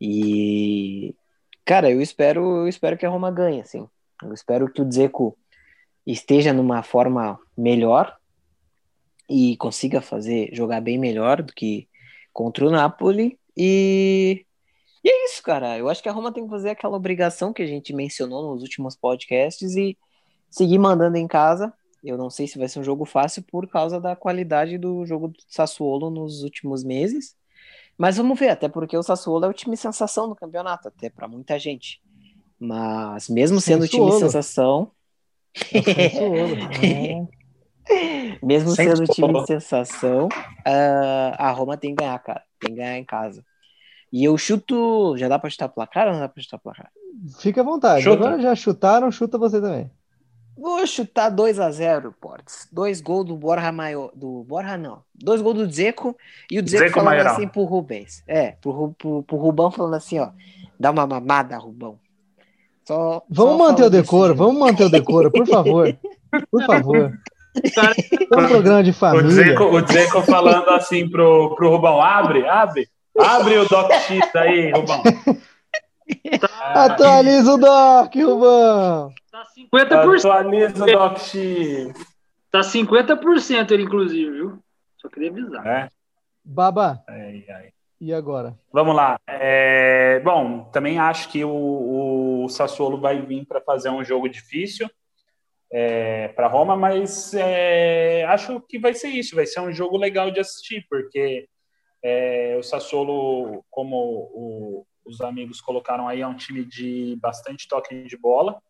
E 0.00 1.14
cara, 1.64 1.90
eu 1.90 2.00
espero, 2.00 2.40
eu 2.58 2.68
espero 2.68 2.96
que 2.96 3.06
a 3.06 3.08
Roma 3.08 3.30
ganhe, 3.30 3.60
assim. 3.60 3.86
Eu 4.22 4.32
espero 4.32 4.72
que 4.72 4.80
o 4.80 4.84
Dzeko 4.84 5.36
esteja 6.06 6.52
numa 6.52 6.82
forma 6.82 7.38
melhor 7.56 8.16
e 9.28 9.56
consiga 9.56 10.00
fazer 10.00 10.50
jogar 10.52 10.80
bem 10.80 10.98
melhor 10.98 11.42
do 11.42 11.52
que 11.52 11.88
contra 12.32 12.66
o 12.66 12.70
Napoli 12.70 13.38
e 13.56 14.44
e 15.04 15.10
é 15.10 15.24
isso, 15.24 15.42
cara. 15.42 15.76
Eu 15.76 15.88
acho 15.88 16.02
que 16.02 16.08
a 16.08 16.12
Roma 16.12 16.32
tem 16.32 16.44
que 16.44 16.50
fazer 16.50 16.70
aquela 16.70 16.96
obrigação 16.96 17.52
que 17.52 17.62
a 17.62 17.66
gente 17.66 17.92
mencionou 17.92 18.52
nos 18.52 18.62
últimos 18.62 18.94
podcasts 18.96 19.74
e 19.74 19.98
seguir 20.52 20.78
mandando 20.78 21.16
em 21.16 21.26
casa. 21.26 21.72
Eu 22.04 22.16
não 22.16 22.30
sei 22.30 22.46
se 22.46 22.58
vai 22.58 22.68
ser 22.68 22.80
um 22.80 22.84
jogo 22.84 23.04
fácil 23.04 23.42
por 23.42 23.66
causa 23.68 24.00
da 24.00 24.14
qualidade 24.14 24.78
do 24.78 25.04
jogo 25.06 25.28
do 25.28 25.38
Sassuolo 25.48 26.10
nos 26.10 26.42
últimos 26.42 26.84
meses. 26.84 27.34
Mas 27.96 28.16
vamos 28.16 28.38
ver, 28.38 28.50
até 28.50 28.68
porque 28.68 28.96
o 28.96 29.02
Sassuolo 29.02 29.44
é 29.44 29.48
o 29.48 29.52
time 29.52 29.76
sensação 29.76 30.28
do 30.28 30.34
campeonato, 30.34 30.88
até 30.88 31.08
para 31.08 31.28
muita 31.28 31.58
gente. 31.58 32.00
Mas 32.58 33.28
mesmo 33.28 33.60
sendo 33.60 33.84
o 33.84 33.88
time 33.88 34.12
sensação, 34.12 34.90
É 35.72 35.78
o 35.78 35.84
Sassuolo. 35.84 37.28
Mesmo 38.42 38.70
Sem 38.70 38.88
sendo 38.88 39.02
o 39.02 39.06
time 39.06 39.46
sensação, 39.46 40.28
ah, 40.64 41.34
a 41.38 41.50
Roma 41.50 41.76
tem 41.76 41.94
que 41.94 42.02
ganhar, 42.02 42.18
cara. 42.20 42.42
Tem 42.58 42.70
que 42.70 42.76
ganhar 42.76 42.98
em 42.98 43.04
casa. 43.04 43.44
E 44.12 44.24
eu 44.24 44.36
chuto. 44.38 45.16
Já 45.16 45.28
dá 45.28 45.38
pra 45.38 45.50
chutar 45.50 45.68
placar 45.68 46.06
ou 46.06 46.12
não 46.12 46.20
dá 46.20 46.28
pra 46.28 46.42
chutar 46.42 46.58
placar? 46.58 46.90
Fica 47.40 47.60
à 47.60 47.64
vontade. 47.64 48.02
Chuta. 48.02 48.16
Agora 48.16 48.40
já 48.40 48.54
chutaram, 48.54 49.10
chuta 49.10 49.38
você 49.38 49.60
também. 49.60 49.90
Vou 50.56 50.86
chutar 50.86 51.30
2 51.30 51.58
a 51.58 51.70
0 51.70 52.14
Portes. 52.20 52.68
Dois 52.70 53.00
gols 53.00 53.26
do 53.26 53.36
Borja 53.36 53.72
Maior. 53.72 54.10
Do 54.14 54.44
Borja, 54.44 54.76
não. 54.76 55.02
Dois 55.14 55.40
gols 55.40 55.56
do 55.56 55.70
Zeco 55.72 56.16
e 56.50 56.60
o 56.60 56.68
Zeco 56.68 56.90
falando 56.90 57.06
Maioral. 57.06 57.34
assim 57.34 57.48
pro 57.48 57.64
Rubens. 57.64 58.22
É, 58.28 58.52
pro, 58.60 58.94
pro, 58.98 59.22
pro 59.22 59.36
Rubão 59.36 59.70
falando 59.70 59.94
assim, 59.94 60.18
ó. 60.18 60.28
Dá 60.78 60.90
uma 60.90 61.06
mamada, 61.06 61.56
Rubão. 61.56 61.98
Só, 62.86 63.22
Vamos 63.30 63.52
só 63.58 63.58
manter 63.58 63.84
o 63.84 63.90
decoro, 63.90 64.26
jeito. 64.34 64.38
vamos 64.38 64.58
manter 64.60 64.84
o 64.84 64.90
decoro, 64.90 65.30
por 65.30 65.46
favor. 65.46 65.96
Por 66.50 66.64
favor. 66.64 67.12
Cara, 67.74 67.94
É 67.98 68.38
um 68.40 68.48
programa 68.48 68.82
de 68.82 68.90
O 68.90 68.94
família. 68.94 69.28
Dzeko, 69.28 69.64
o 69.64 69.80
Dzeko 69.82 70.22
falando 70.22 70.68
assim 70.70 71.08
pro, 71.08 71.54
pro 71.54 71.70
Rubão, 71.70 72.00
abre, 72.00 72.46
abre, 72.48 72.88
abre 73.18 73.58
o 73.58 73.68
Doc 73.68 73.90
X 73.92 74.34
aí, 74.36 74.72
Rubão. 74.72 75.02
Atualiza 76.74 77.54
o 77.54 77.58
Doc, 77.58 78.14
Rubão. 78.16 79.12
Tá 79.44 80.04
50%. 80.04 80.18
Atualiza 80.18 80.84
o. 80.86 81.92
Tá 82.50 82.60
50% 82.60 83.70
ele, 83.70 83.82
inclusive, 83.84 84.30
viu? 84.30 84.58
Só 84.98 85.08
queria 85.08 85.30
avisar. 85.30 85.66
É, 85.66 85.88
Baba, 86.44 87.02
ai, 87.08 87.44
ai. 87.48 87.70
e 88.00 88.12
agora? 88.12 88.58
Vamos 88.72 88.94
lá. 88.94 89.18
É, 89.26 90.20
bom, 90.20 90.64
também 90.72 90.98
acho 90.98 91.28
que 91.30 91.44
o, 91.44 92.44
o 92.44 92.48
Sassuolo 92.48 93.00
vai 93.00 93.20
vir 93.22 93.46
para 93.46 93.60
fazer 93.60 93.88
um 93.90 94.04
jogo 94.04 94.28
difícil 94.28 94.88
para 96.36 96.46
Roma, 96.48 96.76
mas 96.76 97.32
é, 97.34 98.24
acho 98.28 98.60
que 98.68 98.78
vai 98.78 98.92
ser 98.92 99.08
isso. 99.08 99.34
Vai 99.34 99.46
ser 99.46 99.60
um 99.60 99.72
jogo 99.72 99.96
legal 99.96 100.30
de 100.30 100.38
assistir, 100.40 100.84
porque 100.90 101.48
é, 102.02 102.56
o 102.58 102.62
Sassuolo, 102.62 103.64
como 103.70 103.96
o- 103.96 104.86
os 105.04 105.20
amigos 105.20 105.60
colocaram 105.60 106.06
aí, 106.06 106.20
é 106.20 106.26
um 106.26 106.36
time 106.36 106.64
de 106.64 107.16
bastante 107.20 107.66
toque 107.66 108.04
de 108.04 108.16
bola. 108.16 108.60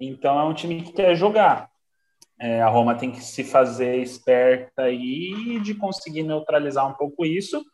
Então 0.00 0.38
é 0.38 0.44
um 0.44 0.54
time 0.54 0.82
que 0.82 0.92
quer 0.92 1.14
jogar. 1.14 1.70
É, 2.38 2.60
a 2.60 2.68
Roma 2.68 2.94
tem 2.94 3.10
que 3.10 3.20
se 3.22 3.42
fazer 3.42 3.96
esperta 3.96 4.82
aí 4.82 5.58
de 5.60 5.74
conseguir 5.74 6.22
neutralizar 6.22 6.86
um 6.86 6.92
pouco 6.92 7.24
isso 7.24 7.64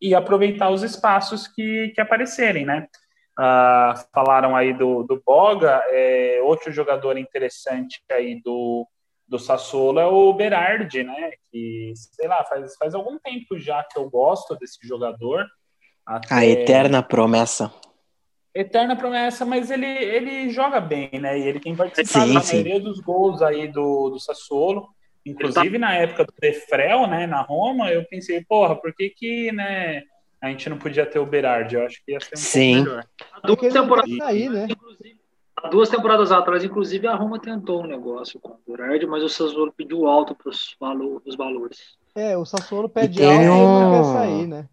e 0.00 0.14
aproveitar 0.14 0.70
os 0.70 0.82
espaços 0.82 1.48
que, 1.48 1.88
que 1.94 2.00
aparecerem, 2.00 2.64
né? 2.64 2.86
Ah, 3.36 3.94
falaram 4.14 4.54
aí 4.54 4.72
do, 4.72 5.02
do 5.02 5.20
Boga, 5.24 5.82
é, 5.88 6.40
outro 6.42 6.70
jogador 6.70 7.18
interessante 7.18 8.00
aí 8.12 8.40
do, 8.40 8.86
do 9.26 9.38
Sassuolo 9.40 9.98
é 9.98 10.06
o 10.06 10.32
Berardi, 10.32 11.02
né? 11.02 11.32
Que, 11.50 11.92
sei 11.96 12.28
lá, 12.28 12.44
faz, 12.44 12.76
faz 12.76 12.94
algum 12.94 13.18
tempo 13.18 13.58
já 13.58 13.82
que 13.82 13.98
eu 13.98 14.08
gosto 14.08 14.54
desse 14.56 14.78
jogador. 14.86 15.44
Até- 16.06 16.34
A 16.34 16.46
eterna 16.46 17.02
promessa. 17.02 17.72
Eterna 18.54 18.94
promessa, 18.94 19.44
mas 19.44 19.70
ele, 19.70 19.86
ele 19.86 20.48
joga 20.48 20.80
bem, 20.80 21.10
né? 21.14 21.38
E 21.38 21.42
ele 21.42 21.58
tem 21.58 21.74
participado 21.74 22.28
Sim, 22.28 22.34
da 22.34 22.40
sim. 22.40 22.62
maioria 22.62 22.80
dos 22.80 23.00
gols 23.00 23.42
aí 23.42 23.66
do, 23.66 24.10
do 24.10 24.20
Sassuolo. 24.20 24.88
Inclusive 25.26 25.78
na 25.78 25.94
época 25.94 26.24
do 26.24 26.34
Defrel, 26.38 27.06
né, 27.06 27.26
na 27.26 27.40
Roma, 27.40 27.90
eu 27.90 28.04
pensei, 28.04 28.44
porra, 28.44 28.76
por 28.76 28.94
que 28.94 29.08
que, 29.08 29.50
né, 29.52 30.02
a 30.40 30.48
gente 30.50 30.68
não 30.68 30.78
podia 30.78 31.06
ter 31.06 31.18
o 31.18 31.24
Berardi? 31.24 31.76
Eu 31.76 31.86
acho 31.86 32.04
que 32.04 32.12
ia 32.12 32.20
ser 32.20 32.34
um 32.34 32.38
Sim. 32.38 32.74
pouco 32.76 32.90
melhor. 32.90 33.06
Há 33.32 33.46
duas 33.46 33.72
temporadas, 33.72 34.16
sair, 34.18 34.50
né? 34.50 34.66
inclusive, 34.70 35.16
há 35.56 35.68
duas 35.68 35.88
temporadas 35.88 36.30
atrás, 36.30 36.62
inclusive, 36.62 37.06
a 37.06 37.14
Roma 37.14 37.40
tentou 37.40 37.82
um 37.82 37.86
negócio 37.86 38.38
com 38.38 38.50
o 38.50 38.60
Berardi, 38.70 39.06
mas 39.06 39.22
o 39.22 39.28
Sassuolo 39.28 39.72
pediu 39.72 40.06
alto 40.06 40.34
para 40.34 40.50
os 40.50 40.76
valores. 40.78 41.96
É, 42.14 42.36
o 42.36 42.44
Sassuolo 42.44 42.88
pede 42.88 43.18
tem 43.18 43.26
alto 43.26 43.40
e 43.40 43.66
não 43.66 43.90
quer 43.90 44.04
sair, 44.04 44.46
né? 44.46 44.68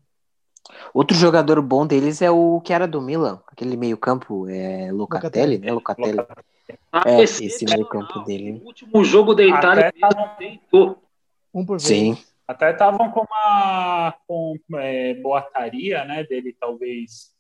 Outro 0.94 1.16
jogador 1.16 1.62
bom 1.62 1.86
deles 1.86 2.22
é 2.22 2.30
o 2.30 2.62
que 2.62 2.74
era 2.74 2.88
do 2.88 3.02
Milan, 3.02 3.42
aquele 3.48 3.78
meio-campo, 3.78 4.48
é 4.50 4.92
Locatelli, 4.92 5.58
né? 5.58 5.72
Locatelli. 5.72 6.18
Tá 6.92 7.04
É, 7.06 7.22
excepcional. 7.22 7.24
esse 7.24 7.66
meio-campo 7.66 8.20
dele. 8.20 8.62
O 8.64 8.68
último 8.68 9.04
jogo 9.04 9.34
da 9.34 9.44
Itália, 9.44 9.94
deitou. 10.38 11.02
Um 11.54 11.66
por 11.66 11.78
vez. 11.78 11.88
Sim. 11.88 12.18
Até 12.48 12.72
estavam 12.72 13.10
com 13.12 13.22
uma 13.22 14.14
com, 14.28 14.56
é, 14.76 15.14
boataria, 15.16 16.04
né, 16.04 16.24
dele 16.24 16.56
talvez 16.60 17.32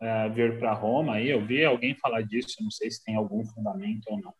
é, 0.00 0.28
vir 0.28 0.58
para 0.58 0.72
Roma. 0.72 1.14
Aí 1.14 1.30
eu 1.30 1.44
vi 1.44 1.64
alguém 1.64 1.94
falar 1.94 2.22
disso, 2.22 2.56
não 2.62 2.70
sei 2.70 2.90
se 2.90 3.02
tem 3.02 3.16
algum 3.16 3.44
fundamento 3.44 4.06
ou 4.08 4.20
não, 4.20 4.34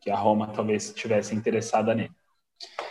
que 0.00 0.10
a 0.10 0.16
Roma 0.16 0.48
talvez 0.48 0.86
estivesse 0.86 1.34
interessada 1.34 1.94
nele. 1.94 2.12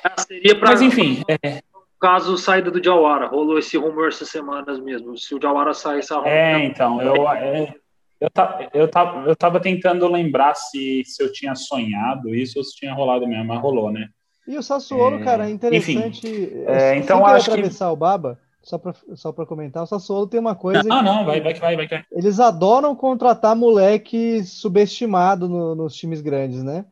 Ah, 0.04 0.22
Seria 0.22 0.58
para 0.58 0.72
Mas 0.72 0.82
enfim, 0.82 1.22
é, 1.28 1.62
caso 2.04 2.38
saída 2.38 2.70
do 2.70 2.84
Jawara. 2.84 3.28
Rolou 3.28 3.58
esse 3.58 3.78
rumor 3.78 4.10
essas 4.10 4.28
semanas 4.30 4.78
mesmo. 4.80 5.18
Se 5.18 5.34
o 5.34 5.42
Jawara 5.42 5.74
saísse, 5.74 6.12
a 6.14 6.18
Roma 6.18 6.28
É, 6.30 6.66
então, 6.66 7.02
eu, 7.02 7.30
é, 7.30 7.74
eu, 8.20 8.30
ta, 8.30 8.68
eu, 8.74 8.88
ta, 8.90 9.24
eu 9.26 9.36
tava 9.38 9.62
tentando 9.62 10.06
lembrar 10.12 10.54
se, 10.54 11.02
se 11.06 11.24
eu 11.24 11.32
tinha 11.32 11.56
sonhado 11.56 12.36
isso 12.36 12.60
ou 12.60 12.64
se 12.66 12.76
tinha 12.76 12.94
rolado 12.94 13.26
mesmo, 13.26 13.46
mas 13.46 13.62
rolou, 13.62 13.90
né? 13.90 14.10
E 14.46 14.58
o 14.58 14.62
Sassuolo, 14.62 15.22
É, 15.22 15.24
cara, 15.24 15.48
é 15.48 15.52
interessante. 15.52 16.28
É, 16.68 16.90
Sem 16.92 17.00
então 17.00 17.26
acho 17.26 17.46
que- 17.46 17.52
atravessar 17.52 17.90
o 17.92 17.96
Baba, 17.96 18.38
só 18.62 18.78
pra, 18.78 18.94
só 19.16 19.32
pra 19.32 19.46
comentar, 19.46 19.84
o 19.84 19.88
Sassuolo 19.88 20.28
tem 20.28 20.40
uma 20.42 20.56
coisa 20.56 20.84
Não, 20.84 20.98
que 21.00 21.06
não, 21.06 21.26
vai, 21.26 21.40
vai 21.40 21.54
que 21.54 21.60
vai, 21.62 21.76
vai 21.78 21.88
que 21.88 21.96
vai. 21.96 22.06
eles 22.12 22.38
adoram 22.42 22.94
contratar 22.94 23.56
moleque 23.56 24.44
subestimado 24.44 25.48
no- 25.48 25.74
nos 25.76 25.96
times 25.96 26.20
grandes, 26.20 26.62
né? 26.62 26.84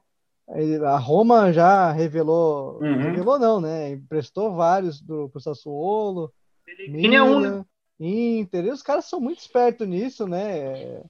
A 0.86 0.98
Roma 0.98 1.54
já 1.54 1.92
revelou, 1.92 2.80
Uhum. 2.82 2.98
revelou 3.02 3.40
não, 3.40 3.62
né? 3.62 3.92
Emprestou 3.92 4.54
vários 4.54 5.00
do, 5.02 5.30
pro 5.30 5.40
Sassuolo, 5.40 6.32
é 6.78 6.82
um, 6.84 7.40
né? 7.40 7.50
Milan, 7.50 7.66
Inter, 8.00 8.66
e 8.66 8.72
os 8.72 8.82
caras 8.82 9.06
são 9.06 9.20
muito 9.22 9.40
espertos 9.40 9.88
nisso, 9.88 10.28
né? 10.28 10.58
É 10.58 11.04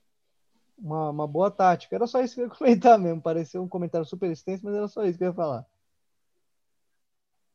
Uma, 0.78 1.10
uma 1.10 1.28
boa 1.28 1.50
tática. 1.50 1.96
Era 1.96 2.06
só 2.08 2.22
isso 2.22 2.36
que 2.36 2.42
eu 2.42 2.46
ia 2.46 2.50
comentar 2.56 3.00
mesmo. 3.00 3.22
Pareceu 3.22 3.64
um 3.64 3.68
comentário 3.68 4.06
super 4.06 4.30
extenso, 4.32 4.66
mas 4.66 4.76
era 4.76 4.88
só 4.88 5.04
isso 5.06 5.18
que 5.18 5.24
eu 5.24 5.30
ia 5.30 5.34
falar. 5.34 5.66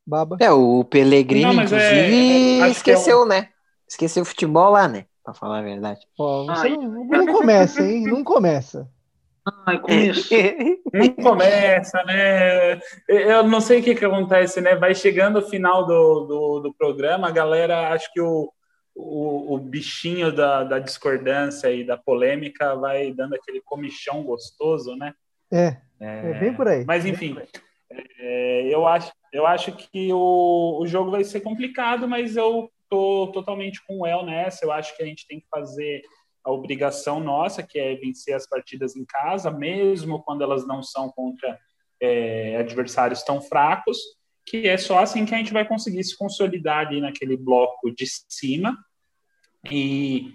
Baba. 0.07 0.37
É, 0.41 0.51
o 0.51 0.85
Pellegrini, 0.85 1.43
Não, 1.43 1.61
é- 1.61 1.65
inclusive, 1.65 1.81
é- 1.81 2.57
que 2.57 2.63
é 2.63 2.69
esqueceu, 2.69 3.27
né? 3.27 3.49
Esqueceu 3.89 4.23
o 4.23 4.27
futebol 4.27 4.71
lá, 4.71 4.87
né? 4.89 5.07
Pra 5.25 5.35
falar 5.35 5.59
a 5.59 5.63
verdade. 5.63 6.01
Ó, 6.19 6.45
você 6.47 6.69
Ai. 6.69 6.77
não, 6.77 7.05
não 7.05 7.27
começa, 7.27 7.83
hein? 7.83 8.05
Não 8.07 8.23
começa. 8.23 8.89
Ai, 9.65 9.79
começou. 9.79 10.39
Não 10.93 11.11
começa, 11.15 12.03
né? 12.05 12.81
Eu 13.09 13.45
não 13.45 13.61
sei 13.61 13.81
o 13.81 13.83
que, 13.83 13.95
que 13.95 14.05
acontece, 14.05 14.61
né? 14.61 14.75
Vai 14.75 14.95
chegando 14.95 15.39
o 15.39 15.49
final 15.49 15.87
do, 15.87 16.21
do, 16.25 16.61
do 16.61 16.75
programa, 16.75 17.29
a 17.29 17.33
galera, 17.33 17.93
acho 17.93 18.13
que 18.13 18.21
o, 18.21 18.53
o, 18.95 19.55
o 19.55 19.59
bichinho 19.59 20.33
da, 20.33 20.65
da 20.65 20.79
discordância 20.79 21.71
e 21.71 21.85
da 21.85 21.97
polêmica 21.97 22.75
vai 22.75 23.13
dando 23.13 23.35
aquele 23.35 23.61
comichão 23.61 24.23
gostoso, 24.25 24.97
né? 24.97 25.15
É, 25.53 25.77
é, 26.01 26.35
bem 26.41 26.53
por 26.53 26.67
aí. 26.67 26.85
Mas, 26.85 27.07
enfim, 27.07 27.37
é, 28.19 28.63
eu, 28.69 28.87
acho, 28.87 29.13
eu 29.33 29.47
acho 29.47 29.73
que 29.73 30.13
o, 30.13 30.81
o 30.81 30.87
jogo 30.87 31.11
vai 31.11 31.23
ser 31.23 31.41
complicado, 31.41 32.09
mas 32.09 32.37
eu 32.37 32.69
tô 32.89 33.31
totalmente 33.33 33.85
com 33.87 34.01
o 34.01 34.07
El 34.07 34.25
nessa. 34.25 34.65
Eu 34.65 34.73
acho 34.73 34.97
que 34.97 35.03
a 35.03 35.07
gente 35.07 35.27
tem 35.27 35.39
que 35.39 35.47
fazer 35.49 36.03
a 36.47 36.53
obrigação 36.53 37.19
nossa, 37.19 37.61
que 37.61 37.77
é 37.77 37.97
vencer 37.97 38.33
as 38.33 38.49
partidas 38.49 38.95
em 38.95 39.05
casa, 39.05 39.51
mesmo 39.51 40.23
quando 40.23 40.43
elas 40.43 40.65
não 40.65 40.81
são 40.81 41.11
contra 41.11 41.59
é, 42.01 42.57
adversários 42.57 43.25
tão 43.25 43.43
fracos, 43.43 43.99
que 44.47 44.69
é 44.69 44.77
só 44.77 45.01
assim 45.01 45.27
que 45.27 45.35
a 45.35 45.39
gente 45.39 45.53
vai 45.53 45.67
conseguir 45.67 46.05
se 46.05 46.17
consolidar 46.17 46.87
ali 46.87 47.01
naquele 47.01 47.37
bloco 47.37 47.91
de 47.91 48.05
cima 48.29 48.79
e, 49.69 50.35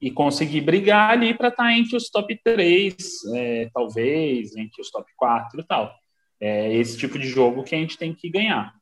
e 0.00 0.10
conseguir 0.10 0.62
brigar 0.62 1.12
ali 1.12 1.32
para 1.32 1.46
estar 1.46 1.62
tá 1.62 1.72
entre 1.72 1.96
os 1.96 2.10
top 2.10 2.36
3, 2.42 2.96
é, 3.32 3.70
talvez, 3.72 4.56
entre 4.56 4.82
os 4.82 4.90
top 4.90 5.08
4 5.16 5.60
e 5.60 5.64
tal. 5.64 5.94
É 6.40 6.74
esse 6.74 6.98
tipo 6.98 7.16
de 7.20 7.28
jogo 7.28 7.62
que 7.62 7.76
a 7.76 7.78
gente 7.78 7.96
tem 7.96 8.12
que 8.12 8.28
ganhar. 8.28 8.74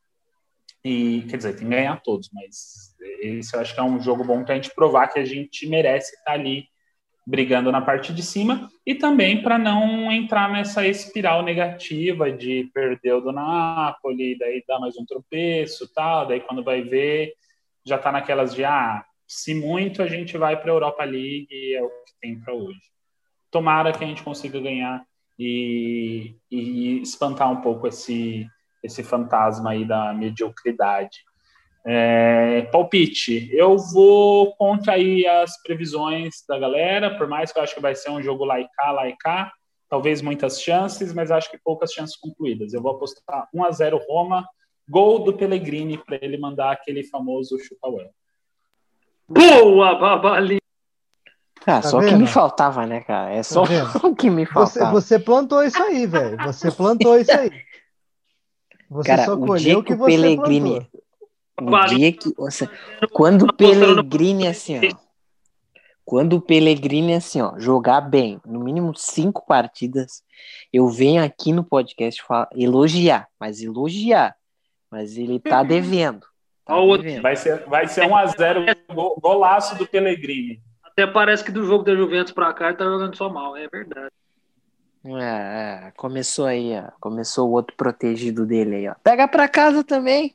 E, 0.83 1.27
quer 1.29 1.37
dizer, 1.37 1.53
tem 1.53 1.69
que 1.69 1.75
ganhar 1.75 2.01
todos, 2.01 2.31
mas 2.33 2.97
esse 3.21 3.55
eu 3.55 3.61
acho 3.61 3.75
que 3.75 3.81
é 3.81 3.83
um 3.83 4.01
jogo 4.01 4.25
bom 4.25 4.43
para 4.43 4.55
a 4.55 4.57
gente 4.57 4.75
provar 4.75 5.09
que 5.09 5.19
a 5.19 5.25
gente 5.27 5.67
merece 5.67 6.15
estar 6.15 6.25
tá 6.25 6.33
ali 6.33 6.70
brigando 7.31 7.71
na 7.71 7.81
parte 7.81 8.13
de 8.13 8.25
cima 8.25 8.69
e 8.85 8.93
também 8.93 9.41
para 9.41 9.57
não 9.57 10.11
entrar 10.11 10.51
nessa 10.51 10.85
espiral 10.85 11.45
negativa 11.45 12.31
de 12.31 12.69
perder 12.75 13.15
o 13.15 13.21
do 13.21 13.31
Napoli, 13.31 14.37
daí 14.37 14.65
dar 14.67 14.81
mais 14.81 14.97
um 14.99 15.07
tropeço, 15.07 15.89
tal, 15.95 16.27
daí 16.27 16.41
quando 16.41 16.65
vai 16.65 16.83
ver 16.83 17.33
já 17.87 17.97
está 17.97 18.11
naquelas 18.11 18.53
de 18.53 18.65
ah, 18.65 19.05
se 19.29 19.55
muito 19.55 20.03
a 20.03 20.09
gente 20.09 20.37
vai 20.37 20.61
para 20.61 20.73
a 20.73 20.75
Europa 20.75 21.05
League 21.05 21.75
é 21.75 21.81
o 21.81 21.89
que 21.89 22.13
tem 22.21 22.39
para 22.39 22.53
hoje. 22.53 22.81
Tomara 23.49 23.93
que 23.93 24.03
a 24.03 24.07
gente 24.07 24.25
consiga 24.25 24.61
ganhar 24.61 25.05
e, 25.39 26.35
e 26.51 27.01
espantar 27.01 27.51
um 27.51 27.61
pouco 27.61 27.87
esse 27.87 28.47
esse 28.83 29.03
fantasma 29.05 29.71
aí 29.71 29.85
da 29.85 30.13
mediocridade. 30.15 31.19
É, 31.87 32.63
palpite, 32.71 33.49
eu 33.53 33.79
vou 33.79 34.55
contra 34.57 34.95
aí 34.95 35.27
as 35.27 35.61
previsões 35.63 36.45
da 36.47 36.59
galera, 36.59 37.17
por 37.17 37.27
mais 37.27 37.51
que 37.51 37.59
eu 37.59 37.63
acho 37.63 37.75
que 37.75 37.81
vai 37.81 37.95
ser 37.95 38.11
um 38.11 38.23
jogo 38.23 38.45
laica, 38.45 38.91
laica, 38.91 39.51
talvez 39.89 40.21
muitas 40.21 40.61
chances, 40.61 41.13
mas 41.15 41.31
acho 41.31 41.51
que 41.51 41.59
poucas 41.59 41.93
chances 41.93 42.17
concluídas. 42.17 42.75
Eu 42.75 42.83
vou 42.83 42.93
apostar 42.93 43.49
1 43.55 43.65
a 43.65 43.71
0 43.71 44.01
Roma, 44.09 44.47
gol 44.89 45.21
do 45.21 45.33
Pellegrini 45.33 45.97
para 45.97 46.19
ele 46.21 46.37
mandar 46.37 46.73
aquele 46.73 47.03
famoso 47.05 47.59
chupa 47.59 47.89
Boa, 49.29 49.95
Babalinha! 49.99 50.61
Ah, 51.63 51.81
tá 51.81 51.83
só 51.83 51.99
o 51.99 52.07
que 52.07 52.15
me 52.15 52.27
faltava, 52.27 52.87
né, 52.87 53.01
cara? 53.01 53.33
É 53.33 53.43
só 53.43 53.65
tá 53.65 54.01
o 54.07 54.15
que 54.15 54.29
me 54.31 54.45
faltava. 54.47 54.91
Você, 54.93 55.17
você 55.17 55.19
plantou 55.19 55.63
isso 55.63 55.81
aí, 55.83 56.07
velho. 56.07 56.37
Você 56.39 56.71
plantou 56.71 57.19
isso 57.19 57.33
aí. 57.33 57.51
Você 58.91 59.07
cara, 59.07 59.25
só 59.25 59.37
colheu 59.37 59.79
o 59.79 59.85
que, 59.85 59.95
que 59.95 60.03
o 60.03 60.05
Pellegrini, 60.05 60.81
plantou. 60.81 61.03
O 61.61 61.87
dia 61.87 62.13
que. 62.13 62.33
Nossa, 62.39 62.71
quando 63.13 63.43
o 63.43 63.53
Pellegrini, 63.53 64.47
assim, 64.47 64.79
ó. 64.79 65.11
Quando 66.05 66.35
o 66.35 66.41
Pellegrini, 66.41 67.15
assim, 67.15 67.41
ó, 67.41 67.59
jogar 67.59 68.01
bem, 68.01 68.41
no 68.45 68.59
mínimo 68.59 68.93
cinco 68.97 69.47
partidas, 69.47 70.25
eu 70.73 70.89
venho 70.89 71.23
aqui 71.23 71.53
no 71.53 71.63
podcast 71.63 72.23
falar, 72.23 72.49
elogiar, 72.55 73.29
mas 73.39 73.63
elogiar. 73.63 74.35
Mas 74.91 75.17
ele 75.17 75.39
tá 75.39 75.61
uhum. 75.61 75.67
devendo. 75.69 76.27
Tá 76.65 76.75
devendo. 76.75 77.23
Vai 77.23 77.37
ser, 77.37 77.65
vai 77.67 77.87
ser 77.87 78.09
1x0 78.09 78.77
golaço 79.21 79.77
do 79.77 79.87
Pellegrini. 79.87 80.61
Até 80.83 81.07
parece 81.07 81.45
que 81.45 81.53
do 81.53 81.65
jogo 81.65 81.85
da 81.85 81.95
Juventus 81.95 82.33
pra 82.33 82.53
cá 82.53 82.69
ele 82.69 82.77
tá 82.77 82.85
jogando 82.85 83.17
só 83.17 83.29
mal, 83.29 83.57
é 83.57 83.69
verdade. 83.69 84.11
É, 85.05 85.87
é, 85.87 85.93
começou 85.97 86.47
aí, 86.47 86.73
ó. 86.77 86.91
Começou 87.01 87.49
o 87.49 87.53
outro 87.53 87.75
protegido 87.77 88.45
dele 88.45 88.77
aí, 88.77 88.89
ó. 88.89 88.95
Pega 89.03 89.27
pra 89.27 89.49
casa 89.49 89.83
também. 89.83 90.35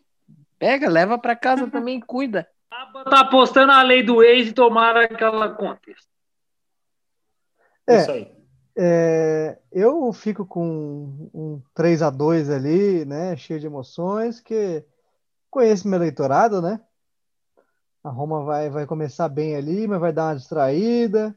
Pega, 0.57 0.89
leva 0.89 1.17
para 1.17 1.35
casa 1.35 1.67
também, 1.67 1.99
cuida. 1.99 2.47
Tá 3.09 3.21
apostando 3.21 3.71
a 3.71 3.81
lei 3.81 4.03
do 4.03 4.23
ex 4.23 4.49
e 4.49 4.53
tomara 4.53 5.07
que 5.07 5.23
ela 5.23 5.45
aconteça. 5.45 6.07
É, 7.87 7.97
Isso 7.97 8.11
aí. 8.11 8.35
É, 8.77 9.57
eu 9.71 10.11
fico 10.11 10.45
com 10.45 11.29
um 11.33 11.61
3 11.73 12.01
a 12.01 12.09
2 12.09 12.49
ali, 12.49 13.05
né? 13.05 13.37
Cheio 13.37 13.59
de 13.59 13.67
emoções, 13.67 14.41
que 14.41 14.83
conheço 15.49 15.87
meu 15.87 15.97
eleitorado, 15.97 16.61
né? 16.61 16.81
A 18.03 18.09
Roma 18.09 18.43
vai, 18.43 18.69
vai 18.69 18.85
começar 18.85 19.29
bem 19.29 19.55
ali, 19.55 19.87
mas 19.87 19.99
vai 19.99 20.11
dar 20.11 20.27
uma 20.27 20.35
distraída. 20.35 21.33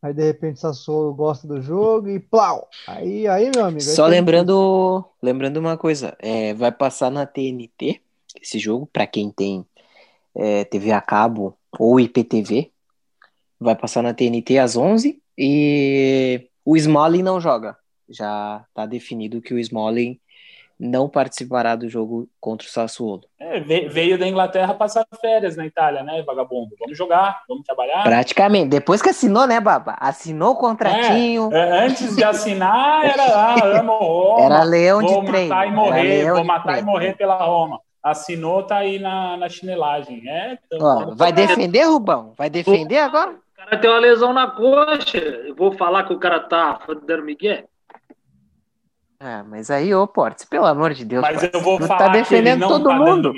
Aí 0.00 0.14
de 0.14 0.24
repente 0.24 0.60
Sassuolo 0.60 1.12
gosta 1.12 1.46
do 1.46 1.60
jogo 1.60 2.08
e 2.08 2.20
plau! 2.20 2.68
Aí, 2.86 3.26
aí 3.26 3.50
meu 3.54 3.64
amigo. 3.64 3.82
Só 3.82 4.06
lembrando, 4.06 5.04
lembrando 5.20 5.58
uma 5.58 5.76
coisa, 5.76 6.16
é, 6.20 6.54
vai 6.54 6.72
passar 6.72 7.10
na 7.10 7.26
TNT 7.26 8.00
esse 8.40 8.58
jogo, 8.58 8.88
para 8.92 9.06
quem 9.06 9.30
tem 9.30 9.64
é, 10.34 10.64
TV 10.64 10.92
a 10.92 11.00
cabo 11.00 11.56
ou 11.78 11.98
IPTV. 11.98 12.70
Vai 13.60 13.74
passar 13.74 14.02
na 14.02 14.14
TNT 14.14 14.58
às 14.58 14.76
11 14.76 15.20
e 15.36 16.48
o 16.64 16.76
Smalling 16.76 17.22
não 17.22 17.40
joga. 17.40 17.76
Já 18.08 18.64
está 18.68 18.86
definido 18.86 19.42
que 19.42 19.52
o 19.52 19.58
Smalling 19.58 20.18
não 20.78 21.08
participará 21.08 21.74
do 21.74 21.88
jogo 21.88 22.28
contra 22.40 22.68
o 22.68 22.70
Sassuolo. 22.70 23.24
É, 23.36 23.58
veio 23.58 24.16
da 24.16 24.28
Inglaterra 24.28 24.72
passar 24.74 25.04
férias 25.20 25.56
na 25.56 25.66
Itália, 25.66 26.04
né, 26.04 26.22
vagabundo? 26.22 26.76
Vamos 26.78 26.96
jogar, 26.96 27.42
vamos 27.48 27.64
trabalhar. 27.64 28.04
Praticamente. 28.04 28.68
Depois 28.68 29.02
que 29.02 29.08
assinou, 29.08 29.44
né, 29.44 29.58
Baba? 29.58 29.96
Assinou 29.98 30.52
o 30.52 30.56
contratinho. 30.56 31.52
É, 31.52 31.58
é, 31.58 31.86
antes 31.86 32.14
de 32.14 32.22
assinar, 32.22 33.04
era 33.04 33.80
amo 33.80 33.98
Roma. 33.98 34.44
Era 34.44 34.62
leão 34.62 35.02
de 35.02 35.26
treino. 35.26 35.48
Matar 35.48 35.66
e 35.66 35.72
morrer, 35.72 36.32
vou 36.32 36.44
matar 36.44 36.78
e 36.78 36.82
morrer 36.82 37.16
pela 37.16 37.44
Roma 37.44 37.80
assinou, 38.02 38.62
tá 38.62 38.78
aí 38.78 38.98
na, 38.98 39.36
na 39.36 39.48
chinelagem. 39.48 40.28
É, 40.28 40.58
então, 40.66 40.78
Ó, 40.80 41.14
vai 41.14 41.32
defender, 41.32 41.84
Rubão? 41.84 42.34
Vai 42.36 42.48
defender 42.48 42.98
agora? 42.98 43.32
O 43.32 43.56
cara 43.56 43.78
tem 43.78 43.90
uma 43.90 43.98
lesão 43.98 44.32
na 44.32 44.50
coxa. 44.50 45.18
Eu 45.18 45.54
vou 45.54 45.72
falar 45.72 46.04
que 46.04 46.12
o 46.12 46.18
cara 46.18 46.40
tá 46.40 46.80
dando 47.04 47.24
Miguel? 47.24 47.68
Ah, 49.20 49.44
mas 49.44 49.70
aí, 49.70 49.92
ô 49.94 50.06
Portes, 50.06 50.44
pelo 50.44 50.66
amor 50.66 50.94
de 50.94 51.04
Deus. 51.04 51.22
Mas 51.22 51.42
eu 51.42 51.60
vou 51.60 51.78
tá 51.78 51.88
falar 51.88 52.06
tá 52.06 52.08
defendendo 52.08 52.44
que 52.44 52.48
ele 52.50 52.60
não 52.60 52.68
todo 52.68 52.88
tá 52.88 52.94
mundo. 52.94 53.34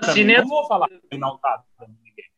Mancini 0.00 0.32
é... 0.32 0.40
Não 0.40 0.48
vou 0.48 0.66
falar 0.66 0.88
que 0.88 1.00
ele 1.10 1.20
não 1.20 1.36
tá. 1.38 1.62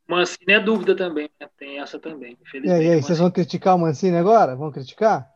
Mancini 0.09 0.53
é 0.53 0.61
dúvida 0.61 0.97
também, 0.97 1.31
né? 1.41 1.49
Tem 1.59 1.81
essa 1.81 1.99
também, 1.99 2.37
E 2.55 2.71
aí, 2.71 2.87
e 2.87 2.91
aí 2.93 3.03
vocês 3.03 3.19
vão 3.19 3.31
criticar 3.31 3.75
o 3.75 3.79
Mancini 3.79 4.17
agora? 4.17 4.55
Vão 4.55 4.71
criticar? 4.71 5.29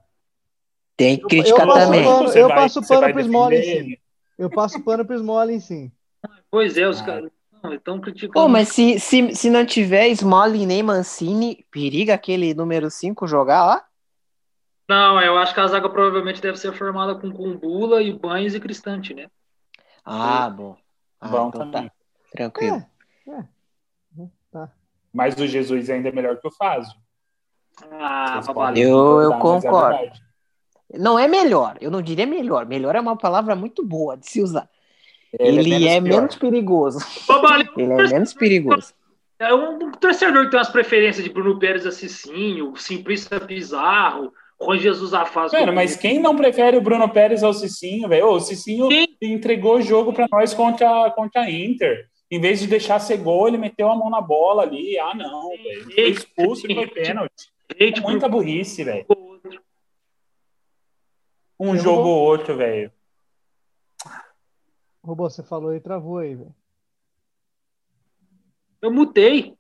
Tem 0.97 1.17
que 1.17 1.27
criticar 1.27 1.67
eu, 1.67 1.75
eu 1.75 1.75
também. 1.75 2.05
Pano, 2.05 2.29
eu 2.31 2.49
passo 2.49 2.87
pano 2.87 3.13
pro 3.13 3.21
Smolin, 3.21 3.63
sim. 3.63 3.97
Eu 4.39 4.51
passo 4.51 4.85
pano 4.85 5.05
pro 5.05 5.17
Smolin, 5.17 5.61
sim. 5.61 5.93
Pois 6.51 6.77
é, 6.77 6.89
os 6.89 7.01
ah. 7.01 7.05
caras 7.05 7.31
estão 7.73 8.01
criticando. 8.01 8.33
Pô, 8.33 8.49
mas 8.49 8.69
se, 8.69 8.99
se, 8.99 9.35
se 9.35 9.51
não 9.51 9.65
tiver 9.65 10.09
Smalling 10.09 10.67
nem 10.67 10.83
Mancini, 10.83 11.65
periga 11.71 12.15
aquele 12.15 12.55
número 12.55 12.91
5 12.91 13.27
jogar 13.27 13.65
lá? 13.65 13.85
Não, 14.89 15.21
eu 15.21 15.39
acho 15.39 15.55
que 15.55 15.61
a 15.61 15.67
zaga 15.69 15.89
provavelmente 15.89 16.43
deve 16.43 16.59
ser 16.59 16.73
formada 16.73 17.15
com 17.15 17.31
Cumbula, 17.31 18.03
Ibanez 18.03 18.55
e 18.55 18.61
Cristante, 18.61 19.15
né? 19.15 19.29
Ah, 20.05 20.49
é. 20.49 20.51
bom. 20.51 20.77
Ah, 21.21 21.29
bom 21.29 21.49
então 21.49 21.71
tá. 21.71 21.91
Tranquilo. 22.33 22.85
É, 23.29 23.31
é. 23.31 24.29
Tá. 24.51 24.73
Mas 25.13 25.37
o 25.39 25.47
Jesus 25.47 25.89
ainda 25.91 26.09
é 26.09 26.13
melhor 26.13 26.37
que 26.39 26.49
o 26.49 26.51
Fázio. 26.51 26.99
Ah, 27.93 28.41
eu, 28.75 29.21
eu 29.21 29.39
concordo. 29.39 29.97
É 30.93 30.99
não 30.99 31.19
é 31.19 31.29
melhor, 31.29 31.77
eu 31.81 31.91
não 31.91 32.03
diria 32.03 32.27
melhor. 32.27 32.67
Melhor 32.67 32.97
é 32.97 33.01
uma 33.01 33.17
palavra 33.17 33.55
muito 33.55 33.87
boa 33.87 34.17
de 34.17 34.29
se 34.29 34.43
usar. 34.43 34.69
Ele, 35.39 35.61
ele 35.61 35.89
é, 35.89 36.01
menos, 36.01 36.17
é 36.17 36.21
menos 36.21 36.37
perigoso. 36.37 36.99
ele 37.77 37.93
é 37.93 38.09
menos 38.09 38.35
perigoso. 38.35 38.93
É 39.39 39.55
um 39.55 39.91
torcedor 39.93 40.45
que 40.45 40.51
tem 40.51 40.59
umas 40.59 40.69
preferências 40.69 41.25
de 41.25 41.31
Bruno 41.31 41.59
Pérez 41.59 41.87
Assicinho, 41.87 42.77
Simplista 42.77 43.41
Pizarro, 43.41 44.33
Juan 44.61 44.79
Jesus 44.79 45.15
Afaz. 45.15 45.53
Mano, 45.53 45.73
mas 45.73 45.97
quem 45.97 46.21
não 46.21 46.37
prefere 46.37 46.77
o 46.77 46.83
Bruno 46.83 47.09
Pérez 47.09 47.43
ao 47.43 47.55
Cicinho, 47.55 48.09
velho? 48.09 48.27
O 48.27 48.41
Cicinho 48.41 48.91
Sim. 48.91 49.07
entregou 49.23 49.77
o 49.77 49.83
jogo 49.83 50.13
para 50.13 50.27
nós 50.31 50.53
contra, 50.53 51.11
contra 51.13 51.43
a 51.43 51.51
Inter. 51.51 52.07
Em 52.31 52.39
vez 52.39 52.61
de 52.61 52.67
deixar 52.67 52.99
ser 52.99 53.17
gol, 53.17 53.49
ele 53.49 53.57
meteu 53.57 53.91
a 53.91 53.97
mão 53.97 54.11
na 54.11 54.21
bola 54.21 54.63
ali. 54.63 54.99
Ah, 54.99 55.15
não, 55.15 55.49
velho. 55.57 55.85
Foi 55.85 56.11
expulso 56.11 56.71
e 56.71 56.75
foi 56.75 56.87
pênalti. 56.87 57.51
É 57.79 58.01
muita 58.01 58.29
burrice, 58.29 58.85
velho. 58.85 59.07
Um 61.59 61.77
jogo 61.77 62.09
ou 62.09 62.19
outro, 62.21 62.57
velho. 62.57 62.93
Robô, 65.03 65.29
você 65.29 65.43
falou 65.43 65.75
e 65.75 65.81
travou 65.81 66.19
aí, 66.19 66.35
velho. 66.35 66.55
Eu 68.83 68.93
mutei. 68.93 69.55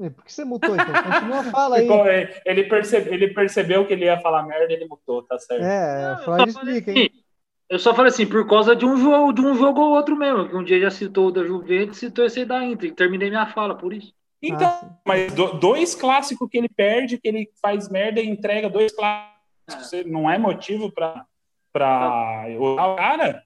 É, 0.00 0.10
Por 0.10 0.24
que 0.24 0.32
você 0.32 0.44
mutou 0.44 0.74
então? 0.76 0.94
Continua 1.02 1.40
a 1.40 1.44
fala 1.50 1.76
aí. 1.76 1.82
Ficou- 1.82 2.06
ele, 2.44 2.64
percebe, 2.64 3.10
ele 3.14 3.34
percebeu 3.34 3.86
que 3.86 3.92
ele 3.92 4.04
ia 4.04 4.20
falar 4.20 4.44
merda, 4.44 4.72
ele 4.72 4.86
mutou, 4.86 5.22
tá 5.22 5.38
certo. 5.38 5.62
É, 5.64 6.02
Não, 6.02 6.10
eu 6.10 6.24
Freud 6.24 6.52
só 6.52 6.60
falei 6.60 6.78
explica, 6.78 6.98
hein? 7.00 7.06
assim, 7.12 7.22
Eu 7.68 7.78
só 7.78 7.94
falei 7.94 8.08
assim, 8.10 8.26
por 8.26 8.46
causa 8.48 8.74
de 8.76 8.84
um 8.86 8.96
jogo, 8.96 9.32
de 9.32 9.40
um 9.42 9.54
jogo 9.54 9.80
ou 9.80 9.90
outro 9.94 10.16
mesmo. 10.16 10.48
Que 10.48 10.56
um 10.56 10.64
dia 10.64 10.80
já 10.80 10.90
citou 10.90 11.28
o 11.28 11.32
da 11.32 11.44
Juventus, 11.44 11.98
citou 11.98 12.24
esse 12.24 12.40
aí 12.40 12.44
da 12.46 12.64
Inter. 12.64 12.94
Terminei 12.94 13.28
minha 13.28 13.46
fala, 13.46 13.76
por 13.76 13.92
isso. 13.92 14.12
Então, 14.40 14.68
Ah, 14.68 15.00
mas 15.04 15.32
do- 15.34 15.58
dois 15.58 15.94
clássicos 15.96 16.48
que 16.48 16.58
ele 16.58 16.68
perde, 16.68 17.18
que 17.18 17.26
ele 17.28 17.50
faz 17.60 17.88
merda 17.88 18.20
e 18.20 18.28
entrega 18.28 18.70
dois 18.70 18.92
clássicos, 18.94 20.06
não 20.06 20.30
é 20.30 20.38
motivo 20.38 20.92
pra, 20.92 21.26
pra 21.72 22.46
usar 22.58 22.86
o 22.86 22.96
cara? 22.96 23.42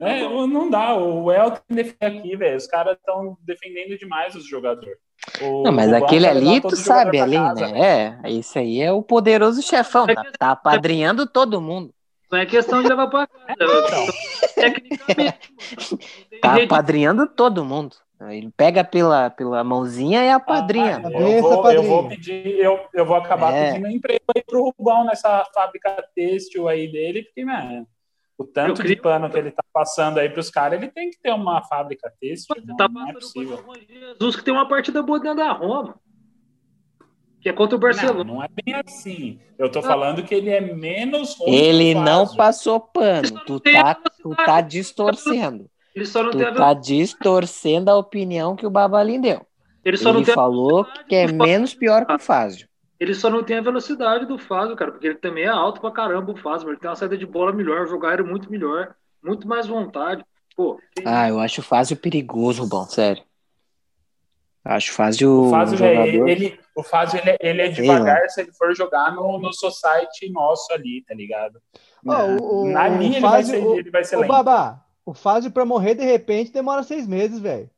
É, 0.00 0.22
não 0.46 0.70
dá. 0.70 0.94
O 0.96 1.30
El 1.30 1.50
tem 1.50 1.60
que 1.68 1.74
defender 1.74 2.18
aqui, 2.18 2.36
velho. 2.36 2.56
Os 2.56 2.66
caras 2.66 2.96
estão 2.96 3.36
defendendo 3.42 3.98
demais 3.98 4.34
os 4.34 4.46
jogadores. 4.46 4.96
O 5.42 5.62
Não, 5.62 5.72
mas 5.72 5.92
aquele 5.92 6.26
ali, 6.26 6.60
tu 6.60 6.74
sabe 6.74 7.20
ali, 7.20 7.36
casa, 7.36 7.68
né? 7.68 8.18
É, 8.24 8.30
esse 8.32 8.58
aí 8.58 8.80
é 8.80 8.90
o 8.90 9.02
poderoso 9.02 9.60
chefão, 9.62 10.06
tá, 10.06 10.24
tá 10.38 10.50
apadrinhando 10.52 11.26
todo 11.26 11.60
mundo. 11.60 11.92
Não 12.32 12.38
é 12.38 12.46
questão 12.46 12.80
de 12.82 12.88
levar 12.88 13.08
pra 13.08 13.26
casa. 13.26 13.54
Então. 13.58 14.06
Tecnicamente, 14.54 15.38
Tá 16.40 16.62
apadrinhando 16.62 17.26
todo 17.26 17.64
mundo. 17.64 17.96
Ele 18.28 18.50
pega 18.54 18.84
pela, 18.84 19.30
pela 19.30 19.64
mãozinha 19.64 20.22
e 20.24 20.30
apadrinha. 20.30 21.00
Ah, 21.04 21.10
eu, 21.10 21.40
vou, 21.40 21.52
eu 21.52 21.62
padrinho. 21.62 21.82
vou 21.88 22.08
pedir, 22.08 22.58
eu, 22.58 22.78
eu 22.94 23.04
vou 23.06 23.16
acabar 23.16 23.52
É. 23.54 23.72
pedindo 23.72 23.88
emprego 23.88 24.24
aí 24.36 24.42
pro 24.46 24.72
Rubão 24.78 25.04
nessa 25.04 25.44
fábrica 25.54 26.04
têxtil 26.14 26.68
aí 26.68 26.90
dele, 26.90 27.22
porque, 27.24 27.44
mano, 27.44 27.86
o 28.40 28.44
tanto 28.46 28.82
de 28.82 28.96
pano 28.96 29.28
que 29.28 29.36
ele 29.36 29.50
tá 29.50 29.62
passando 29.70 30.16
aí 30.16 30.30
pros 30.30 30.48
caras, 30.48 30.80
ele 30.80 30.90
tem 30.90 31.10
que 31.10 31.20
ter 31.20 31.30
uma 31.30 31.62
fábrica 31.62 32.10
têxtil. 32.18 32.56
Não, 32.64 32.74
tá 32.74 32.88
não 32.88 33.06
é 33.06 33.12
possível. 33.12 33.62
Jesus 34.18 34.34
que 34.34 34.42
tem 34.42 34.54
uma 34.54 34.66
partida 34.66 35.02
boa 35.02 35.20
dentro 35.20 35.36
da 35.36 35.52
Roma. 35.52 36.00
Que 37.38 37.50
é 37.50 37.52
contra 37.52 37.76
o 37.76 37.78
Barcelona. 37.78 38.24
Não, 38.24 38.36
não 38.36 38.42
é 38.42 38.48
bem 38.48 38.74
assim. 38.74 39.38
Eu 39.58 39.70
tô 39.70 39.82
falando 39.82 40.22
que 40.22 40.34
ele 40.34 40.48
é 40.48 40.60
menos 40.60 41.36
ruim 41.38 41.54
Ele 41.54 41.94
não 41.94 42.24
Fazio. 42.24 42.36
passou 42.38 42.80
pano. 42.80 43.44
Tu 43.44 43.60
tá, 43.60 43.94
tu 44.22 44.30
tá 44.34 44.60
distorcendo. 44.62 45.70
Ele 45.94 46.06
só 46.06 46.22
não 46.22 46.30
Tu 46.30 46.38
tem 46.38 46.46
a 46.46 46.54
tá 46.54 46.72
distorcendo 46.72 47.90
a 47.90 47.96
opinião 47.96 48.56
que 48.56 48.66
o 48.66 48.70
Babalim 48.70 49.20
deu. 49.20 49.46
Ele 49.84 49.98
só 49.98 50.14
não 50.14 50.20
Ele 50.20 50.30
a 50.30 50.34
falou 50.34 50.86
que 51.06 51.14
é 51.14 51.30
menos 51.30 51.74
pior 51.74 52.06
que 52.06 52.14
o 52.14 52.18
Fázio. 52.18 52.69
Ele 53.00 53.14
só 53.14 53.30
não 53.30 53.42
tem 53.42 53.56
a 53.56 53.62
velocidade 53.62 54.26
do 54.26 54.38
Fábio, 54.38 54.76
cara, 54.76 54.92
porque 54.92 55.06
ele 55.06 55.16
também 55.16 55.44
é 55.44 55.48
alto 55.48 55.80
pra 55.80 55.90
caramba, 55.90 56.32
o 56.32 56.36
Fábio. 56.36 56.68
Ele 56.68 56.76
tem 56.76 56.90
uma 56.90 56.94
saída 56.94 57.16
de 57.16 57.24
bola 57.24 57.50
melhor, 57.50 57.86
jogar 57.88 58.10
aéreo 58.10 58.26
muito 58.26 58.50
melhor, 58.50 58.94
muito 59.24 59.48
mais 59.48 59.66
vontade. 59.66 60.22
Pô, 60.54 60.78
que 60.94 61.02
Ah, 61.06 61.26
eu 61.28 61.40
acho 61.40 61.62
o 61.62 61.64
Fázio 61.64 61.96
perigoso, 61.96 62.62
Rubão, 62.62 62.84
sério. 62.84 63.22
Acho 64.62 64.92
o 64.92 64.94
Fázio 64.94 65.30
O 65.32 65.46
um 65.46 65.50
Fazio, 65.50 65.78
jogador... 65.78 66.28
ele, 66.28 66.60
o 66.76 66.82
Fazio 66.82 67.18
ele, 67.20 67.36
ele 67.40 67.62
é 67.62 67.72
Sei 67.72 67.82
devagar 67.82 68.28
se 68.28 68.42
ele 68.42 68.52
for 68.52 68.76
jogar 68.76 69.14
no, 69.14 69.38
no 69.38 69.50
society 69.54 70.30
nosso 70.30 70.70
ali, 70.74 71.02
tá 71.08 71.14
ligado? 71.14 71.58
O, 72.04 72.10
o, 72.12 72.66
Na 72.66 72.86
o 72.86 72.98
linha 72.98 73.16
ele 73.16 73.26
vai 73.26 73.42
ser, 73.42 73.64
o- 73.64 73.74
ele 73.76 73.90
vai 73.90 74.04
ser 74.04 74.16
Ô, 74.16 74.20
lento. 74.20 74.30
Babá, 74.30 74.84
o 75.06 75.14
Fázio 75.14 75.50
pra 75.50 75.64
morrer 75.64 75.94
de 75.94 76.04
repente 76.04 76.52
demora 76.52 76.82
seis 76.82 77.06
meses, 77.06 77.40
velho. 77.40 77.70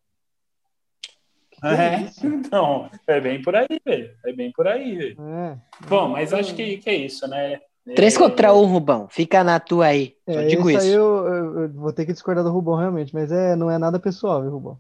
É, 1.97 2.03
isso? 2.03 2.27
então, 2.27 2.91
é 3.07 3.21
bem 3.21 3.41
por 3.43 3.55
aí, 3.55 3.67
velho. 3.85 4.11
É 4.25 4.33
bem 4.33 4.51
por 4.53 4.67
aí, 4.67 4.97
velho. 4.97 5.17
É. 5.21 5.59
Bom, 5.89 6.09
mas 6.09 6.33
acho 6.33 6.55
que, 6.55 6.79
que 6.79 6.91
é 6.91 6.95
isso, 6.97 7.27
né? 7.29 7.61
Três 7.97 8.15
É, 8.15 8.19
contra 8.19 8.53
um, 8.55 8.65
Rubão. 8.67 9.09
Fica 9.09 9.43
na 9.45 9.59
tua 9.61 9.87
aí. 9.87 10.17
Só 10.29 10.41
É, 10.41 10.47
digo 10.47 10.69
isso 10.71 10.79
isso. 10.79 10.87
aí 10.87 10.93
eu, 10.93 11.27
eu- 11.27 11.61
eu 11.63 11.73
vou 11.73 11.93
ter 11.93 12.07
que 12.07 12.13
discordar 12.13 12.45
do 12.45 12.51
Rubão 12.51 12.77
realmente, 12.77 13.13
mas 13.15 13.31
é, 13.33 13.55
não 13.57 13.71
é 13.71 13.77
nada 13.79 13.99
pessoal, 13.99 14.41
viu, 14.43 14.51
Rubão? 14.53 14.79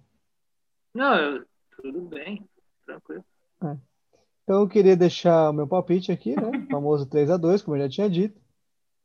Não, 0.94 1.14
eu- 1.16 1.44
tudo 1.80 2.00
bem, 2.02 2.44
tranquilo. 2.86 3.24
Então 4.44 4.60
eu 4.60 4.68
queria 4.68 4.96
deixar 4.96 5.50
o 5.50 5.52
meu 5.52 5.66
palpite 5.68 6.10
aqui, 6.10 6.34
né? 6.34 6.42
O 6.46 6.52
famoso 6.68 7.06
3 7.06 7.30
a 7.30 7.36
2 7.36 7.62
como 7.62 7.76
eu 7.76 7.82
já 7.82 7.88
tinha 7.88 8.10
dito. 8.10 8.40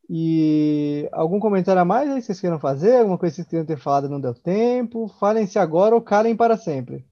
E 0.10 1.08
algum 1.12 1.40
comentário 1.40 1.82
a 1.82 1.86
mais 1.86 2.10
aí 2.10 2.16
que 2.16 2.22
vocês 2.24 2.40
queiram 2.40 2.60
fazer? 2.60 2.98
Alguma 2.98 3.18
coisa 3.18 3.34
que 3.34 3.42
vocês 3.42 3.48
queriam 3.48 3.66
ter 3.66 3.78
falado 3.78 4.08
e 4.08 4.10
não 4.10 4.22
deu 4.22 4.34
tempo? 4.34 5.08
Falem-se 5.20 5.60
agora 5.60 5.94
ou 5.94 6.02
calem 6.02 6.36
para 6.36 6.56
sempre. 6.58 7.06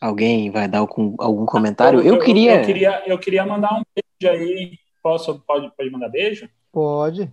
Alguém 0.00 0.50
vai 0.50 0.68
dar 0.68 0.78
algum, 0.78 1.14
algum 1.18 1.44
comentário? 1.44 2.00
Eu, 2.00 2.18
queria... 2.20 2.60
Eu, 2.60 2.66
queria. 2.66 3.02
eu 3.06 3.18
queria 3.18 3.44
mandar 3.44 3.74
um 3.74 3.82
beijo 3.94 4.34
aí. 4.34 4.78
Posso, 5.02 5.42
pode, 5.46 5.70
pode 5.76 5.90
mandar 5.90 6.08
beijo? 6.08 6.48
Pode. 6.72 7.30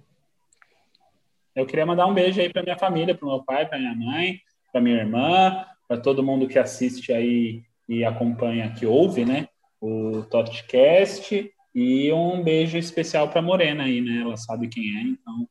Eu 1.55 1.66
queria 1.66 1.86
mandar 1.86 2.07
um 2.07 2.13
beijo 2.13 2.41
aí 2.41 2.51
para 2.51 2.63
minha 2.63 2.78
família, 2.78 3.16
para 3.16 3.28
meu 3.28 3.43
pai, 3.43 3.66
para 3.68 3.78
minha 3.78 3.95
mãe, 3.95 4.39
para 4.72 4.82
minha 4.82 4.97
irmã, 4.97 5.66
para 5.88 5.97
todo 5.97 6.24
mundo 6.24 6.47
que 6.47 6.59
assiste 6.59 7.13
aí 7.13 7.63
e 7.88 8.03
acompanha, 8.03 8.72
que 8.72 8.86
ouve, 8.86 9.24
né? 9.26 9.47
O 9.80 10.24
Totcast. 10.24 11.51
E 11.74 12.11
um 12.13 12.41
beijo 12.41 12.78
especial 12.78 13.28
para 13.28 13.41
Morena 13.41 13.84
aí, 13.84 13.99
né? 13.99 14.22
Ela 14.22 14.38
sabe 14.38 14.70
quem 14.70 14.97
é, 14.97 15.01
então. 15.01 15.45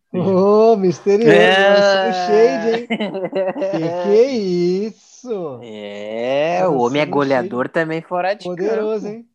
Ô, 0.72 0.74
misterioso, 0.74 1.30
É. 1.30 2.12
shade, 2.26 2.76
hein? 2.80 2.86
Que 3.70 3.78
que 3.78 4.18
é 4.18 4.30
isso? 4.30 5.13
É, 5.62 6.66
o 6.68 6.78
homem 6.78 7.02
é 7.02 7.06
goleador 7.06 7.68
também 7.68 8.00
fora 8.02 8.34
de 8.34 8.44
Poderoso, 8.44 9.04
campo. 9.06 9.16
hein? 9.16 9.28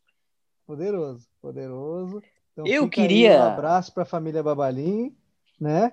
Poderoso, 0.66 1.28
poderoso. 1.42 2.22
Então, 2.54 2.66
Eu 2.68 2.90
queria- 2.90 3.40
Um 3.40 3.44
abraço 3.48 3.94
para 3.94 4.04
a 4.04 4.06
família 4.06 4.44
Babalim, 4.44 5.16
né? 5.60 5.92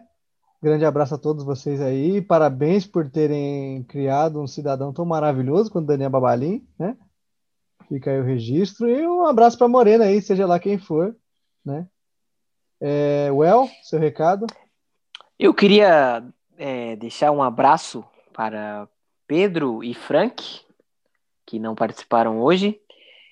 Grande 0.63 0.85
abraço 0.85 1.15
a 1.15 1.19
todos 1.19 1.45
vocês 1.45 1.81
aí. 1.81 2.21
Parabéns 2.21 2.87
por 2.87 3.09
terem 3.11 3.83
criado 3.85 4.41
um 4.41 4.47
cidadão 4.47 4.93
tão 4.93 5.05
maravilhoso 5.05 5.71
quanto 5.71 5.87
Daniel 5.87 6.11
Babalim, 6.11 6.67
né? 6.79 6.97
Fica 7.89 8.11
aí 8.11 8.21
o 8.21 8.25
registro. 8.25 8.89
E 8.89 9.07
um 9.07 9.25
abraço 9.27 9.57
para 9.57 9.69
Morena 9.69 10.05
aí, 10.05 10.21
seja 10.21 10.47
lá 10.47 10.59
quem 10.59 10.77
for, 10.79 11.15
né? 11.65 11.87
É, 12.81 13.31
well, 13.31 13.69
seu 13.83 13.99
recado. 13.99 14.47
Eu 15.39 15.55
queria 15.55 16.25
é, 16.59 16.97
deixar 16.97 17.31
um 17.31 17.43
abraço 17.43 18.05
para 18.33 18.89
Pedro 19.27 19.83
e 19.83 19.95
Frank, 19.95 20.61
que 21.47 21.59
não 21.59 21.75
participaram 21.75 22.41
hoje. 22.41 22.81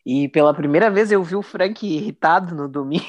E 0.06 0.28
pela 0.28 0.52
primeira 0.52 0.90
vez 0.90 1.10
eu 1.10 1.22
vi 1.22 1.34
o 1.34 1.42
Frank 1.42 1.86
irritado 1.86 2.54
no 2.54 2.68
domingo, 2.68 3.04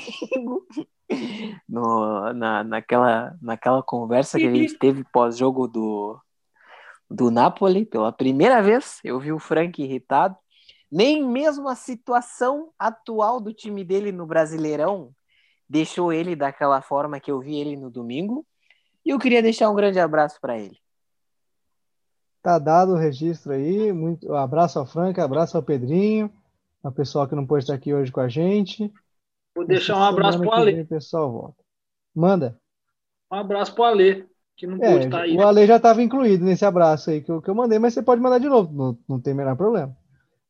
no- 1.68 2.34
na, 2.34 2.64
naquela, 2.64 3.36
naquela 3.42 3.84
conversa 3.84 4.40
que 4.40 4.46
a 4.48 4.52
gente 4.54 4.78
teve 4.80 5.04
pós-jogo 5.12 5.68
do, 5.68 6.18
do 7.10 7.30
Napoli. 7.30 7.86
Pela 7.86 8.12
primeira 8.12 8.62
vez 8.62 9.00
eu 9.04 9.20
vi 9.20 9.32
o 9.34 9.40
Frank 9.40 9.82
irritado. 9.82 10.38
Nem 10.92 11.28
mesmo 11.28 11.68
a 11.68 11.76
situação 11.76 12.72
atual 12.80 13.42
do 13.42 13.52
time 13.54 13.84
dele 13.84 14.12
no 14.12 14.26
Brasileirão 14.26 15.12
deixou 15.68 16.14
ele 16.14 16.36
daquela 16.36 16.82
forma 16.82 17.20
que 17.20 17.30
eu 17.32 17.40
vi 17.42 17.56
ele 17.60 17.76
no 17.76 17.90
domingo. 17.90 18.46
E 19.04 19.10
eu 19.10 19.20
queria 19.20 19.42
deixar 19.42 19.70
um 19.70 19.76
grande 19.76 20.00
abraço 20.00 20.40
para 20.40 20.58
ele. 20.58 20.78
Tá 22.46 22.60
dado 22.60 22.92
o 22.94 22.96
registro 22.96 23.54
aí. 23.54 23.92
Muito 23.92 24.32
um 24.32 24.36
abraço 24.36 24.78
ao 24.78 24.86
Frank, 24.86 25.20
abraço 25.20 25.58
ao 25.58 25.64
Pedrinho, 25.64 26.32
ao 26.84 26.92
pessoal 26.92 27.28
que 27.28 27.34
não 27.34 27.44
pôde 27.48 27.64
estar 27.64 27.74
aqui 27.74 27.92
hoje 27.92 28.12
com 28.12 28.20
a 28.20 28.30
gente. 28.30 28.94
Vou 29.56 29.66
deixar 29.66 29.98
um 29.98 30.04
abraço 30.04 30.38
pro 30.40 30.52
que 30.52 30.56
Ale. 30.56 30.82
o 30.84 30.86
pessoal 30.88 31.32
volta. 31.32 31.64
Manda. 32.14 32.56
Um 33.32 33.36
abraço 33.36 33.74
pro 33.74 33.84
Ale, 33.84 34.30
que 34.56 34.68
não 34.68 34.78
pôde 34.78 35.06
estar 35.06 35.20
É, 35.20 35.22
aí. 35.24 35.36
o 35.36 35.42
Ale 35.42 35.66
já 35.66 35.78
estava 35.78 36.04
incluído 36.04 36.46
nesse 36.46 36.64
abraço 36.64 37.10
aí 37.10 37.20
que 37.22 37.32
eu, 37.32 37.42
que 37.42 37.50
eu 37.50 37.56
mandei, 37.56 37.80
mas 37.80 37.96
você 37.96 38.04
pode 38.04 38.22
mandar 38.22 38.38
de 38.40 38.48
novo, 38.48 38.72
não, 38.72 38.98
não 39.10 39.20
tem 39.20 39.34
o 39.34 39.38
menor 39.38 39.56
problema. 39.58 39.98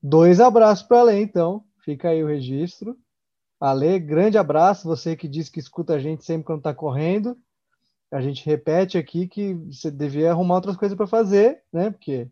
Dois 0.04 0.42
abraços 0.42 0.86
para 0.86 1.00
Ale, 1.02 1.22
então. 1.22 1.64
Fica 1.86 2.10
aí 2.10 2.24
o 2.24 2.28
registro. 2.28 2.98
Ale, 3.60 4.00
grande 4.00 4.38
abraço. 4.38 4.88
Você 4.88 5.16
que 5.16 5.28
diz 5.28 5.50
que 5.50 5.60
escuta 5.60 5.94
a 5.94 6.00
gente 6.00 6.26
sempre 6.26 6.46
quando 6.46 6.60
está 6.60 6.74
correndo. 6.74 7.38
A 8.16 8.22
gente 8.22 8.46
repete 8.46 8.98
aqui 8.98 9.28
que 9.28 9.54
você 9.56 9.92
devia 9.92 10.32
arrumar 10.32 10.56
outras 10.56 10.78
coisas 10.78 10.96
para 10.96 11.06
fazer, 11.06 11.62
né? 11.72 11.92
Porque 11.92 12.32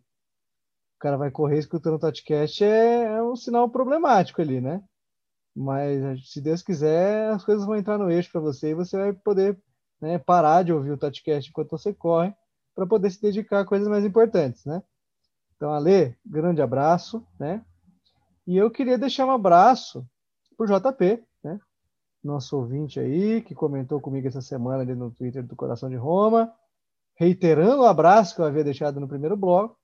o 0.96 0.98
cara 0.98 1.18
vai 1.18 1.30
correr 1.30 1.58
escutando 1.58 1.96
o 1.96 2.00
podcast 2.00 2.64
é, 2.64 3.02
é 3.02 3.22
um 3.22 3.36
sinal 3.36 3.68
problemático 3.68 4.40
ali, 4.40 4.62
né? 4.62 4.82
Mas 5.54 6.26
se 6.32 6.40
Deus 6.40 6.62
quiser, 6.62 7.28
as 7.28 7.44
coisas 7.44 7.66
vão 7.66 7.76
entrar 7.76 7.98
no 7.98 8.10
eixo 8.10 8.32
para 8.32 8.40
você 8.40 8.70
e 8.70 8.74
você 8.74 8.96
vai 8.96 9.12
poder 9.12 9.60
né, 10.00 10.18
parar 10.18 10.62
de 10.62 10.72
ouvir 10.72 10.92
o 10.92 10.96
podcast 10.98 11.50
enquanto 11.50 11.72
você 11.72 11.92
corre 11.92 12.34
para 12.74 12.86
poder 12.86 13.10
se 13.10 13.20
dedicar 13.20 13.60
a 13.60 13.66
coisas 13.66 13.86
mais 13.86 14.06
importantes, 14.06 14.64
né? 14.64 14.82
Então, 15.54 15.70
Ale, 15.70 16.16
grande 16.24 16.62
abraço, 16.62 17.22
né? 17.38 17.62
E 18.46 18.56
eu 18.56 18.70
queria 18.70 18.96
deixar 18.96 19.26
um 19.26 19.32
abraço 19.32 20.08
pro 20.56 20.66
JP? 20.66 21.22
Nosso 22.24 22.56
ouvinte 22.56 22.98
aí, 22.98 23.42
que 23.42 23.54
comentou 23.54 24.00
comigo 24.00 24.26
essa 24.26 24.40
semana 24.40 24.82
ali 24.82 24.94
no 24.94 25.10
Twitter 25.10 25.46
do 25.46 25.54
Coração 25.54 25.90
de 25.90 25.96
Roma, 25.96 26.50
reiterando 27.16 27.82
o 27.82 27.86
abraço 27.86 28.34
que 28.34 28.40
eu 28.40 28.46
havia 28.46 28.64
deixado 28.64 28.98
no 28.98 29.06
primeiro 29.06 29.36
bloco. 29.36 29.78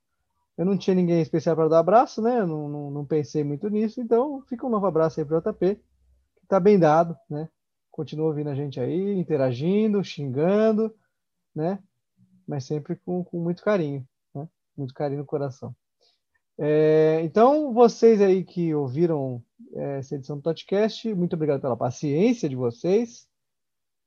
Eu 0.57 0.65
não 0.65 0.77
tinha 0.77 0.95
ninguém 0.95 1.21
especial 1.21 1.55
para 1.55 1.69
dar 1.69 1.79
abraço, 1.79 2.21
né? 2.21 2.43
Não, 2.43 2.67
não, 2.67 2.91
não 2.91 3.05
pensei 3.05 3.43
muito 3.43 3.69
nisso, 3.69 4.01
então 4.01 4.41
fica 4.49 4.65
um 4.65 4.69
novo 4.69 4.85
abraço 4.85 5.19
aí 5.19 5.25
pro 5.25 5.39
JP, 5.39 5.75
que 6.39 6.47
tá 6.47 6.59
bem 6.59 6.79
dado, 6.79 7.15
né? 7.29 7.47
Continua 7.91 8.27
ouvindo 8.27 8.49
a 8.49 8.55
gente 8.55 8.79
aí, 8.79 9.17
interagindo, 9.17 10.03
xingando, 10.03 10.93
né? 11.55 11.79
Mas 12.47 12.65
sempre 12.65 12.95
com, 12.95 13.23
com 13.23 13.39
muito 13.39 13.63
carinho, 13.63 14.05
né? 14.33 14.47
Muito 14.75 14.93
carinho 14.93 15.21
no 15.21 15.25
coração. 15.25 15.75
É, 16.57 17.21
então, 17.23 17.73
vocês 17.73 18.21
aí 18.21 18.43
que 18.43 18.73
ouviram 18.73 19.43
essa 19.73 20.15
edição 20.15 20.37
do 20.37 20.43
podcast, 20.43 21.13
muito 21.13 21.33
obrigado 21.33 21.61
pela 21.61 21.77
paciência 21.77 22.47
de 22.47 22.55
vocês, 22.55 23.27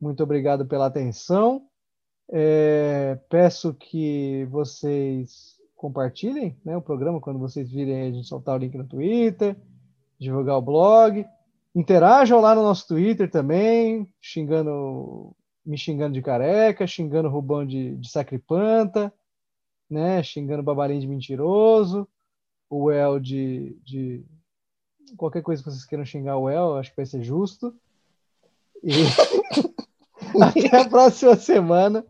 muito 0.01 0.23
obrigado 0.23 0.67
pela 0.67 0.87
atenção. 0.87 1.67
É, 2.31 3.19
peço 3.29 3.75
que 3.75 4.47
vocês 4.51 5.55
compartilhem 5.77 6.59
né, 6.65 6.77
o 6.77 6.83
programa 6.83 7.21
quando 7.21 7.39
vocês 7.39 7.71
virem 7.71 8.03
a 8.03 8.11
gente 8.11 8.27
soltar 8.27 8.57
o 8.57 8.59
link 8.59 8.77
no 8.77 8.87
Twitter, 8.87 9.57
divulgar 10.19 10.57
o 10.57 10.63
blog. 10.63 11.27
Interajam 11.75 12.41
lá 12.41 12.55
no 12.55 12.63
nosso 12.63 12.89
Twitter 12.89 13.31
também, 13.31 14.09
xingando, 14.21 15.37
me 15.65 15.77
xingando 15.77 16.15
de 16.15 16.23
careca, 16.23 16.87
xingando 16.87 17.29
o 17.29 17.31
Rubão 17.31 17.67
de, 17.67 17.97
de 17.97 18.11
sacripanta, 18.11 19.13
né, 19.91 20.23
xingando 20.23 20.63
o 20.63 20.65
Babalim 20.65 20.99
de 21.01 21.07
mentiroso, 21.07 22.09
o 22.71 22.91
El 22.91 23.21
de, 23.21 23.77
de 23.85 24.25
qualquer 25.17 25.43
coisa 25.43 25.63
que 25.63 25.71
vocês 25.71 25.85
queiram 25.85 26.05
xingar 26.05 26.37
o 26.37 26.49
El, 26.49 26.77
acho 26.77 26.91
que 26.91 26.97
vai 26.97 27.07
ser 27.07 27.23
justo. 27.23 27.75
E 28.83 28.93
até 30.43 30.81
a 30.81 30.89
próxima 30.89 31.37
semana. 31.37 32.05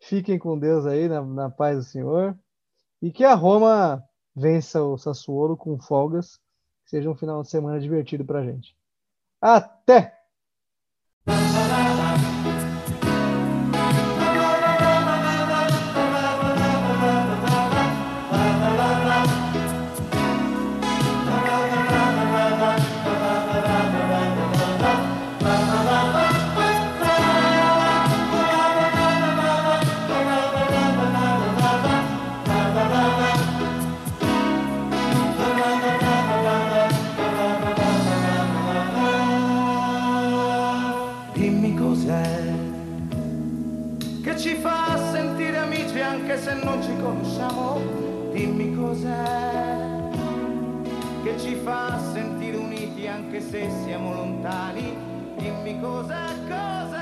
Fiquem 0.00 0.38
com 0.38 0.58
Deus 0.58 0.86
aí, 0.86 1.08
na, 1.08 1.22
na 1.22 1.50
paz 1.50 1.78
do 1.78 1.84
Senhor. 1.84 2.38
E 3.02 3.10
que 3.10 3.24
a 3.24 3.34
Roma 3.34 4.04
vença 4.34 4.82
o 4.82 4.96
Sassuolo 4.96 5.56
com 5.56 5.78
folgas. 5.78 6.40
Seja 6.86 7.10
um 7.10 7.14
final 7.14 7.42
de 7.42 7.50
semana 7.50 7.80
divertido 7.80 8.24
pra 8.24 8.44
gente. 8.44 8.76
Até! 9.40 10.17
Conosciamo. 47.00 47.80
Dimmi 48.32 48.74
cos'è 48.74 49.86
che 51.22 51.38
ci 51.38 51.54
fa 51.56 51.98
sentire 52.12 52.56
uniti 52.56 53.06
anche 53.06 53.40
se 53.40 53.68
siamo 53.84 54.14
lontani. 54.14 54.96
Dimmi 55.36 55.80
cos'è, 55.80 56.26
cos'è. 56.48 56.97